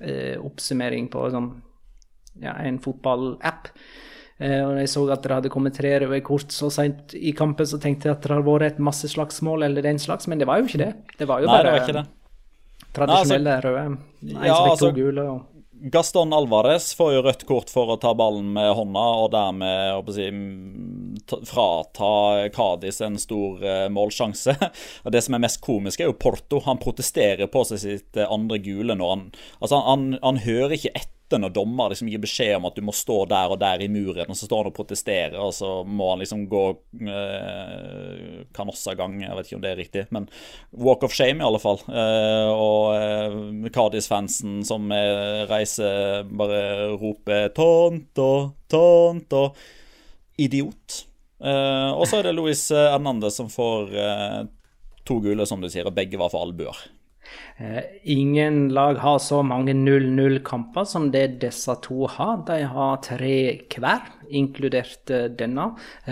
eh, 0.03 0.35
oppsummering 0.41 1.11
på 1.13 1.29
sånn, 1.35 1.53
ja, 2.43 2.57
en 2.65 2.83
fotballapp. 2.83 3.71
Eh, 4.37 4.61
og 4.61 4.77
jeg 4.83 4.91
så 4.93 5.07
at 5.15 5.25
det 5.25 5.33
hadde 5.39 5.53
kommet 5.53 5.79
tre 5.79 5.95
røde 6.03 6.21
kort 6.25 6.53
så 6.53 6.69
seint 6.73 7.15
i 7.17 7.33
kampen, 7.37 7.69
så 7.69 7.81
tenkte 7.81 8.11
jeg 8.11 8.19
at 8.19 8.27
det 8.27 8.35
hadde 8.35 8.49
vært 8.49 8.75
et 8.75 8.85
masseslagsmål 8.85 9.65
eller 9.69 9.85
den 9.87 10.01
slags, 10.03 10.29
men 10.29 10.43
det 10.43 10.49
var 10.49 10.61
jo 10.61 10.69
ikke 10.69 10.85
det. 10.85 10.93
Det 11.17 11.29
var 11.29 11.41
jo 11.41 11.49
Nei, 11.49 11.61
det 11.61 11.65
bare 11.65 11.77
var 11.77 11.85
ikke 11.87 12.01
det. 12.01 12.09
Tradisjonelle 12.97 13.61
røde. 13.65 13.85
En 13.87 14.01
Ja, 14.43 14.57
altså- 14.57 14.91
to 14.91 14.97
gule. 14.97 15.29
Og... 15.35 15.45
Gaston 15.93 16.33
Alvarez 16.33 16.95
får 16.97 17.11
jo 17.13 17.23
rødt 17.23 17.43
kort 17.47 17.71
for 17.71 17.93
å 17.93 17.99
ta 18.01 18.15
ballen 18.17 18.49
med 18.55 18.71
hånda, 18.79 19.03
og 19.21 19.27
dermed 19.35 20.09
si, 20.17 20.31
mm, 20.33 21.19
frata 21.45 22.49
Cádiz 22.55 23.03
en 23.05 23.19
stor 23.21 23.61
eh, 23.63 23.89
målsjanse. 23.93 24.57
Og 25.05 25.13
Det 25.13 25.23
som 25.23 25.37
er 25.37 25.45
mest 25.45 25.61
komisk, 25.61 26.01
er 26.01 26.09
jo 26.09 26.17
Porto. 26.17 26.63
Han 26.65 26.81
protesterer 26.83 27.51
på 27.53 27.65
seg 27.69 27.83
sitt 27.83 28.17
eh, 28.17 28.25
andre 28.25 28.59
gule 28.59 28.97
når 28.97 29.13
han 29.13 29.27
Altså, 29.61 29.83
han, 29.85 30.09
han 30.23 30.41
hører 30.47 30.79
ikke 30.79 30.95
etter 30.95 31.16
når 31.35 31.53
dommer 31.57 31.91
liksom 31.91 32.09
gir 32.11 32.21
beskjed 32.23 32.53
om 32.57 32.69
at 32.69 32.77
du 32.79 32.85
må 32.87 32.93
stå 32.95 33.17
der 33.31 33.51
og 33.51 33.59
der 33.59 33.83
i 33.83 33.89
muren, 33.91 34.31
og 34.31 34.39
så 34.39 34.47
står 34.47 34.63
han 34.63 34.71
og 34.71 34.77
protesterer, 34.77 35.37
og 35.43 35.51
så 35.57 35.71
må 35.83 36.13
han 36.13 36.23
liksom 36.23 36.45
gå 36.51 36.63
eh, 37.03 38.45
kanossagang, 38.57 39.19
jeg 39.25 39.39
vet 39.39 39.51
ikke 39.51 39.59
om 39.59 39.65
det 39.65 39.73
er 39.73 39.81
riktig, 39.83 40.05
men 40.15 40.29
walk 40.71 41.03
of 41.07 41.17
shame 41.17 41.43
i 41.43 41.49
alle 41.49 41.63
fall. 41.63 41.83
Eh, 41.91 42.53
og 42.53 42.95
eh, 42.95 43.71
Cardis-fansen 43.75 44.61
som 44.67 44.87
eh, 44.95 45.43
reiser, 45.51 46.23
bare 46.31 46.63
roper 46.95 47.51
'tonto, 47.57 48.31
tonto'. 48.71 49.49
Idiot. 50.37 51.07
Eh, 51.41 51.91
og 51.97 52.05
så 52.09 52.19
er 52.19 52.29
det 52.29 52.37
Luis 52.37 52.69
Hernandez 52.69 53.39
som 53.41 53.49
får 53.49 53.95
eh, 53.97 54.43
to 55.09 55.19
gule, 55.25 55.47
som 55.49 55.63
du 55.63 55.69
sier, 55.73 55.89
og 55.89 55.97
begge 55.97 56.21
var 56.21 56.33
for 56.33 56.45
albuer. 56.45 56.77
Eh, 57.59 57.85
ingen 58.03 58.69
lag 58.69 58.95
har 58.95 59.19
så 59.19 59.43
mange 59.43 59.73
0-0-kamper 59.73 60.85
som 60.85 61.07
det 61.11 61.39
disse 61.41 61.73
to 61.87 62.05
har. 62.05 62.43
De 62.45 62.59
har 62.69 62.99
tre 63.01 63.37
hver, 63.73 64.11
inkludert 64.29 65.09
eh, 65.09 65.31
denne. 65.33 65.71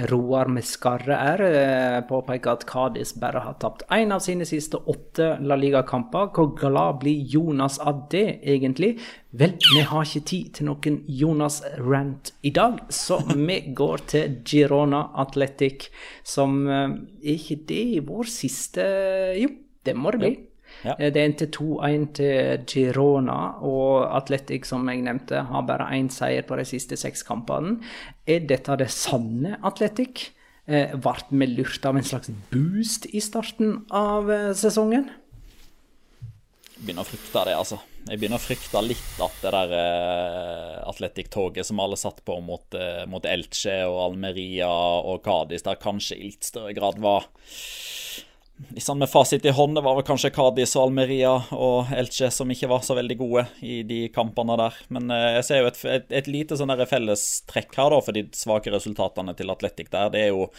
Roar 0.08 0.48
med 0.48 0.64
skarre 0.64 1.18
er 1.34 1.42
eh, 1.44 1.98
påpeker 2.08 2.54
at 2.54 2.64
Cádiz 2.70 3.12
bare 3.20 3.42
har 3.44 3.58
tapt 3.60 3.84
én 3.92 4.14
av 4.16 4.22
sine 4.24 4.48
siste 4.48 4.80
åtte 4.88 5.34
La 5.44 5.58
Liga-kamper. 5.60 6.30
Hvor 6.32 6.54
glad 6.56 7.02
blir 7.04 7.28
Jonas 7.34 7.76
av 7.76 8.06
det, 8.14 8.40
egentlig? 8.40 8.94
Vel, 9.36 9.52
vi 9.74 9.84
har 9.84 10.08
ikke 10.08 10.24
tid 10.32 10.50
til 10.56 10.70
noen 10.70 10.98
Jonas-rant 11.20 12.32
i 12.40 12.54
dag, 12.56 12.80
så 12.88 13.20
vi 13.34 13.60
går 13.76 14.06
til 14.14 14.40
Girona 14.48 15.10
Athletic, 15.20 15.90
som 16.24 16.64
Er 16.70 16.96
ikke 17.34 17.60
det 17.68 17.84
vår 18.08 18.32
siste 18.32 18.88
Jo, 19.36 19.52
det 19.84 19.96
må 19.98 20.14
det 20.14 20.24
bli. 20.24 20.34
Ja. 20.82 20.96
Eh, 20.98 21.12
Det 21.12 21.22
endte 21.22 21.46
2-1 21.46 22.06
til 22.14 22.64
Girona, 22.66 23.56
og 23.62 24.08
Atletic, 24.16 24.66
som 24.66 24.88
jeg 24.88 25.02
nevnte, 25.06 25.46
har 25.48 25.62
bare 25.62 25.92
én 25.94 26.10
seier 26.10 26.42
på 26.42 26.56
de 26.56 26.64
siste 26.64 26.96
seks 26.96 27.22
kampene. 27.22 27.78
Er 28.26 28.40
dette 28.40 28.76
det 28.76 28.90
sanne 28.90 29.58
Atletic? 29.62 30.30
Eh, 30.66 30.96
Ble 30.96 31.14
vi 31.30 31.46
lurt 31.46 31.84
av 31.84 31.96
en 31.96 32.02
slags 32.02 32.30
boost 32.50 33.06
i 33.12 33.20
starten 33.20 33.84
av 33.90 34.30
eh, 34.30 34.52
sesongen? 34.56 35.10
Jeg 36.74 36.88
begynner 36.88 37.04
å 37.04 37.08
frykte 37.08 37.44
det, 37.46 37.56
altså. 37.56 37.78
Jeg 38.04 38.20
begynner 38.20 38.36
å 38.36 38.44
frykte 38.44 38.80
litt 38.84 39.20
at 39.24 39.36
det 39.40 39.50
der 39.54 39.70
uh, 39.72 40.88
Atletic-toget 40.90 41.64
som 41.64 41.78
alle 41.80 41.96
satt 41.96 42.18
på 42.26 42.36
mot, 42.44 42.66
uh, 42.76 43.06
mot 43.08 43.24
Elche 43.24 43.78
og 43.88 44.00
Almeria 44.10 44.68
og 44.68 45.22
Cádiz, 45.24 45.64
der 45.64 45.80
kanskje 45.80 46.18
i 46.18 46.26
litt 46.26 46.44
større 46.44 46.74
grad 46.76 47.00
var 47.00 47.30
Liksom 48.54 48.98
med 48.98 49.10
fasit 49.10 49.44
i 49.44 49.50
hånd, 49.50 49.74
det 49.74 49.82
var 49.82 49.96
vel 49.98 50.06
kanskje 50.06 50.30
Cádiz 50.30 50.76
og 50.78 50.86
Almeria 50.86 51.32
og 51.56 51.90
Elche 51.94 52.28
som 52.30 52.50
ikke 52.54 52.68
var 52.70 52.84
så 52.86 52.94
veldig 52.94 53.16
gode 53.18 53.42
i 53.66 53.80
de 53.86 54.04
kampene 54.14 54.54
der. 54.60 54.76
Men 54.94 55.10
eh, 55.10 55.30
jeg 55.40 55.46
ser 55.48 55.62
jo 55.62 55.70
et, 55.72 55.80
et, 55.90 56.10
et 56.22 56.30
lite 56.30 56.58
sånn 56.60 56.74
fellestrekk 56.86 57.74
her 57.80 57.90
da, 57.96 58.02
for 58.04 58.14
de 58.14 58.28
svake 58.38 58.74
resultatene 58.74 59.34
til 59.34 59.50
Atletic 59.50 59.90
der. 59.90 60.12
Det 60.14 60.26
er 60.26 60.30
jo 60.32 60.52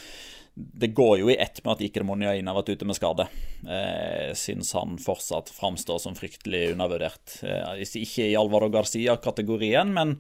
det 0.56 0.88
går 0.96 1.18
jo 1.20 1.30
i 1.32 1.36
ett 1.36 1.60
med 1.66 1.82
at 1.84 2.04
Monjain 2.08 2.48
har 2.48 2.56
vært 2.56 2.70
ute 2.78 2.88
med 2.88 2.96
skade. 2.96 3.26
Eh, 3.68 4.32
syns 4.40 4.72
han 4.76 4.96
fortsatt 5.02 5.52
framstår 5.52 6.00
som 6.00 6.16
fryktelig 6.16 6.70
undervurdert. 6.72 7.40
Eh, 7.44 7.84
ikke 7.84 8.30
i 8.30 8.38
Alvaro 8.40 8.70
Garcia-kategorien, 8.72 9.92
men 9.92 10.16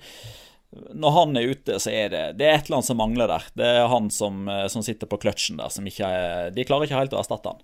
når 0.94 1.16
han 1.16 1.38
er 1.40 1.54
ute, 1.54 1.78
så 1.82 1.92
er 1.94 2.12
det, 2.12 2.24
det 2.40 2.48
er 2.48 2.58
et 2.58 2.68
eller 2.68 2.80
annet 2.80 2.90
som 2.90 3.00
mangler 3.00 3.32
der. 3.32 3.48
Det 3.58 3.70
er 3.80 3.88
han 3.92 4.10
som, 4.14 4.44
eh, 4.52 4.66
som 4.72 4.84
sitter 4.86 5.10
på 5.10 5.20
kløtsjen 5.22 5.62
der, 5.62 5.72
som 5.74 5.88
ikke 5.88 6.10
De 6.56 6.68
klarer 6.68 6.88
ikke 6.88 7.00
helt 7.00 7.16
å 7.16 7.22
erstatte 7.22 7.54
han. 7.54 7.64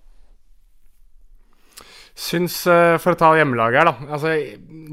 Syns, 2.12 2.66
eh, 2.68 2.98
For 3.00 3.14
å 3.14 3.16
ta 3.16 3.30
hjemmelaget 3.38 3.78
her, 3.80 3.88
da. 3.88 4.12
Altså, 4.12 4.32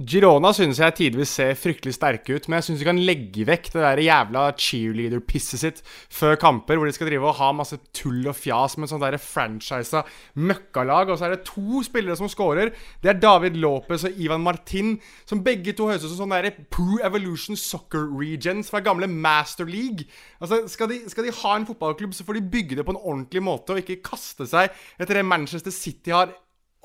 Girona 0.07 0.53
syns 0.55 0.80
jeg 0.80 0.95
tidvis 0.95 1.34
ser 1.36 1.57
fryktelig 1.59 1.97
sterke 1.97 2.38
ut, 2.38 2.47
men 2.47 2.59
jeg 2.59 2.70
syns 2.70 2.80
de 2.80 2.88
kan 2.88 3.01
legge 3.03 3.43
vekk 3.47 3.67
det 3.74 3.84
der 3.84 4.01
jævla 4.05 4.43
cheerleader-pisset 4.55 5.59
sitt 5.59 5.82
før 6.07 6.39
kamper, 6.39 6.80
hvor 6.80 6.88
de 6.88 6.95
skal 6.95 7.11
drive 7.11 7.28
og 7.28 7.36
ha 7.41 7.51
masse 7.51 7.76
tull 7.91 8.24
og 8.24 8.38
fjas 8.39 8.78
med 8.80 8.88
sånn 8.88 9.03
franchisa 9.20 10.05
møkkalag. 10.39 11.11
Og 11.11 11.20
så 11.20 11.28
er 11.28 11.36
det 11.36 11.43
to 11.49 11.84
spillere 11.84 12.15
som 12.15 12.32
scorer. 12.32 12.72
Det 13.03 13.11
er 13.11 13.20
David 13.20 13.59
Lopez 13.59 14.07
og 14.07 14.15
Ivan 14.15 14.45
Martin, 14.47 14.95
som 15.28 15.43
begge 15.43 15.76
to 15.76 15.91
høres 15.91 16.07
ut 16.07 16.13
som 16.13 16.24
sånne 16.24 16.39
der 16.47 16.63
Poo 16.72 17.03
Evolution 17.03 17.59
Soccer 17.59 18.07
Regions 18.15 18.72
fra 18.72 18.80
gamle 18.80 19.11
Master 19.11 19.67
League. 19.67 20.07
Altså, 20.39 20.63
skal 20.72 20.88
de, 20.88 21.03
skal 21.11 21.28
de 21.28 21.36
ha 21.43 21.57
en 21.57 21.67
fotballklubb, 21.67 22.15
så 22.15 22.24
får 22.24 22.39
de 22.39 22.49
bygge 22.55 22.79
det 22.79 22.87
på 22.87 22.96
en 22.96 23.04
ordentlig 23.04 23.43
måte, 23.43 23.75
og 23.75 23.83
ikke 23.83 24.05
kaste 24.08 24.47
seg 24.47 24.71
etter 24.96 25.20
det 25.20 25.28
Manchester 25.28 25.75
City 25.75 26.16
har 26.16 26.32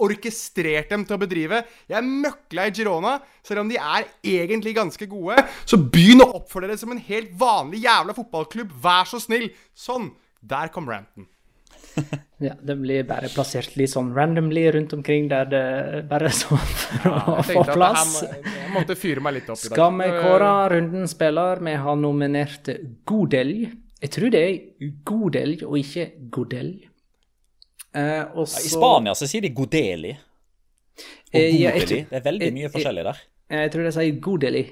orkestrert 0.02 0.90
dem 0.90 1.04
til 1.06 1.16
å 1.16 1.20
bedrive. 1.22 1.62
Jeg 1.90 2.00
er 2.00 2.64
i 2.64 2.74
Girona, 2.74 3.18
selv 3.46 3.62
om 3.62 3.70
de 3.70 3.78
er 3.78 4.08
egentlig 4.22 4.74
ganske 4.76 5.06
gode. 5.10 5.38
Så 5.64 5.78
begynn 5.78 6.24
å 6.24 6.32
oppføre 6.40 6.68
dere 6.68 6.80
som 6.80 6.94
en 6.94 7.02
helt 7.10 7.30
vanlig 7.38 7.84
jævla 7.84 8.16
fotballklubb. 8.16 8.74
Vær 8.82 9.06
så 9.10 9.22
snill. 9.22 9.50
Sånn. 9.74 10.10
Der 10.44 10.72
kom 10.74 10.90
ranten. 10.90 11.28
Ja, 12.42 12.52
det 12.60 12.74
blir 12.76 13.04
bare 13.08 13.28
plassert 13.32 13.76
litt 13.78 13.92
sånn 13.92 14.10
randomly 14.12 14.64
rundt 14.74 14.90
omkring 14.92 15.28
der 15.30 15.46
det 15.48 15.60
bare 16.10 16.26
er 16.28 16.34
sånn 16.34 16.64
for 16.82 17.14
å 17.14 17.44
få 17.46 17.62
plass. 17.70 18.16
Jeg, 18.24 18.40
må, 18.42 18.54
jeg 18.58 18.72
måtte 18.74 18.96
fyre 18.98 19.22
meg 19.24 19.36
litt 19.38 19.52
opp 19.54 19.62
i 19.62 19.70
dag. 19.70 19.76
Skal 19.78 19.94
vi 20.00 20.08
kåre 20.18 20.50
runden 20.74 21.08
spiller? 21.08 21.62
Vi 21.64 21.76
har 21.86 22.00
nominert 22.02 22.72
Godelj, 23.08 23.70
Jeg 24.02 24.12
tror 24.12 24.34
det 24.34 24.42
er 24.44 24.90
Godelj 25.08 25.62
og 25.64 25.78
ikke 25.80 26.08
godelg. 26.34 26.82
Eh, 27.94 28.24
og 28.34 28.46
Ja, 28.48 28.58
I 28.64 28.70
Spania 28.72 29.12
så 29.14 29.26
sier 29.30 29.42
de 29.42 29.50
godeli. 29.54 30.10
Og 30.10 31.40
Eh, 31.40 31.50
ja, 31.60 31.70
godeli. 31.70 31.86
tror- 31.86 32.10
Det 32.10 32.18
er 32.18 32.30
veldig 32.30 32.40
jeg- 32.48 32.52
mye 32.54 32.62
jeg- 32.62 32.72
forskjellig 32.72 33.04
der. 33.04 33.20
Jeg 33.50 33.70
tror 33.72 33.82
de 33.84 33.92
sier 33.92 34.20
godeli. 34.20 34.64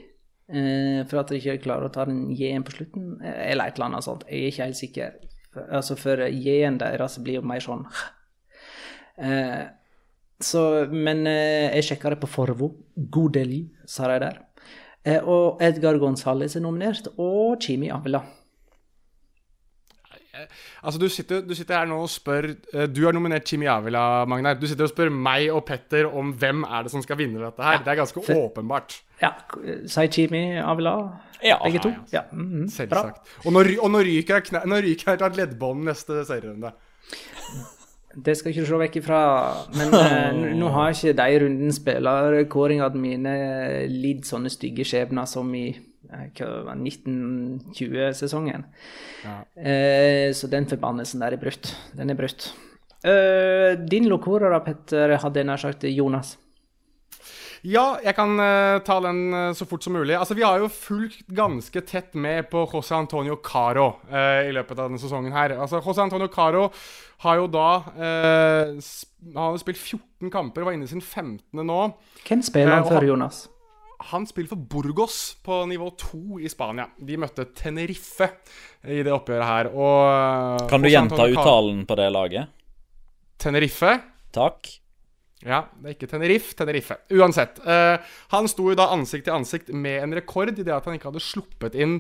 Eh, 0.53 1.05
for 1.09 1.19
at 1.21 1.29
de 1.29 1.37
ikke 1.39 1.63
klarer 1.63 1.85
å 1.89 1.93
ta 1.93 2.05
den 2.05 2.31
J-en 2.35 2.63
på 2.65 2.73
slutten, 2.73 3.23
eh, 3.25 3.51
eller 3.53 3.67
et 3.67 3.75
eller 3.79 3.87
annet 3.87 4.05
sånt. 4.05 4.25
Jeg 4.29 4.43
er 4.43 4.51
ikke 4.51 4.65
helt 4.65 4.77
sikker. 4.77 5.13
Altså, 5.73 5.97
for 5.99 6.17
J-en 6.17 6.79
deres 6.79 7.19
blir 7.19 7.35
jo 7.35 7.43
mer 7.43 7.61
sånn 7.61 7.87
eh, 9.19 9.67
Så, 10.41 10.89
men 10.91 11.27
eh, 11.27 11.71
jeg 11.77 11.85
sjekka 11.85 12.11
det 12.11 12.21
på 12.21 12.27
Forvo. 12.29 12.73
Godeli, 13.11 13.69
sa 13.87 14.09
de 14.09 14.19
der. 14.25 14.39
Eh, 15.05 15.21
og 15.23 15.61
Edgar 15.63 15.99
Gonzales 15.99 16.57
er 16.57 16.61
nominert, 16.61 17.07
og 17.17 17.61
Chimi 17.61 17.91
Avila. 17.91 18.23
Altså, 20.83 20.99
du 20.99 21.09
sitter, 21.13 21.43
du 21.45 21.53
sitter 21.55 21.77
her 21.77 21.89
nå 21.91 21.99
og 22.07 22.09
spør 22.09 22.47
eh, 22.73 22.87
Du 22.89 23.03
har 23.05 23.13
nominert 23.13 23.45
Jimmy 23.53 23.67
Avila, 23.69 24.25
Magnar. 24.25 24.55
Du 24.57 24.65
sitter 24.67 24.87
og 24.89 24.93
spør 24.95 25.11
meg 25.13 25.51
og 25.53 25.61
Petter 25.69 26.09
om 26.09 26.31
hvem 26.41 26.65
er 26.65 26.87
det 26.87 26.93
som 26.95 27.03
skal 27.05 27.19
vinne 27.21 27.43
dette 27.43 27.63
her. 27.67 27.83
det 27.85 27.93
er 27.93 28.01
ganske 28.01 28.23
for- 28.25 28.47
åpenbart. 28.49 29.01
Ja, 29.21 29.35
sier 29.87 30.09
Jimmy 30.09 30.57
Avila, 30.59 30.95
Ja, 31.45 31.59
begge 31.63 31.83
to? 31.85 31.91
ja, 31.91 32.21
Ja, 32.21 32.23
mhm, 32.33 32.65
bra. 32.65 32.73
Selvsagt. 32.79 33.37
Og 33.45 33.53
nå, 33.53 33.61
og 33.83 33.91
nå 33.93 34.01
ryker 34.09 34.39
jeg 34.41 34.45
kne- 34.49 34.65
nå 34.67 34.81
ryker 34.83 35.13
jeg 35.13 35.19
til 35.19 35.39
leddbånd 35.43 35.85
neste 35.85 36.25
serierunde. 36.25 36.73
Det 38.25 38.35
skal 38.37 38.53
ikke 38.53 38.67
se 38.69 38.79
vekk 38.83 38.97
ifra. 39.01 39.21
Men 39.77 39.95
eh, 39.95 40.55
nå 40.59 40.69
har 40.75 40.91
ikke 40.93 41.15
de 41.17 41.39
runden 41.45 41.73
spillerkåringene 41.73 43.01
mine 43.01 43.37
lidd 43.89 44.25
sånne 44.29 44.51
stygge 44.53 44.85
skjebner 44.85 45.27
som 45.29 45.53
i 45.55 45.71
eh, 46.13 46.29
hva 46.37 46.51
var 46.69 46.77
det, 46.79 46.93
1920-sesongen. 46.93 48.67
Eh, 49.57 50.29
så 50.37 50.51
den 50.53 50.69
forbannelsen 50.71 51.25
der 51.25 51.37
er 51.37 51.43
brutt. 51.43 51.73
Den 51.97 52.13
er 52.13 52.19
brutt. 52.19 52.53
Eh, 53.03 53.75
din 53.89 54.09
da, 54.09 54.63
Petter, 54.63 55.17
hadde 55.19 55.43
jeg 55.43 55.51
nær 55.51 55.61
sagt 55.61 55.85
Jonas. 55.91 56.37
Ja, 57.63 57.95
jeg 58.03 58.17
kan 58.19 58.33
uh, 58.43 58.81
ta 58.83 58.97
den 59.05 59.21
uh, 59.31 59.53
så 59.55 59.63
fort 59.71 59.85
som 59.87 59.95
mulig. 59.95 60.17
Altså, 60.19 60.35
Vi 60.35 60.43
har 60.43 60.59
jo 60.59 60.67
fulgt 60.67 61.29
ganske 61.31 61.81
tett 61.87 62.15
med 62.19 62.49
på 62.51 62.65
José 62.67 62.97
Antonio 62.97 63.37
Caro 63.39 64.01
uh, 64.11 64.43
i 64.43 64.51
løpet 64.51 64.75
av 64.81 64.89
denne 64.89 64.99
sesongen. 64.99 65.31
her. 65.31 65.55
Altså, 65.63 65.79
José 65.79 66.03
Antonio 66.03 66.27
Caro 66.27 66.73
har 67.23 67.39
jo 67.39 67.47
da 67.47 67.69
eh, 67.95 68.73
Han 69.35 69.39
har 69.39 69.59
spilt 69.63 69.79
14 69.79 70.31
kamper, 70.33 70.65
var 70.67 70.75
inne 70.75 70.89
i 70.89 70.91
sin 70.91 71.01
15. 71.01 71.39
nå. 71.63 71.81
Hvem 72.27 72.43
spiller 72.43 72.73
Eh, 72.73 72.75
han 72.75 72.87
og 72.87 72.91
for, 72.91 73.07
Jonas? 73.07 73.45
Han 74.11 74.27
spiller 74.27 74.51
for 74.51 74.63
Burgos 74.75 75.19
på 75.45 75.63
nivå 75.71 75.91
2 76.01 76.41
i 76.43 76.51
Spania. 76.51 76.89
De 76.99 77.19
møtte 77.21 77.47
Tenerife 77.57 78.29
i 78.83 79.03
det 79.05 79.13
oppgjøret 79.15 79.49
her. 79.49 79.71
Og 79.73 79.99
eh, 80.09 80.67
Kan 80.73 80.85
du 80.85 80.91
gjenta 80.91 81.29
uttalen 81.31 81.85
på 81.87 81.99
det 82.01 82.09
laget? 82.15 82.51
Tenerife. 83.43 83.95
Takk. 84.35 84.75
Ja, 85.43 85.65
det 85.79 85.89
er 85.89 85.97
ikke 85.97 86.11
Tenerife, 86.11 86.55
Tenerife. 86.59 86.99
Uansett. 87.15 87.63
eh, 87.67 88.13
han 88.35 88.51
sto 88.51 88.69
jo 88.71 88.79
da 88.79 88.91
ansikt 88.95 89.27
til 89.29 89.39
ansikt 89.39 89.73
med 89.75 90.03
en 90.03 90.15
rekord 90.19 90.55
i 90.55 90.63
det 90.63 90.75
at 90.75 90.87
han 90.87 90.99
ikke 90.99 91.11
hadde 91.11 91.25
sluppet 91.25 91.79
inn 91.79 91.99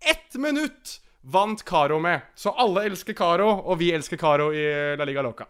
Ett 0.09 0.35
minutt 0.35 0.99
vant 1.21 1.63
Caro 1.65 1.99
med. 1.99 2.21
Så 2.35 2.49
alle 2.49 2.85
elsker 2.85 3.13
Caro, 3.13 3.49
og 3.49 3.79
vi 3.79 3.91
elsker 3.95 4.17
Caro 4.17 4.51
i 4.53 4.65
La 4.97 5.05
Liga 5.05 5.21
Loca. 5.21 5.47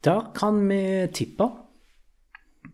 Da 0.00 0.32
kan 0.34 0.68
vi 0.68 1.08
tippe. 1.14 1.48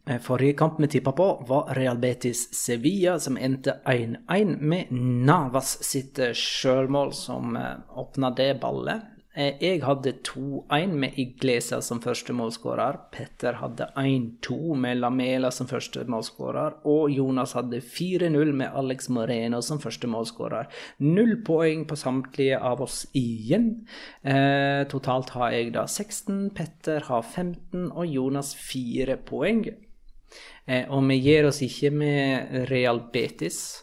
Eh, 0.06 0.20
Forrige 0.20 0.52
kamp 0.52 0.80
vi 0.80 0.88
tippa 0.88 1.12
på, 1.12 1.44
var 1.48 1.74
Real 1.74 1.98
Betis 1.98 2.54
Sevilla, 2.64 3.18
som 3.18 3.36
endte 3.36 3.78
1-1 3.84 4.56
med 4.60 4.90
Navas 5.26 5.76
sitt 5.84 6.18
eh, 6.18 6.32
sjølmål 6.34 7.12
som 7.14 7.56
eh, 7.56 7.98
åpna 7.98 8.30
det 8.30 8.54
ballet. 8.60 9.02
Eh, 9.34 9.54
Jeg 9.60 9.80
hadde 9.80 10.12
2-1 10.20 10.92
med 10.92 11.16
Iglesa 11.16 11.80
som 11.80 12.00
første 12.04 12.34
målskårer. 12.36 12.98
Petter 13.14 13.56
hadde 13.62 13.86
1-2 13.96 14.74
med 14.76 14.98
Lamela 15.00 15.50
som 15.50 15.66
første 15.66 16.04
målskårer. 16.04 16.82
Og 16.84 17.10
Jonas 17.10 17.54
hadde 17.56 17.80
4-0 17.80 18.52
med 18.52 18.68
Alex 18.76 19.08
Moreno 19.08 19.62
som 19.62 19.80
første 19.80 20.06
målskårer. 20.06 20.68
Null 21.00 21.38
poeng 21.46 21.86
på 21.88 21.96
samtlige 21.96 22.58
av 22.60 22.82
oss 22.84 23.06
igjen. 23.16 23.86
Eh, 24.22 24.84
totalt 24.92 25.32
har 25.32 25.56
jeg 25.56 25.72
da 25.72 25.86
16, 25.86 26.50
Petter 26.52 27.00
har 27.08 27.22
15 27.22 27.88
og 27.90 28.04
Jonas 28.06 28.52
4 28.54 29.16
poeng. 29.16 29.64
Eh, 30.68 30.84
og 30.90 31.08
vi 31.08 31.16
gir 31.24 31.48
oss 31.48 31.62
ikke 31.64 31.90
med 31.90 32.68
Real 32.68 33.00
Betis. 33.12 33.82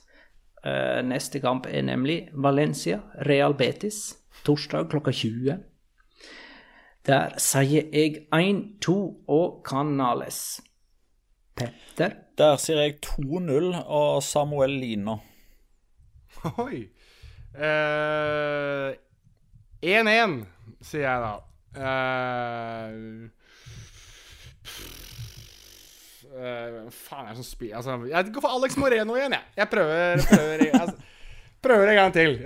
Eh, 0.63 1.01
neste 1.01 1.39
kamp 1.41 1.65
er 1.65 1.81
nemlig 1.81 2.29
Valencia, 2.33 3.01
Real 3.25 3.53
Betis, 3.53 4.18
torsdag 4.45 4.89
klokka 4.91 5.13
20. 5.15 5.59
Der 7.07 7.35
sier 7.41 7.87
jeg 7.95 8.25
1-2 8.35 8.95
og 9.27 9.61
Canales. 9.65 10.61
Petter? 11.55 12.15
Der 12.37 12.55
sier 12.61 12.83
jeg 12.83 12.99
2-0 13.05 13.73
og 13.85 14.23
Samuel 14.23 14.77
Lino. 14.79 15.17
Oi. 16.65 16.85
Eh, 17.55 18.93
1-1, 19.81 20.39
sier 20.85 21.05
jeg 21.07 21.21
da. 21.23 21.33
Eh, 21.79 22.93
uh, 26.29 26.87
faen, 26.93 27.27
jeg 27.27 27.33
er 27.33 27.37
sånn 27.37 27.43
som 27.43 27.45
spiller 27.45 27.77
altså, 27.77 27.97
Jeg 28.09 28.31
går 28.33 28.43
for 28.43 28.55
Alex 28.57 28.77
Moreno 28.79 29.17
igjen, 29.17 29.35
jeg. 29.37 29.53
Jeg 29.59 29.71
prøver, 29.71 30.23
prøver, 30.29 30.63
jeg, 30.65 30.95
prøver 31.63 31.91
en 31.91 31.99
gang 31.99 32.13
til. 32.15 32.37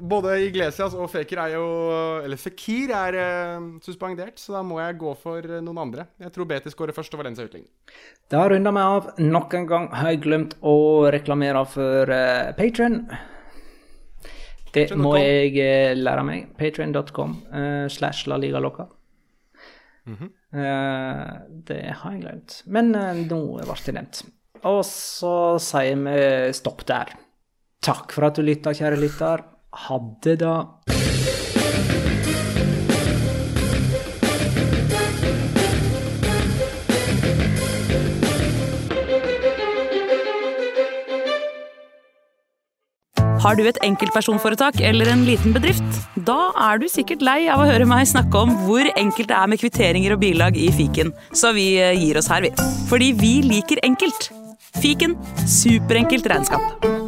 Både 0.00 0.36
Iglesias 0.46 0.94
og 0.96 1.08
Fekir 1.12 1.40
er 1.42 1.54
jo 1.54 1.66
Eller 2.24 2.40
Fikir 2.40 2.92
er 2.96 3.18
uh, 3.20 3.68
suspendert, 3.84 4.40
så 4.40 4.56
da 4.56 4.64
må 4.66 4.80
jeg 4.82 4.98
gå 5.00 5.14
for 5.20 5.44
eh, 5.44 5.62
noen 5.64 5.82
andre. 5.86 6.08
Jeg 6.22 6.34
tror 6.34 6.48
Betis 6.50 6.74
skårer 6.74 6.96
først 6.96 7.14
og 7.14 7.22
Valencia 7.22 7.46
utligner. 7.46 7.70
Da 8.32 8.44
runder 8.50 8.74
vi 8.74 8.84
av. 8.96 9.08
Nok 9.22 9.56
en 9.58 9.70
gang 9.70 9.88
har 9.94 10.12
jeg 10.12 10.22
glemt 10.26 10.56
å 10.66 10.76
reklamere 11.14 11.64
for 11.70 12.12
uh, 12.12 12.52
Patron. 12.58 13.02
Det 14.76 14.90
må 14.98 15.16
jeg 15.20 15.54
uh, 15.56 15.96
lære 15.96 16.24
meg. 16.26 16.48
Patron.com 16.58 17.36
uh, 17.52 17.86
slash 17.92 18.26
la 18.30 18.40
liga 18.40 18.62
loca. 18.62 18.90
uh, 20.06 20.24
det 21.70 21.82
har 22.00 22.16
jeg 22.16 22.24
glemt. 22.24 22.60
Men 22.66 22.92
nå 22.94 23.40
ble 23.62 23.78
det 23.86 23.96
nevnt. 24.00 24.24
Og 24.66 24.82
så 24.88 25.36
sier 25.62 26.00
vi 26.00 26.18
stopp 26.56 26.82
der. 26.88 27.12
Takk 27.84 28.12
for 28.14 28.26
at 28.28 28.38
du 28.38 28.42
lytta, 28.46 28.74
kjære 28.74 29.00
lytter. 29.00 29.44
Ha 29.86 29.98
det, 30.24 30.40
da. 30.40 30.56
Har 43.46 43.54
du 43.54 43.62
et 43.68 43.78
enkeltpersonforetak 43.86 44.80
eller 44.82 45.06
en 45.12 45.22
liten 45.28 45.54
bedrift? 45.54 46.00
Da 46.26 46.50
er 46.66 46.80
du 46.82 46.88
sikkert 46.90 47.22
lei 47.22 47.44
av 47.52 47.62
å 47.62 47.68
høre 47.68 47.86
meg 47.86 48.08
snakke 48.10 48.42
om 48.42 48.56
hvor 48.64 48.90
enkelt 48.96 49.30
det 49.30 49.38
er 49.38 49.52
med 49.52 49.62
kvitteringer 49.62 50.16
og 50.16 50.22
bilag 50.24 50.58
i 50.58 50.66
fiken, 50.74 51.14
så 51.30 51.54
vi 51.54 51.76
eh, 51.78 51.94
gir 51.94 52.18
oss 52.18 52.30
her, 52.32 52.42
vi. 52.42 52.50
Fordi 52.90 53.12
vi 53.20 53.36
liker 53.46 53.84
enkelt. 53.86 54.32
Fiken 54.82 55.14
superenkelt 55.46 56.26
regnskap. 56.32 57.05